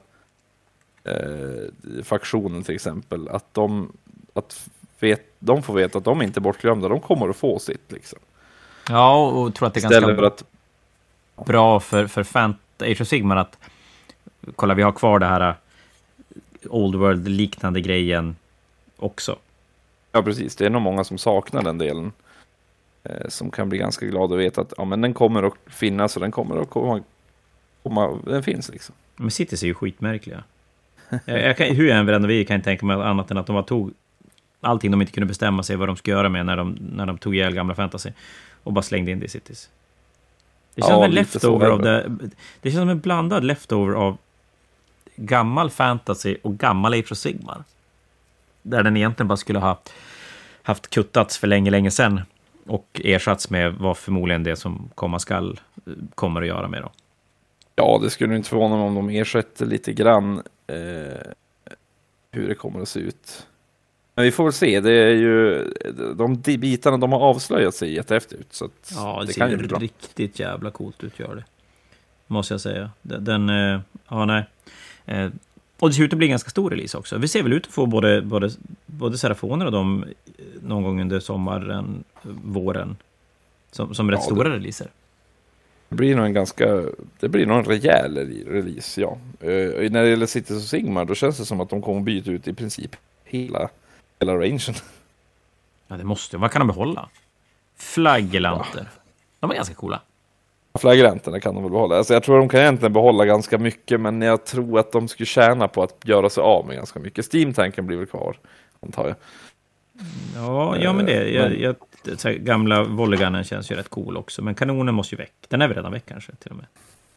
eh, 1.04 2.04
faktionen 2.04 2.64
till 2.64 2.76
exempel, 2.76 3.28
att 3.30 3.54
de, 3.54 3.92
att 4.34 4.70
vet, 5.00 5.22
de 5.40 5.64
får 5.64 5.74
veta 5.74 5.98
att 5.98 6.04
de 6.04 6.22
inte 6.22 6.40
är 6.40 6.42
bortglömda, 6.42 6.88
de 6.88 7.00
kommer 7.00 7.30
att 7.30 7.36
få 7.36 7.60
sitt 7.60 7.92
liksom. 7.92 8.20
Ja, 8.90 9.28
och 9.28 9.56
tror 9.56 9.68
att 9.68 9.74
det 9.74 9.80
är 9.80 9.82
Istället 9.82 10.18
ganska 10.18 10.28
att 10.28 11.46
bra 11.46 11.80
för, 11.80 12.08
för 12.08 12.24
fan, 12.24 12.56
Age 12.80 13.02
of 13.02 13.08
Sigmar 13.08 13.36
att 13.36 13.58
kolla, 14.56 14.74
vi 14.74 14.84
har 14.84 14.92
kvar 14.92 15.20
det 15.20 15.26
här 15.26 15.50
uh, 15.50 15.56
Old 16.70 16.96
World-liknande 16.96 17.82
grejen 17.82 18.36
också. 18.98 19.36
Ja, 20.12 20.22
precis. 20.22 20.56
Det 20.56 20.66
är 20.66 20.70
nog 20.70 20.82
många 20.82 21.04
som 21.04 21.18
saknar 21.18 21.64
den 21.64 21.78
delen. 21.78 22.12
Eh, 23.04 23.28
som 23.28 23.52
kan 23.52 23.70
bli 23.70 23.78
ganska 23.78 24.06
glada 24.06 24.36
att 24.36 24.42
veta 24.42 24.62
att 24.62 24.74
ja, 24.78 24.86
men 24.86 25.02
den 25.02 25.14
kommer 25.14 25.44
att 25.44 25.54
finnas 25.68 26.16
och 26.16 26.22
den 26.22 26.32
kommer 26.32 26.62
att 26.62 26.70
komma. 26.70 27.04
komma 27.84 28.20
den 28.26 28.44
finns 28.44 28.70
liksom. 28.70 28.96
Men 29.16 29.32
Cities 29.32 29.64
är 29.64 29.68
ju 29.68 29.74
skitmärkliga. 29.74 30.44
Jag, 31.26 31.42
jag 31.42 31.58
kan, 31.58 31.68
hur 31.76 31.88
jag 31.88 31.98
än 31.98 32.06
vänder 32.06 32.30
vi 32.30 32.46
kan 32.46 32.54
jag 32.54 32.58
inte 32.58 32.66
tänka 32.66 32.86
mig 32.86 32.96
annat 32.96 33.32
än 33.32 33.38
att 33.38 33.46
de 33.46 33.56
var 33.56 33.64
tog 33.64 33.94
allting 34.62 34.92
de 34.92 35.02
inte 35.02 35.14
kunde 35.14 35.28
bestämma 35.28 35.64
sig 35.64 35.76
vad 35.76 35.90
de 35.90 35.96
skulle 35.98 36.16
göra 36.16 36.30
med 36.30 36.46
när 36.46 36.58
de, 36.58 36.78
när 36.82 37.06
de 37.06 37.18
tog 37.18 37.36
ihjäl 37.36 37.54
gamla 37.54 37.76
fantasy 37.76 38.12
och 38.64 38.74
bara 38.74 38.82
slängde 38.82 39.12
in 39.12 39.20
det 39.20 39.26
i 39.26 39.30
Cities. 39.30 39.70
Det 40.76 40.82
känns 40.82 40.90
Ja, 40.90 40.96
som 40.96 41.04
en 41.04 41.12
leftover 41.12 41.68
av 41.70 41.82
det. 41.82 42.04
det. 42.10 42.30
Det 42.62 42.72
känns 42.72 42.82
som 42.82 42.90
en 42.90 43.00
blandad 43.00 43.44
leftover 43.44 43.94
av 43.94 44.18
gammal 45.16 45.70
fantasy 45.70 46.36
och 46.42 46.58
gammal 46.58 46.94
Age 46.94 47.12
of 47.12 47.18
Sigmar. 47.18 47.64
Där 48.62 48.84
den 48.84 48.98
egentligen 48.98 49.28
bara 49.28 49.38
skulle 49.38 49.60
ha 49.60 49.80
haft 50.64 50.90
kuttats 50.90 51.38
för 51.38 51.48
länge, 51.48 51.72
länge 51.72 51.92
sedan. 51.92 52.22
och 52.66 53.02
ersatts 53.04 53.50
med 53.50 53.74
vad 53.74 53.98
förmodligen 53.98 54.44
det 54.44 54.56
som 54.56 54.90
komma 54.96 55.20
skall 55.20 55.60
eh, 55.86 55.94
kommer 56.16 56.42
att 56.42 56.48
göra 56.48 56.68
med 56.68 56.82
dem. 56.82 56.92
Ja, 57.76 58.00
det 58.04 58.10
skulle 58.10 58.36
inte 58.36 58.50
förvåna 58.50 58.76
mig 58.76 58.86
om 58.86 58.96
de 58.96 59.10
ersätter 59.10 59.66
lite 59.66 59.94
grann 59.94 60.42
eh, 60.68 61.22
hur 62.32 62.48
det 62.48 62.56
kommer 62.56 62.82
att 62.82 62.90
se 62.90 63.00
ut. 63.00 63.48
Men 64.20 64.26
vi 64.26 64.32
får 64.32 64.44
väl 64.44 64.54
se. 64.54 64.80
Det 64.80 64.92
är 64.92 65.10
ju 65.16 65.66
de 66.16 66.36
bitarna 66.42 66.98
de 66.98 67.12
har 67.12 67.20
avslöjat 67.20 67.76
sig 67.76 67.94
jättehäftigt 67.94 68.42
ut. 68.42 68.48
Så 68.52 68.70
Ja, 68.96 69.18
det, 69.22 69.26
det 69.28 69.34
ser 69.34 69.40
kan 69.42 69.50
ju 69.50 69.54
ju 69.54 69.58
bli 69.60 69.68
bra. 69.68 69.80
riktigt 69.80 70.40
jävla 70.40 70.72
coolt 70.72 71.04
ut, 71.04 71.20
gör 71.20 71.36
det. 71.36 71.44
Måste 72.28 72.54
jag 72.54 72.62
säga. 72.62 72.92
Den, 73.02 73.24
den 73.26 73.50
eh, 73.50 73.80
ja 74.10 74.26
nej. 74.26 74.44
Eh, 75.06 75.30
och 75.80 75.90
det 75.90 75.94
ser 75.96 76.04
ut 76.04 76.14
att 76.14 76.18
bli 76.18 76.28
en 76.28 76.32
ganska 76.32 76.50
stor 76.50 76.70
release 76.70 76.98
också. 76.98 77.18
Vi 77.18 77.28
ser 77.28 77.44
väl 77.44 77.54
ut 77.54 77.66
att 77.68 77.74
få 77.74 77.86
både, 77.86 78.22
både, 78.22 78.50
både 78.86 79.18
Serafoner 79.18 79.66
och 79.66 79.72
dem 79.72 80.04
eh, 80.38 80.44
någon 80.64 80.84
gång 80.84 81.02
under 81.02 81.20
sommaren, 81.20 82.04
våren. 82.44 82.98
Som, 83.72 83.94
som 83.96 84.12
rätt 84.12 84.20
Ja, 84.24 84.30
det- 84.30 84.36
stora 84.36 84.56
releaser. 84.56 84.88
Det 85.90 85.96
blir 85.96 86.16
nog 86.16 86.26
en 86.26 86.34
ganska, 86.34 86.82
det 87.20 87.30
blir 87.30 87.46
nog 87.46 87.58
en 87.58 87.66
rejäl 87.66 88.18
release, 88.48 89.02
ja. 89.02 89.18
Eh, 89.40 89.92
när 89.92 90.04
det 90.04 90.10
gäller 90.10 90.26
Cities 90.26 90.58
och 90.58 90.70
Sigmar, 90.70 91.06
då 91.06 91.16
känns 91.16 91.38
det 91.38 91.46
som 91.46 91.62
att 91.62 91.70
de 91.70 91.82
kommer 91.82 92.02
byta 92.02 92.32
ut 92.32 92.48
i 92.48 92.54
princip 92.54 92.96
hela, 93.24 93.70
hela 94.20 94.36
rangen. 94.36 94.60
Ja, 95.88 95.98
det 95.98 96.04
måste 96.04 96.38
Vad 96.38 96.52
kan 96.52 96.60
de 96.60 96.68
behålla? 96.68 97.10
Flaggelanter. 97.78 98.90
De 99.40 99.52
är 99.52 99.56
ganska 99.56 99.76
coola. 99.76 100.02
Flagranterna 100.80 101.40
kan 101.40 101.56
de 101.56 101.64
väl 101.64 101.72
behålla. 101.72 101.98
Alltså 101.98 102.14
jag 102.14 102.24
tror 102.24 102.40
de 102.40 102.50
kan 102.50 102.60
egentligen 102.60 102.94
behålla 102.94 103.26
ganska 103.26 103.58
mycket, 103.58 104.02
men 104.02 104.22
jag 104.22 104.46
tror 104.46 104.80
att 104.80 104.92
de 104.92 105.08
skulle 105.08 105.28
tjäna 105.28 105.68
på 105.68 105.84
att 105.84 105.96
göra 106.04 106.30
sig 106.30 106.42
av 106.42 106.68
med 106.68 106.76
ganska 106.76 107.00
mycket. 107.00 107.34
Steam-tanken 107.34 107.88
blir 107.88 107.98
väl 107.98 108.06
kvar, 108.06 108.38
antar 108.80 109.08
jag. 109.08 109.16
Ja, 110.36 110.78
ja 110.78 110.94
men 110.94 111.06
det. 111.06 111.30
Jag, 111.30 111.50
men- 111.50 111.62
jag, 111.62 111.76
så 112.20 112.28
här, 112.28 112.36
gamla 112.36 112.84
volleygunnen 112.84 113.44
känns 113.44 113.72
ju 113.72 113.76
rätt 113.76 113.90
cool 113.90 114.18
också. 114.18 114.42
Men 114.42 114.56
kanonen 114.56 114.96
måste 114.96 115.16
ju 115.16 115.18
väck. 115.18 115.34
Den 115.48 115.62
är 115.62 115.68
väl 115.68 115.78
redan 115.78 115.92
väck 115.92 116.06
kanske, 116.06 116.36
till 116.36 116.52
och 116.52 116.58
med. 116.58 116.66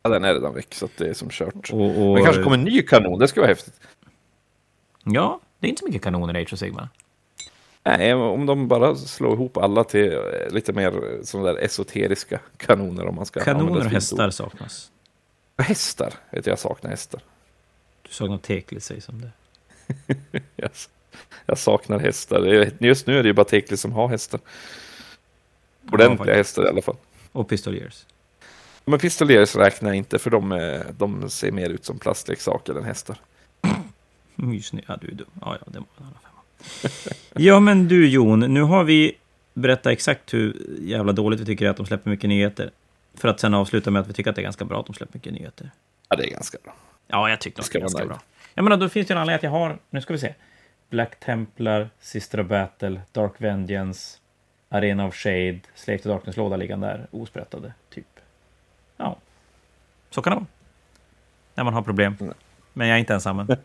Ja, 0.03 0.11
den 0.11 0.25
är 0.25 0.35
redan 0.35 0.55
väck, 0.55 0.75
så 0.75 0.85
att 0.85 0.97
det 0.97 1.09
är 1.09 1.15
som 1.15 1.29
kört. 1.31 1.71
Och, 1.73 1.87
och, 1.87 2.15
Men 2.15 2.25
kanske 2.25 2.43
kommer 2.43 2.57
en 2.57 2.65
ny 2.65 2.83
kanon, 2.83 3.19
det 3.19 3.29
skulle 3.29 3.43
vara 3.43 3.53
häftigt. 3.53 3.81
Ja, 5.05 5.41
det 5.63 5.67
är 5.67 5.69
inte 5.69 5.81
så 5.81 5.87
mycket 5.87 6.03
kanoner 6.03 6.37
i 6.37 6.43
Age 6.43 6.53
of 6.53 6.59
Sigmar. 6.59 6.89
Nej, 7.85 8.15
om 8.15 8.47
de 8.47 8.69
bara 8.69 8.97
slår 8.97 9.33
ihop 9.35 9.57
alla 9.57 9.85
till 9.85 10.13
eh, 10.13 10.21
lite 10.51 10.73
mer 10.73 11.21
sådana 11.23 11.53
där 11.53 11.59
esoteriska 11.61 12.41
kanoner 12.57 13.07
om 13.07 13.15
man 13.15 13.27
ska 13.27 13.41
Kanoner 13.41 13.79
och 13.81 13.85
hästar 13.85 14.27
ord. 14.27 14.33
saknas. 14.33 14.91
Hästar, 15.59 16.15
vet 16.31 16.47
jag, 16.47 16.53
jag 16.53 16.59
saknar 16.59 16.91
hästar. 16.91 17.21
Du 18.03 18.13
saknar 18.13 18.39
Teklis, 18.39 18.85
sägs 18.85 19.05
som 19.05 19.21
det. 19.21 19.31
Jag, 20.57 20.71
jag 21.47 21.59
saknar 21.59 21.99
hästar. 21.99 22.71
Just 22.79 23.07
nu 23.07 23.19
är 23.19 23.23
det 23.23 23.29
ju 23.29 23.33
bara 23.33 23.45
Tekli 23.45 23.77
som 23.77 23.93
har 23.93 24.09
hästar. 24.09 24.41
Ordentliga 25.93 26.17
faktiskt. 26.17 26.37
hästar 26.37 26.65
i 26.65 26.69
alla 26.69 26.83
fall. 26.83 26.97
Och 27.33 27.49
Pistoliers. 27.49 28.07
Men 28.85 28.99
pistoleros 28.99 29.57
räknar 29.57 29.91
jag 29.91 29.97
inte 29.97 30.19
för 30.19 30.31
de, 30.31 30.53
är, 30.53 30.87
de 30.99 31.31
ser 31.31 31.53
mer 31.53 31.71
ut 31.71 31.85
som 31.85 31.99
plastleksaker 31.99 32.75
än 32.75 32.85
hästar. 32.85 33.17
Mysny. 34.47 34.83
Ja, 34.89 34.99
du 35.01 35.09
är 35.09 35.13
dum. 35.13 35.27
Ja, 35.41 35.57
ja, 35.61 35.73
det 35.73 35.79
var 35.79 35.87
en 35.99 36.05
annan 36.05 36.19
femma. 36.23 37.15
Ja, 37.45 37.61
men 37.61 37.89
du 37.89 38.09
Jon, 38.09 38.41
nu 38.41 38.63
har 38.63 38.85
vi 38.85 39.17
berättat 39.55 39.93
exakt 39.93 40.35
hur 40.35 40.57
jävla 40.81 41.13
dåligt 41.13 41.41
vi 41.41 41.45
tycker 41.45 41.69
att 41.69 41.77
de 41.77 41.87
släpper 41.87 42.11
mycket 42.11 42.29
nyheter. 42.29 42.71
För 43.15 43.29
att 43.29 43.41
sen 43.41 43.55
avsluta 43.55 43.91
med 43.91 44.03
att 44.03 44.09
vi 44.09 44.13
tycker 44.13 44.31
att 44.31 44.37
det 44.37 44.43
är 44.43 44.45
ganska 44.45 44.65
bra 44.65 44.81
att 44.81 44.87
de 44.87 44.95
släpper 44.95 45.15
mycket 45.15 45.33
nyheter. 45.33 45.71
Ja, 46.09 46.17
det 46.17 46.25
är 46.25 46.31
ganska 46.31 46.59
bra. 46.65 46.75
Ja, 47.07 47.31
jag 47.31 47.41
tycker 47.41 47.63
ska 47.63 47.79
det 47.79 47.81
är 47.81 47.81
ganska 47.81 48.07
bra. 48.07 48.21
Jag 48.55 48.63
menar, 48.63 48.77
då 48.77 48.89
finns 48.89 49.07
det 49.07 49.13
ju 49.13 49.17
en 49.17 49.21
anledning 49.21 49.37
att 49.37 49.43
jag 49.43 49.51
har, 49.51 49.79
nu 49.91 50.01
ska 50.01 50.13
vi 50.13 50.19
se, 50.19 50.35
Black 50.91 51.21
Templar, 51.21 51.91
Sister 52.01 52.41
of 52.41 52.47
Battle, 52.47 53.01
Dark 53.13 53.33
Vengeance, 53.39 54.19
Arena 54.69 55.07
of 55.07 55.15
Shade, 55.15 55.61
Slave 55.75 55.99
to 55.99 56.09
Darkness-låda 56.09 56.57
liggande 56.57 56.87
där, 56.87 57.07
osprättade, 57.11 57.73
typ. 57.91 58.07
Ja, 58.97 59.17
så 60.11 60.23
kan 60.23 60.31
det 60.31 60.37
vara. 60.37 60.47
När 61.55 61.65
man 61.65 61.75
har 61.75 61.83
problem. 61.83 62.17
Mm. 62.21 62.35
Men 62.73 62.89
jag 62.89 62.95
är 62.95 62.99
inte 62.99 63.15
ensam. 63.15 63.47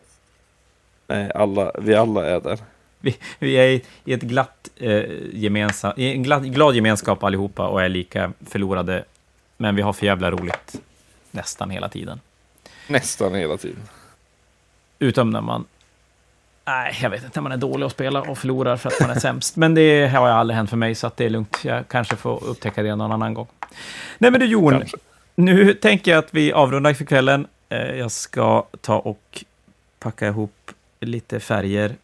Nej, 1.08 1.30
alla, 1.34 1.72
vi 1.78 1.94
alla 1.94 2.26
är 2.26 2.40
där. 2.40 2.58
Vi, 3.00 3.16
vi 3.38 3.54
är 3.54 3.80
i 4.04 4.12
ett 4.12 4.22
glatt, 4.22 4.68
eh, 4.76 5.02
gemensa, 5.32 5.94
i 5.96 6.12
en 6.12 6.22
glad, 6.22 6.54
glad 6.54 6.74
gemenskap 6.74 7.22
allihopa 7.24 7.66
och 7.68 7.82
är 7.82 7.88
lika 7.88 8.32
förlorade. 8.46 9.04
Men 9.56 9.76
vi 9.76 9.82
har 9.82 9.92
för 9.92 10.06
jävla 10.06 10.30
roligt 10.30 10.76
nästan 11.30 11.70
hela 11.70 11.88
tiden. 11.88 12.20
Nästan 12.88 13.34
hela 13.34 13.56
tiden. 13.56 13.82
Utom 14.98 15.30
när 15.30 15.40
man... 15.40 15.64
Nej, 16.64 16.98
jag 17.02 17.10
vet 17.10 17.24
inte. 17.24 17.38
När 17.40 17.42
man 17.42 17.52
är 17.52 17.56
dålig 17.56 17.86
att 17.86 17.92
spela 17.92 18.22
och 18.22 18.38
förlorar 18.38 18.76
för 18.76 18.88
att 18.88 19.00
man 19.00 19.10
är 19.10 19.20
sämst. 19.20 19.56
Men 19.56 19.74
det 19.74 20.06
har 20.08 20.28
aldrig 20.28 20.56
hänt 20.56 20.70
för 20.70 20.76
mig, 20.76 20.94
så 20.94 21.06
att 21.06 21.16
det 21.16 21.24
är 21.24 21.30
lugnt. 21.30 21.58
Jag 21.64 21.88
kanske 21.88 22.16
får 22.16 22.44
upptäcka 22.44 22.82
det 22.82 22.96
någon 22.96 23.12
annan 23.12 23.34
gång. 23.34 23.46
Nej, 24.18 24.30
men 24.30 24.40
du 24.40 24.46
Jon, 24.46 24.70
Kanske. 24.78 24.96
nu 25.34 25.74
tänker 25.74 26.10
jag 26.10 26.18
att 26.18 26.34
vi 26.34 26.52
avrundar 26.52 26.94
för 26.94 27.04
kvällen. 27.04 27.46
Eh, 27.68 27.78
Jag 27.78 28.10
ska 28.10 28.66
ta 28.80 28.98
och 28.98 29.44
packa 29.98 30.26
ihop 30.26 30.52
lite 31.00 31.40
färger 31.40 31.96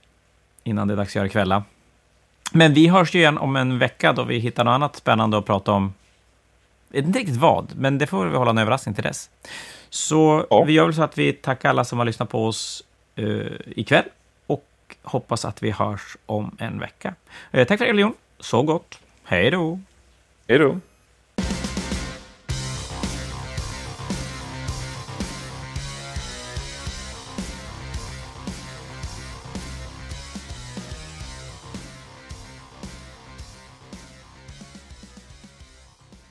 innan 0.65 0.89
det 0.89 0.95
är 0.95 0.97
dags 0.97 1.11
att 1.11 1.15
göra 1.15 1.29
kvälla. 1.29 1.65
Men 2.53 2.75
vi 2.75 2.89
hörs 2.89 3.15
ju 3.15 3.19
igen 3.19 3.39
om 3.39 3.57
en 3.57 3.79
vecka 3.79 4.13
då 4.13 4.23
vi 4.25 4.39
hittar 4.39 4.65
något 4.65 4.73
annat 4.73 4.97
spännande 4.97 5.39
att 5.39 5.47
prata 5.47 5.73
om. 5.73 5.95
Jag 6.89 6.97
vet 7.01 7.07
inte 7.07 7.19
riktigt 7.19 7.37
vad, 7.37 7.73
men 7.77 7.99
det 7.99 8.07
får 8.07 8.27
vi 8.27 8.37
hålla 8.37 8.51
en 8.51 8.59
överraskning 8.59 8.95
till 8.95 9.05
dess. 9.05 9.31
Så 9.91 10.47
Ja. 10.51 10.65
vi 10.65 10.73
gör 10.73 10.85
väl 10.85 10.95
så 10.95 11.03
att 11.03 11.19
vi 11.19 11.33
tackar 11.33 11.69
alla 11.71 11.85
som 11.85 11.99
har 11.99 12.07
lyssnat 12.07 12.29
på 12.29 12.47
oss 12.47 12.85
uh, 13.19 13.47
ikväll 13.67 14.05
och 14.47 14.65
hoppas 15.03 15.45
att 15.45 15.63
vi 15.63 15.71
hörs 15.71 16.17
om 16.27 16.57
en 16.59 16.79
vecka. 16.81 17.15
Eh, 17.51 17.67
tack 17.67 17.79
för 17.79 17.93
det, 17.93 18.01
Jon. 18.01 18.15
Så 18.41 18.63
gott. 18.63 18.99
Hej 19.25 19.51
då. 19.51 19.81
Hej 20.49 20.59
då. 20.59 20.81